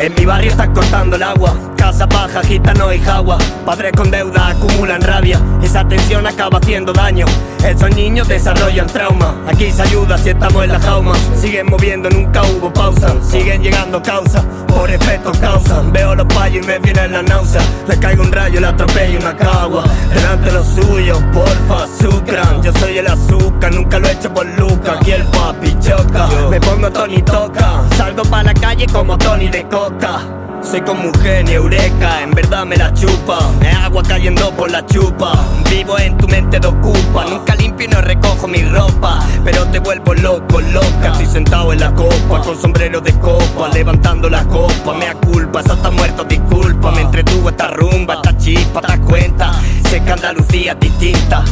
En 0.00 0.14
mi 0.14 0.24
barrio 0.24 0.50
están 0.52 0.72
cortando 0.72 1.16
el 1.16 1.22
agua 1.24 1.56
Casa 1.88 2.04
baja, 2.04 2.42
gitano 2.42 2.92
y 2.92 2.98
jagua. 2.98 3.38
Padres 3.64 3.92
con 3.96 4.10
deuda 4.10 4.48
acumulan 4.48 5.00
rabia. 5.00 5.40
Esa 5.62 5.88
tensión 5.88 6.26
acaba 6.26 6.58
haciendo 6.58 6.92
daño. 6.92 7.24
Esos 7.64 7.96
niños 7.96 8.28
desarrollan 8.28 8.86
trauma. 8.88 9.34
Aquí 9.48 9.72
se 9.72 9.80
ayuda 9.80 10.18
si 10.18 10.28
estamos 10.28 10.64
en 10.64 10.72
la 10.72 10.80
jauma. 10.80 11.14
Siguen 11.34 11.64
moviendo, 11.64 12.10
nunca 12.10 12.42
hubo 12.42 12.70
pausa. 12.70 13.14
Siguen 13.22 13.62
llegando 13.62 14.02
causas 14.02 14.44
Por 14.66 14.90
efectos 14.90 15.38
causan. 15.38 15.90
Veo 15.90 16.14
los 16.14 16.26
payos 16.26 16.62
y 16.62 16.68
me 16.68 16.78
viene 16.78 17.08
la 17.08 17.22
náusea 17.22 17.62
Le 17.88 17.98
caigo 17.98 18.22
un 18.22 18.32
rayo, 18.32 18.60
le 18.60 18.66
atropello 18.66 19.18
una 19.20 19.34
cagua 19.34 19.84
Delante 20.14 20.46
de 20.46 20.52
los 20.52 20.66
suyos, 20.66 21.18
porfa, 21.32 21.86
sucran 22.00 22.62
Yo 22.62 22.72
soy 22.74 22.98
el 22.98 23.06
azúcar, 23.06 23.72
nunca 23.72 23.98
lo 23.98 24.08
he 24.08 24.12
hecho 24.12 24.32
por 24.32 24.46
Luca. 24.58 24.92
Aquí 24.92 25.12
el 25.12 25.24
papi 25.24 25.74
choca. 25.80 26.28
Me 26.50 26.60
pongo 26.60 26.90
Tony 26.90 27.22
toca. 27.22 27.82
Salgo 27.96 28.24
pa' 28.24 28.42
la 28.42 28.52
calle 28.52 28.84
como 28.92 29.16
Tony 29.16 29.48
de 29.48 29.66
coca 29.68 30.47
soy 30.62 30.80
como 30.82 31.04
un 31.04 31.14
genio, 31.14 31.62
eureka, 31.62 32.22
en 32.22 32.30
verdad 32.30 32.66
me 32.66 32.76
la 32.76 32.92
chupa. 32.92 33.38
Me 33.60 33.70
agua 33.70 34.02
cayendo 34.02 34.50
por 34.52 34.70
la 34.70 34.84
chupa. 34.86 35.32
Vivo 35.70 35.98
en 35.98 36.16
tu 36.18 36.26
mente 36.28 36.58
de 36.58 36.66
ocupa. 36.66 37.24
Nunca 37.24 37.54
limpio 37.54 37.86
y 37.86 37.90
no 37.90 38.00
recojo 38.00 38.48
mi 38.48 38.62
ropa. 38.64 39.20
Pero 39.44 39.64
te 39.66 39.78
vuelvo 39.78 40.14
loco, 40.14 40.60
loca. 40.60 41.12
Estoy 41.12 41.26
sentado 41.26 41.72
en 41.72 41.80
la 41.80 41.94
copa 41.94 42.42
Con 42.42 42.60
sombrero 42.60 43.00
de 43.00 43.12
copa 43.20 43.68
Levantando 43.72 44.28
la 44.28 44.44
copa. 44.44 44.94
Me 44.94 45.06
culpa, 45.26 45.60
eso 45.60 45.74
está 45.74 45.90
muerto, 45.90 46.24
disculpa. 46.24 46.90
Me 46.92 47.02
entretuvo 47.02 47.50
esta 47.50 47.68
rumba, 47.68 48.14
esta 48.14 48.36
chispa, 48.36 48.80
te 48.80 48.86
das 48.88 49.00
cuenta. 49.00 49.52
Sé 49.88 50.02
que 50.02 50.12
Andalucía 50.12 50.72
es 50.72 50.80
distinta. 50.80 51.44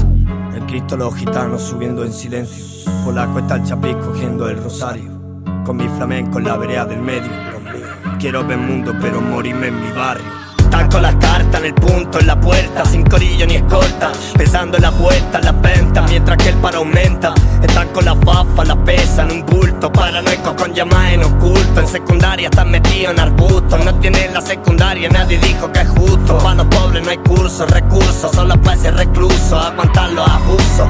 El 0.54 0.62
Cristo 0.66 0.96
los 0.96 1.14
gitanos 1.14 1.62
subiendo 1.62 2.04
en 2.04 2.12
silencio. 2.12 2.64
Polaco 3.04 3.38
está 3.38 3.56
el 3.56 3.64
chapiz 3.64 3.96
cogiendo 3.96 4.48
el 4.48 4.62
rosario. 4.62 5.12
Con 5.64 5.76
mi 5.76 5.88
flamenco 5.88 6.38
en 6.38 6.44
la 6.44 6.56
vereda 6.56 6.84
del 6.84 7.00
medio 7.00 7.55
Quiero 8.18 8.44
ver 8.44 8.58
mundo, 8.58 8.94
pero 9.00 9.20
morirme 9.20 9.68
en 9.68 9.80
mi 9.80 9.92
barrio. 9.92 10.24
Están 10.58 10.90
con 10.90 11.02
las 11.02 11.14
cartas 11.16 11.60
en 11.60 11.66
el 11.66 11.74
punto, 11.74 12.18
en 12.18 12.26
la 12.26 12.40
puerta, 12.40 12.84
sin 12.84 13.04
corillo 13.04 13.46
ni 13.46 13.54
escolta. 13.56 14.10
Pensando 14.36 14.76
en 14.76 14.82
la 14.82 14.90
vuelta, 14.90 15.38
en 15.38 15.44
las 15.44 15.60
ventas, 15.60 16.10
mientras 16.10 16.36
que 16.38 16.48
el 16.48 16.56
paro 16.56 16.78
aumenta. 16.78 17.34
Están 17.62 17.88
con 17.88 18.04
las 18.04 18.18
bafas, 18.20 18.66
las 18.66 18.76
pesan, 18.78 19.30
un 19.30 19.46
bulto. 19.46 19.92
Paranoicos 19.92 20.54
con 20.54 20.74
llamadas 20.74 21.12
en 21.12 21.24
oculto. 21.24 21.80
En 21.80 21.86
secundaria 21.86 22.48
están 22.48 22.70
metidos 22.70 23.12
en 23.12 23.20
arbustos. 23.20 23.84
No 23.84 23.94
tienen 24.00 24.34
la 24.34 24.40
secundaria, 24.40 25.08
nadie 25.08 25.38
dijo 25.38 25.70
que 25.70 25.80
es 25.80 25.88
justo. 25.88 26.38
Para 26.38 26.56
los 26.56 26.66
pobres 26.66 27.04
no 27.04 27.10
hay 27.10 27.18
cursos, 27.18 27.70
recursos, 27.70 28.32
solo 28.32 28.60
para 28.60 28.76
ese 28.76 28.90
recluso. 28.90 29.58
Aguantar 29.58 30.10
los 30.12 30.28
abusos. 30.28 30.88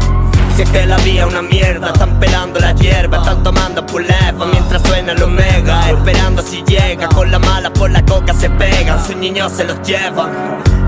Si 0.57 0.63
es 0.63 0.71
que 0.71 0.87
la 0.87 0.97
vida 0.97 1.21
es 1.21 1.27
una 1.27 1.43
mierda, 1.43 1.89
están 1.89 2.19
pelando 2.19 2.59
la 2.59 2.73
hierba, 2.73 3.19
están 3.19 3.43
tomando 3.43 3.85
puleva 3.85 4.47
mientras 4.51 4.81
suena 4.81 5.13
el 5.13 5.23
omega, 5.23 5.91
esperando 5.91 6.41
si 6.41 6.65
llega, 6.65 7.11
con 7.11 7.31
la 7.31 7.39
mala 7.39 7.71
por 7.71 7.91
la 7.91 8.03
coca 8.07 8.33
se 8.33 8.49
pegan, 8.49 9.05
sus 9.05 9.17
niños 9.17 9.53
se 9.53 9.65
los 9.65 9.79
llevan. 9.87 10.31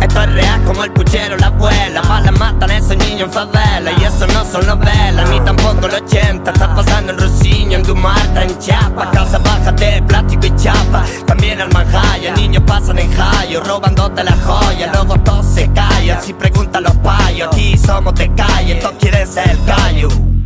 Esto 0.00 0.22
es 0.22 0.32
real 0.32 0.64
como 0.64 0.84
el 0.84 0.92
puchero, 0.92 1.36
la 1.36 1.48
abuela, 1.48 2.00
balas 2.00 2.38
matan 2.38 2.70
esos 2.70 2.96
niños 2.96 3.28
en 3.28 3.30
favela, 3.30 3.92
y 3.98 4.04
eso 4.04 4.26
no 4.28 4.42
son 4.46 4.66
novelas, 4.66 5.28
ni 5.28 5.38
tampoco 5.40 5.86
los 5.86 6.00
80, 6.00 6.50
está 6.50 6.74
pasando 6.74 7.12
el 7.12 7.18
rociño 7.18 7.76
en 7.76 7.82
Dumarta, 7.82 8.44
en 8.44 8.58
Chiapas, 8.58 9.08
casa 9.08 9.36
baja 9.36 9.72
de 9.72 10.00
plástico 10.00 10.46
y 10.46 10.56
chapa, 10.56 11.04
también 11.26 11.60
al 11.60 11.70
manjaya, 11.74 12.34
niños 12.36 12.62
pasan 12.66 12.98
en 13.00 13.12
jayo, 13.12 13.60
robándote 13.64 14.24
la 14.24 14.36
joya, 14.46 14.90
luego 14.94 15.18
todos 15.18 15.44
se 15.44 15.70
callan, 15.72 16.22
si 16.22 16.32
preguntan 16.32 16.84
los 16.84 16.96
payos, 16.96 17.48
aquí 17.48 17.76
somos 17.76 18.14
de 18.14 18.32
calle, 18.34 18.76
todos 18.76 18.94
quieren 18.98 19.26
ser 19.26 19.57
value 19.66 20.37